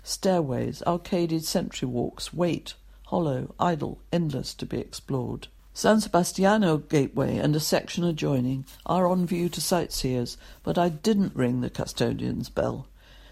stairways, 0.02 0.82
arcaded 0.86 1.44
sentry 1.44 1.88
walks, 1.88 2.34
wait, 2.34 2.74
hollow, 3.06 3.54
idle, 3.58 4.02
endless 4.12 4.52
to 4.56 4.66
be 4.66 4.78
explored. 4.78 5.48
San 5.72 6.02
Sebastiano 6.02 6.76
Gateway 6.76 7.38
and 7.38 7.56
a 7.56 7.60
section 7.60 8.04
adjoining 8.04 8.66
are 8.84 9.06
on 9.06 9.24
view 9.24 9.48
to 9.48 9.60
sightseers, 9.62 10.36
but 10.62 10.76
I 10.76 10.90
didn't 10.90 11.34
ring 11.34 11.62
the 11.62 11.70
custodian's 11.70 12.50
bell. 12.50 12.86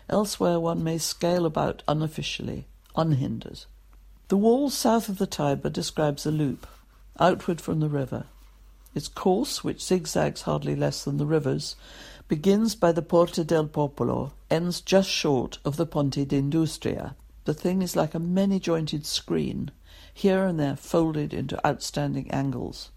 Elsewhere 0.09 0.59
one 0.59 0.82
may 0.82 0.98
scale 0.98 1.44
about 1.44 1.82
unofficially, 1.86 2.66
unhindered. 2.96 3.64
The 4.28 4.36
wall 4.36 4.70
south 4.70 5.09
of 5.09 5.18
the 5.18 5.26
Tiber 5.26 5.70
describes 5.70 6.24
a 6.24 6.30
loop, 6.30 6.66
outward 7.18 7.61
from 7.61 7.80
the 7.80 7.88
river. 7.88 8.26
Its 8.94 9.09
course, 9.09 9.62
which 9.62 9.84
zigzags 9.84 10.42
hardly 10.42 10.74
less 10.74 11.04
than 11.04 11.18
the 11.18 11.26
river's, 11.26 11.76
begins 12.26 12.74
by 12.74 12.92
the 12.92 13.02
Porta 13.02 13.44
del 13.44 13.66
Popolo, 13.66 14.32
ends 14.50 14.80
just 14.80 15.09
short 15.09 15.59
of 15.64 15.76
the 15.76 15.86
Ponte 15.86 16.26
d'Industria. 16.26 17.14
The 17.44 17.54
thing 17.54 17.80
is 17.82 17.96
like 17.96 18.14
a 18.14 18.18
many 18.18 18.59
jointed 18.59 19.06
screen, 19.06 19.70
here 20.12 20.44
and 20.44 20.59
there 20.59 20.76
folded 20.76 21.32
into 21.32 21.64
outstanding 21.66 22.30
angles. 22.30 22.90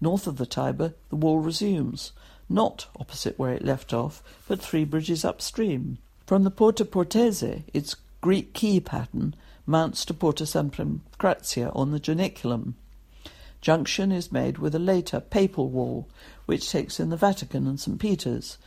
North 0.00 0.26
of 0.26 0.36
the 0.36 0.46
Tiber, 0.46 0.94
the 1.10 1.16
wall 1.16 1.38
resumes, 1.38 2.12
not 2.48 2.86
opposite 2.98 3.38
where 3.38 3.52
it 3.52 3.64
left 3.64 3.92
off, 3.92 4.22
but 4.48 4.60
three 4.60 4.84
bridges 4.84 5.24
upstream. 5.24 5.98
From 6.26 6.44
the 6.44 6.50
Porta 6.50 6.84
Portese, 6.84 7.62
its 7.72 7.96
Greek 8.20 8.54
key 8.54 8.80
pattern 8.80 9.34
mounts 9.66 10.04
to 10.06 10.14
Porta 10.14 10.46
San 10.46 10.70
Pancrazio 10.70 11.72
on 11.74 11.90
the 11.90 12.00
Janiculum. 12.00 12.74
Junction 13.60 14.12
is 14.12 14.32
made 14.32 14.58
with 14.58 14.74
a 14.74 14.78
later 14.78 15.20
papal 15.20 15.68
wall, 15.68 16.08
which 16.46 16.70
takes 16.70 17.00
in 17.00 17.10
the 17.10 17.16
Vatican 17.16 17.66
and 17.66 17.80
St. 17.80 17.98
Peter's. 17.98 18.58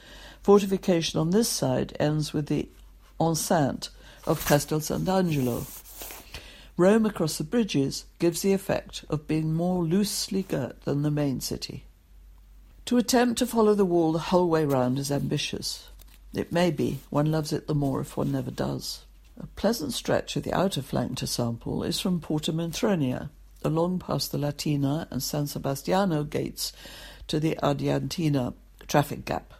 Fortification 0.41 1.19
on 1.19 1.31
this 1.31 1.49
side 1.49 1.95
ends 1.99 2.33
with 2.33 2.47
the 2.47 2.69
enceinte 3.19 3.89
of 4.25 4.45
Castel 4.45 4.79
Sant'Angelo. 4.79 5.65
Rome 6.77 7.07
across 7.07 7.39
the 7.39 7.43
bridges 7.43 8.05
gives 8.19 8.41
the 8.41 8.53
effect 8.53 9.03
of 9.09 9.27
being 9.27 9.53
more 9.53 9.83
loosely 9.83 10.43
girt 10.43 10.81
than 10.83 11.01
the 11.01 11.09
main 11.09 11.41
city. 11.41 11.86
To 12.87 12.97
attempt 12.97 13.37
to 13.39 13.45
follow 13.45 13.73
the 13.73 13.83
wall 13.83 14.13
the 14.13 14.19
whole 14.19 14.47
way 14.47 14.63
round 14.63 14.97
is 14.97 15.11
ambitious. 15.11 15.89
It 16.33 16.53
may 16.53 16.71
be 16.71 16.99
one 17.09 17.29
loves 17.29 17.51
it 17.51 17.67
the 17.67 17.75
more 17.75 17.99
if 17.99 18.15
one 18.15 18.31
never 18.31 18.49
does. 18.49 19.03
A 19.37 19.45
pleasant 19.45 19.91
stretch 19.91 20.37
of 20.37 20.43
the 20.43 20.53
outer 20.53 20.81
flank 20.81 21.17
to 21.17 21.27
sample 21.27 21.83
is 21.83 21.99
from 21.99 22.21
Porta 22.21 22.53
Metronia, 22.53 23.29
along 23.61 23.99
past 23.99 24.31
the 24.31 24.37
Latina 24.37 25.05
and 25.11 25.21
San 25.21 25.47
Sebastiano 25.47 26.23
gates 26.23 26.71
to 27.27 27.41
the 27.41 27.59
Adiantina 27.61 28.53
traffic 28.87 29.25
gap. 29.25 29.53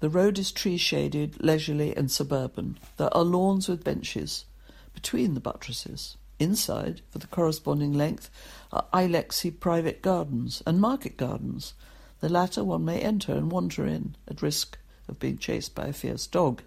The 0.00 0.10
road 0.10 0.36
is 0.36 0.50
tree 0.50 0.76
shaded, 0.76 1.40
leisurely, 1.40 1.96
and 1.96 2.10
suburban. 2.10 2.80
There 2.96 3.16
are 3.16 3.22
lawns 3.22 3.68
with 3.68 3.84
benches 3.84 4.44
between 4.92 5.34
the 5.34 5.40
buttresses. 5.40 6.16
Inside, 6.40 7.02
for 7.10 7.20
the 7.20 7.28
corresponding 7.28 7.92
length, 7.92 8.28
are 8.72 8.86
Ilexi 8.92 9.52
private 9.60 10.02
gardens 10.02 10.64
and 10.66 10.80
market 10.80 11.16
gardens. 11.16 11.74
The 12.22 12.28
latter 12.28 12.62
one 12.62 12.84
may 12.84 13.00
enter 13.00 13.32
and 13.32 13.50
wander 13.50 13.84
in, 13.84 14.14
at 14.28 14.42
risk 14.42 14.78
of 15.08 15.18
being 15.18 15.38
chased 15.38 15.74
by 15.74 15.86
a 15.86 15.92
fierce 15.92 16.28
dog. 16.28 16.62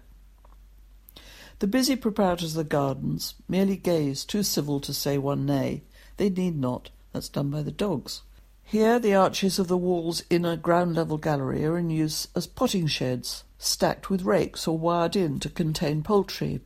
The 1.60 1.66
busy 1.66 1.96
proprietors 1.96 2.50
of 2.54 2.58
the 2.58 2.68
gardens 2.68 3.34
merely 3.48 3.78
gaze, 3.78 4.26
too 4.26 4.42
civil 4.42 4.80
to 4.80 4.92
say 4.92 5.16
one 5.16 5.46
nay. 5.46 5.84
They 6.18 6.28
need 6.28 6.58
not. 6.58 6.90
That's 7.14 7.30
done 7.30 7.48
by 7.48 7.62
the 7.62 7.72
dogs. 7.72 8.20
Here 8.64 8.98
the 8.98 9.14
arches 9.14 9.58
of 9.58 9.68
the 9.68 9.78
wall's 9.78 10.22
inner 10.28 10.56
ground 10.56 10.94
level 10.94 11.16
gallery 11.16 11.64
are 11.64 11.78
in 11.78 11.88
use 11.88 12.28
as 12.36 12.46
potting 12.46 12.86
sheds, 12.86 13.42
stacked 13.58 14.10
with 14.10 14.24
rakes 14.26 14.68
or 14.68 14.76
wired 14.76 15.16
in 15.16 15.40
to 15.40 15.48
contain 15.48 16.02
poultry. 16.02 16.60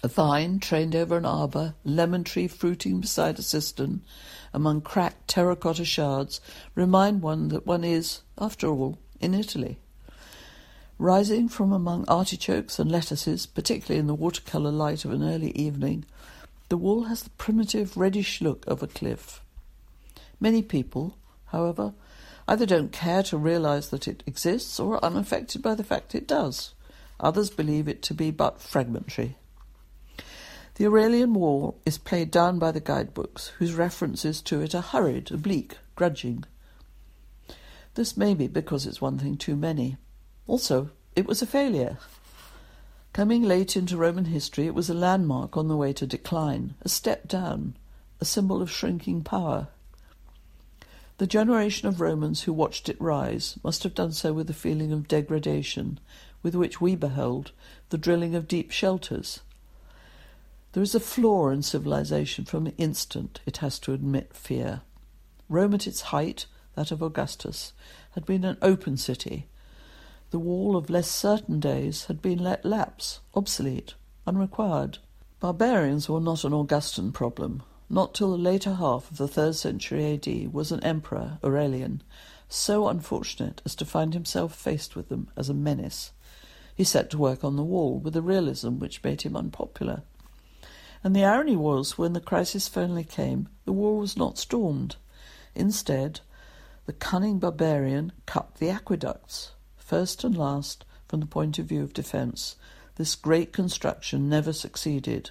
A 0.00 0.06
vine 0.06 0.60
trained 0.60 0.94
over 0.94 1.16
an 1.16 1.24
arbour, 1.24 1.74
lemon 1.82 2.22
tree 2.22 2.46
fruiting 2.46 3.00
beside 3.00 3.36
a 3.38 3.42
cistern, 3.42 4.02
among 4.54 4.82
cracked 4.82 5.26
terracotta 5.26 5.84
shards, 5.84 6.40
remind 6.76 7.20
one 7.20 7.48
that 7.48 7.66
one 7.66 7.82
is, 7.82 8.20
after 8.38 8.68
all, 8.68 8.98
in 9.20 9.34
Italy. 9.34 9.80
Rising 10.98 11.48
from 11.48 11.72
among 11.72 12.04
artichokes 12.06 12.78
and 12.78 12.92
lettuces, 12.92 13.44
particularly 13.46 13.98
in 13.98 14.06
the 14.06 14.14
watercolour 14.14 14.70
light 14.70 15.04
of 15.04 15.10
an 15.10 15.24
early 15.24 15.50
evening, 15.52 16.04
the 16.68 16.76
wall 16.76 17.04
has 17.04 17.24
the 17.24 17.30
primitive 17.30 17.96
reddish 17.96 18.40
look 18.40 18.64
of 18.68 18.84
a 18.84 18.86
cliff. 18.86 19.42
Many 20.38 20.62
people, 20.62 21.18
however, 21.46 21.92
either 22.46 22.66
don't 22.66 22.92
care 22.92 23.24
to 23.24 23.36
realize 23.36 23.88
that 23.90 24.06
it 24.06 24.22
exists 24.26 24.78
or 24.78 24.94
are 24.94 25.04
unaffected 25.04 25.60
by 25.60 25.74
the 25.74 25.82
fact 25.82 26.14
it 26.14 26.28
does. 26.28 26.74
Others 27.18 27.50
believe 27.50 27.88
it 27.88 28.00
to 28.02 28.14
be 28.14 28.30
but 28.30 28.60
fragmentary. 28.60 29.36
The 30.78 30.86
Aurelian 30.86 31.34
Wall 31.34 31.76
is 31.84 31.98
played 31.98 32.30
down 32.30 32.60
by 32.60 32.70
the 32.70 32.78
guidebooks, 32.78 33.48
whose 33.58 33.74
references 33.74 34.40
to 34.42 34.60
it 34.60 34.76
are 34.76 34.80
hurried, 34.80 35.32
oblique, 35.32 35.76
grudging. 35.96 36.44
This 37.94 38.16
may 38.16 38.32
be 38.32 38.46
because 38.46 38.86
it's 38.86 39.00
one 39.00 39.18
thing 39.18 39.36
too 39.36 39.56
many. 39.56 39.96
Also, 40.46 40.90
it 41.16 41.26
was 41.26 41.42
a 41.42 41.46
failure. 41.46 41.98
Coming 43.12 43.42
late 43.42 43.76
into 43.76 43.96
Roman 43.96 44.26
history, 44.26 44.68
it 44.68 44.74
was 44.74 44.88
a 44.88 44.94
landmark 44.94 45.56
on 45.56 45.66
the 45.66 45.76
way 45.76 45.92
to 45.94 46.06
decline, 46.06 46.76
a 46.82 46.88
step 46.88 47.26
down, 47.26 47.74
a 48.20 48.24
symbol 48.24 48.62
of 48.62 48.70
shrinking 48.70 49.24
power. 49.24 49.66
The 51.16 51.26
generation 51.26 51.88
of 51.88 52.00
Romans 52.00 52.42
who 52.42 52.52
watched 52.52 52.88
it 52.88 53.00
rise 53.00 53.58
must 53.64 53.82
have 53.82 53.96
done 53.96 54.12
so 54.12 54.32
with 54.32 54.48
a 54.48 54.54
feeling 54.54 54.92
of 54.92 55.08
degradation, 55.08 55.98
with 56.40 56.54
which 56.54 56.80
we 56.80 56.94
behold 56.94 57.50
the 57.88 57.98
drilling 57.98 58.36
of 58.36 58.46
deep 58.46 58.70
shelters. 58.70 59.40
There 60.72 60.82
is 60.82 60.94
a 60.94 61.00
flaw 61.00 61.48
in 61.48 61.62
civilization 61.62 62.44
from 62.44 62.64
the 62.64 62.76
instant 62.76 63.40
it 63.46 63.58
has 63.58 63.78
to 63.80 63.94
admit 63.94 64.34
fear. 64.34 64.82
Rome 65.48 65.72
at 65.72 65.86
its 65.86 66.02
height, 66.12 66.44
that 66.74 66.90
of 66.90 67.00
Augustus, 67.00 67.72
had 68.10 68.26
been 68.26 68.44
an 68.44 68.58
open 68.60 68.98
city. 68.98 69.48
The 70.30 70.38
wall 70.38 70.76
of 70.76 70.90
less 70.90 71.10
certain 71.10 71.58
days 71.58 72.04
had 72.04 72.20
been 72.20 72.38
let 72.38 72.66
lapse, 72.66 73.20
obsolete, 73.34 73.94
unrequired. 74.26 74.98
Barbarians 75.40 76.06
were 76.06 76.20
not 76.20 76.44
an 76.44 76.52
Augustan 76.52 77.12
problem. 77.12 77.62
Not 77.88 78.12
till 78.12 78.32
the 78.32 78.36
later 78.36 78.74
half 78.74 79.10
of 79.10 79.16
the 79.16 79.26
third 79.26 79.56
century 79.56 80.12
AD 80.12 80.52
was 80.52 80.70
an 80.70 80.84
emperor, 80.84 81.38
Aurelian, 81.42 82.02
so 82.46 82.88
unfortunate 82.88 83.62
as 83.64 83.74
to 83.76 83.86
find 83.86 84.12
himself 84.12 84.54
faced 84.54 84.94
with 84.94 85.08
them 85.08 85.30
as 85.34 85.48
a 85.48 85.54
menace. 85.54 86.12
He 86.74 86.84
set 86.84 87.08
to 87.10 87.18
work 87.18 87.42
on 87.42 87.56
the 87.56 87.64
wall 87.64 87.98
with 87.98 88.14
a 88.14 88.22
realism 88.22 88.78
which 88.78 89.02
made 89.02 89.22
him 89.22 89.34
unpopular. 89.34 90.02
And 91.04 91.14
the 91.14 91.24
irony 91.24 91.56
was, 91.56 91.96
when 91.96 92.12
the 92.12 92.20
crisis 92.20 92.68
finally 92.68 93.04
came, 93.04 93.48
the 93.64 93.72
wall 93.72 93.98
was 93.98 94.16
not 94.16 94.38
stormed. 94.38 94.96
Instead, 95.54 96.20
the 96.86 96.92
cunning 96.92 97.38
barbarian 97.38 98.12
cut 98.26 98.56
the 98.56 98.70
aqueducts. 98.70 99.52
First 99.76 100.24
and 100.24 100.36
last, 100.36 100.84
from 101.06 101.20
the 101.20 101.26
point 101.26 101.58
of 101.58 101.66
view 101.66 101.82
of 101.82 101.92
defence, 101.92 102.56
this 102.96 103.14
great 103.14 103.52
construction 103.52 104.28
never 104.28 104.52
succeeded. 104.52 105.30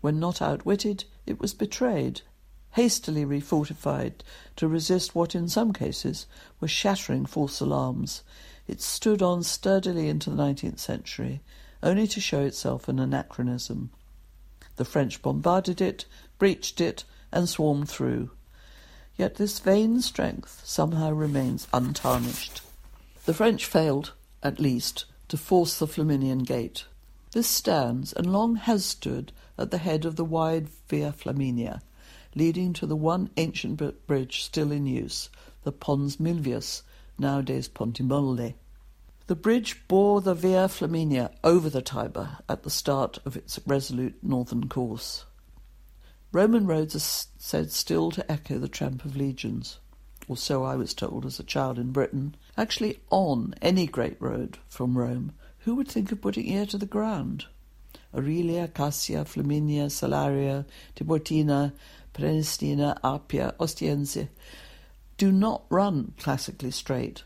When 0.00 0.20
not 0.20 0.40
outwitted, 0.40 1.04
it 1.26 1.40
was 1.40 1.54
betrayed, 1.54 2.20
hastily 2.72 3.24
refortified 3.24 4.12
to 4.56 4.68
resist 4.68 5.14
what 5.14 5.34
in 5.34 5.48
some 5.48 5.72
cases 5.72 6.26
were 6.60 6.68
shattering 6.68 7.26
false 7.26 7.60
alarms. 7.60 8.22
It 8.68 8.80
stood 8.80 9.22
on 9.22 9.42
sturdily 9.42 10.08
into 10.08 10.30
the 10.30 10.36
nineteenth 10.36 10.78
century, 10.78 11.40
only 11.82 12.06
to 12.06 12.20
show 12.20 12.42
itself 12.42 12.88
an 12.88 12.98
anachronism. 12.98 13.90
The 14.78 14.84
French 14.84 15.20
bombarded 15.22 15.80
it, 15.80 16.04
breached 16.38 16.80
it, 16.80 17.02
and 17.32 17.48
swarmed 17.48 17.88
through. 17.88 18.30
Yet 19.16 19.34
this 19.34 19.58
vain 19.58 20.00
strength 20.02 20.62
somehow 20.64 21.10
remains 21.10 21.66
untarnished. 21.72 22.62
The 23.24 23.34
French 23.34 23.66
failed, 23.66 24.12
at 24.40 24.60
least, 24.60 25.04
to 25.30 25.36
force 25.36 25.76
the 25.76 25.88
Flaminian 25.88 26.44
Gate. 26.44 26.84
This 27.32 27.48
stands, 27.48 28.12
and 28.12 28.32
long 28.32 28.54
has 28.54 28.84
stood, 28.84 29.32
at 29.58 29.72
the 29.72 29.78
head 29.78 30.04
of 30.04 30.14
the 30.14 30.24
wide 30.24 30.68
Via 30.88 31.10
Flaminia, 31.10 31.82
leading 32.36 32.72
to 32.74 32.86
the 32.86 32.94
one 32.94 33.30
ancient 33.36 33.82
bridge 34.06 34.44
still 34.44 34.70
in 34.70 34.86
use, 34.86 35.28
the 35.64 35.72
Pons 35.72 36.18
Milvius, 36.18 36.82
nowadays 37.18 37.66
Ponte 37.66 38.00
Molle. 38.00 38.54
The 39.28 39.36
bridge 39.36 39.86
bore 39.88 40.22
the 40.22 40.32
Via 40.32 40.68
Flaminia 40.68 41.30
over 41.44 41.68
the 41.68 41.82
Tiber 41.82 42.38
at 42.48 42.62
the 42.62 42.70
start 42.70 43.18
of 43.26 43.36
its 43.36 43.60
resolute 43.66 44.16
northern 44.24 44.70
course. 44.70 45.26
Roman 46.32 46.66
roads 46.66 46.96
are 46.96 47.28
said 47.38 47.70
still 47.70 48.10
to 48.12 48.32
echo 48.32 48.58
the 48.58 48.68
tramp 48.68 49.04
of 49.04 49.16
legions, 49.16 49.80
or 50.28 50.38
so 50.38 50.64
I 50.64 50.76
was 50.76 50.94
told 50.94 51.26
as 51.26 51.38
a 51.38 51.44
child 51.44 51.78
in 51.78 51.92
Britain. 51.92 52.36
Actually, 52.56 53.00
on 53.10 53.54
any 53.60 53.86
great 53.86 54.16
road 54.18 54.56
from 54.66 54.96
Rome, 54.96 55.32
who 55.58 55.74
would 55.74 55.88
think 55.88 56.10
of 56.10 56.22
putting 56.22 56.46
ear 56.46 56.64
to 56.64 56.78
the 56.78 56.86
ground? 56.86 57.44
Aurelia, 58.14 58.66
Cassia, 58.66 59.26
Flaminia, 59.26 59.90
Salaria, 59.90 60.64
Tiburtina, 60.96 61.74
Prenestina, 62.14 62.98
Appia, 63.04 63.54
Ostiense 63.58 64.28
do 65.18 65.30
not 65.30 65.64
run 65.68 66.14
classically 66.16 66.70
straight. 66.70 67.24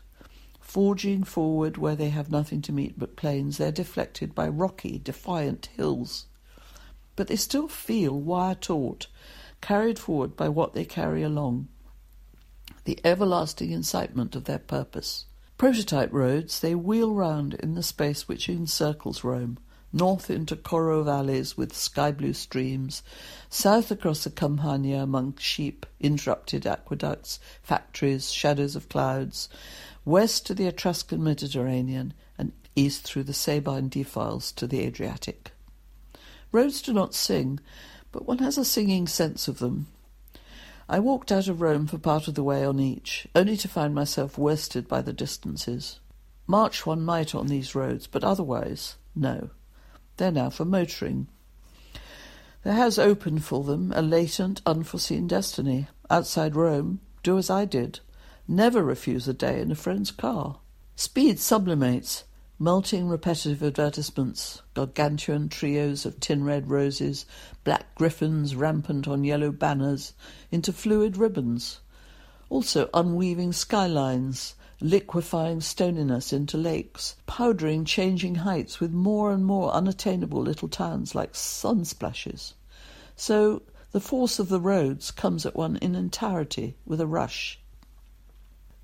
Forging 0.73 1.23
forward 1.23 1.77
where 1.77 1.95
they 1.95 2.09
have 2.09 2.31
nothing 2.31 2.59
to 2.63 2.71
meet 2.71 2.97
but 2.97 3.15
plains, 3.15 3.59
they're 3.59 3.71
deflected 3.71 4.33
by 4.33 4.47
rocky, 4.47 4.97
defiant 4.97 5.67
hills. 5.77 6.25
But 7.15 7.27
they 7.27 7.35
still 7.35 7.67
feel 7.67 8.19
wire 8.19 8.55
taut, 8.55 9.05
carried 9.61 9.99
forward 9.99 10.35
by 10.35 10.49
what 10.49 10.73
they 10.73 10.83
carry 10.83 11.21
along, 11.21 11.67
the 12.85 12.99
everlasting 13.03 13.69
incitement 13.69 14.35
of 14.35 14.45
their 14.45 14.57
purpose. 14.57 15.25
Prototype 15.59 16.11
roads, 16.11 16.59
they 16.59 16.73
wheel 16.73 17.13
round 17.13 17.53
in 17.53 17.75
the 17.75 17.83
space 17.83 18.27
which 18.27 18.49
encircles 18.49 19.23
Rome, 19.23 19.59
north 19.91 20.31
into 20.31 20.55
Coro 20.55 21.03
valleys 21.03 21.55
with 21.55 21.75
sky 21.75 22.11
blue 22.11 22.33
streams, 22.33 23.03
south 23.47 23.91
across 23.91 24.23
the 24.23 24.31
Campagna 24.31 25.03
among 25.03 25.37
sheep, 25.37 25.85
interrupted 25.99 26.65
aqueducts, 26.65 27.39
factories, 27.61 28.31
shadows 28.31 28.75
of 28.75 28.89
clouds, 28.89 29.49
west 30.05 30.45
to 30.47 30.53
the 30.53 30.67
Etruscan 30.67 31.23
Mediterranean, 31.23 32.13
and 32.37 32.51
east 32.75 33.03
through 33.03 33.23
the 33.23 33.33
Sabine 33.33 33.89
defiles 33.89 34.51
to 34.53 34.67
the 34.67 34.81
Adriatic. 34.81 35.51
Roads 36.51 36.81
do 36.81 36.93
not 36.93 37.13
sing, 37.13 37.59
but 38.11 38.25
one 38.27 38.39
has 38.39 38.57
a 38.57 38.65
singing 38.65 39.07
sense 39.07 39.47
of 39.47 39.59
them. 39.59 39.87
I 40.89 40.99
walked 40.99 41.31
out 41.31 41.47
of 41.47 41.61
Rome 41.61 41.87
for 41.87 41.97
part 41.97 42.27
of 42.27 42.35
the 42.35 42.43
way 42.43 42.65
on 42.65 42.79
each, 42.79 43.27
only 43.33 43.57
to 43.57 43.67
find 43.67 43.95
myself 43.95 44.37
worsted 44.37 44.87
by 44.87 45.01
the 45.01 45.13
distances. 45.13 45.99
March 46.45 46.85
one 46.85 47.01
might 47.03 47.33
on 47.33 47.47
these 47.47 47.73
roads, 47.73 48.05
but 48.05 48.23
otherwise, 48.23 48.97
no. 49.15 49.49
They're 50.17 50.31
now 50.31 50.49
for 50.49 50.65
motoring. 50.65 51.27
There 52.63 52.73
has 52.73 52.99
opened 52.99 53.43
for 53.43 53.63
them 53.63 53.91
a 53.95 54.01
latent, 54.01 54.61
unforeseen 54.65 55.27
destiny. 55.27 55.87
Outside 56.09 56.55
Rome, 56.55 56.99
do 57.23 57.37
as 57.37 57.49
I 57.49 57.65
did. 57.65 57.99
Never 58.47 58.83
refuse 58.83 59.27
a 59.27 59.33
day 59.33 59.61
in 59.61 59.71
a 59.71 59.75
friend's 59.75 60.11
car. 60.11 60.59
Speed 60.95 61.39
sublimates, 61.39 62.23
Melting 62.59 63.09
repetitive 63.09 63.63
advertisements, 63.63 64.61
gargantuan 64.73 65.49
trios 65.49 66.05
of 66.05 66.19
tin 66.19 66.43
red 66.43 66.69
roses, 66.69 67.25
black 67.63 67.95
griffins 67.95 68.55
rampant 68.55 69.07
on 69.07 69.23
yellow 69.23 69.51
banners, 69.51 70.13
into 70.51 70.71
fluid 70.71 71.17
ribbons. 71.17 71.79
Also 72.49 72.89
unweaving 72.93 73.53
skylines, 73.53 74.53
liquefying 74.79 75.61
stoniness 75.61 76.31
into 76.31 76.57
lakes, 76.57 77.15
powdering 77.25 77.85
changing 77.85 78.35
heights 78.35 78.79
with 78.79 78.91
more 78.91 79.31
and 79.31 79.45
more 79.45 79.71
unattainable 79.73 80.41
little 80.41 80.67
towns 80.67 81.15
like 81.15 81.33
sun 81.33 81.83
splashes. 81.83 82.53
So 83.15 83.63
the 83.91 83.99
force 83.99 84.37
of 84.37 84.49
the 84.49 84.61
roads 84.61 85.11
comes 85.11 85.45
at 85.45 85.55
one 85.55 85.77
in 85.77 85.95
entirety 85.95 86.77
with 86.85 87.01
a 87.01 87.07
rush. 87.07 87.59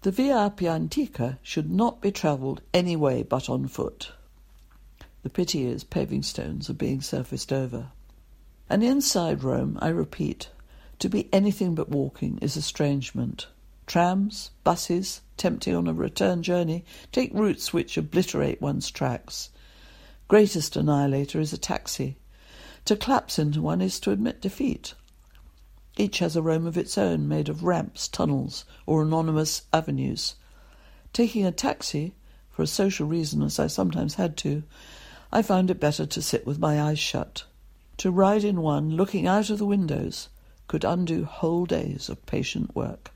The 0.02 0.12
Via 0.12 0.36
Appia 0.50 0.76
Antica 0.76 1.40
should 1.44 1.70
not 1.70 2.00
be 2.00 2.10
travelled 2.10 2.62
any 2.74 2.96
way 2.96 3.22
but 3.22 3.50
on 3.50 3.68
foot. 3.68 4.14
The 5.24 5.30
pity 5.30 5.66
is 5.66 5.84
paving 5.84 6.24
stones 6.24 6.70
are 6.70 6.74
being 6.74 7.02
surfaced 7.02 7.52
over. 7.52 7.90
And 8.70 8.82
inside 8.82 9.44
Rome, 9.44 9.78
I 9.82 9.90
repeat, 9.90 10.52
to 11.00 11.10
be 11.10 11.28
anything 11.34 11.76
but 11.76 11.90
walking 11.90 12.40
is 12.42 12.56
estrangement. 12.56 13.48
Trams, 13.88 14.52
buses, 14.64 15.20
tempting 15.36 15.76
on 15.76 15.88
a 15.88 15.94
return 15.94 16.44
journey, 16.44 16.86
take 17.12 17.34
routes 17.34 17.74
which 17.74 17.98
obliterate 17.98 18.62
one's 18.62 18.90
tracks. 18.90 19.50
Greatest 20.30 20.78
annihilator 20.78 21.42
is 21.42 21.52
a 21.52 21.58
taxi. 21.58 22.16
To 22.86 22.96
collapse 22.96 23.38
into 23.38 23.62
one 23.62 23.82
is 23.82 24.00
to 24.02 24.12
admit 24.12 24.40
defeat. 24.40 24.94
Each 26.00 26.20
has 26.20 26.38
a 26.38 26.42
Rome 26.42 26.66
of 26.66 26.78
its 26.78 26.98
own, 26.98 27.28
made 27.28 27.50
of 27.50 27.66
ramps, 27.66 28.08
tunnels, 28.08 28.64
or 28.86 29.02
anonymous 29.02 29.64
avenues. 29.74 30.36
Taking 31.12 31.46
a 31.46 31.52
taxi, 31.52 32.14
for 32.50 32.62
a 32.62 32.68
social 32.68 33.06
reason 33.06 33.44
as 33.44 33.60
I 33.60 33.68
sometimes 33.68 34.14
had 34.14 34.38
to, 34.38 34.64
I 35.30 35.42
found 35.42 35.70
it 35.70 35.82
better 35.82 36.06
to 36.06 36.22
sit 36.22 36.48
with 36.48 36.58
my 36.58 36.82
eyes 36.82 37.00
shut. 37.00 37.44
To 37.98 38.12
ride 38.12 38.46
in 38.46 38.62
one, 38.62 38.92
looking 38.92 39.28
out 39.28 39.50
of 39.50 39.58
the 39.58 39.66
windows, 39.66 40.30
could 40.70 40.86
undo 40.86 41.26
whole 41.26 41.66
days 41.66 42.08
of 42.08 42.26
patient 42.26 42.74
work. 42.74 43.12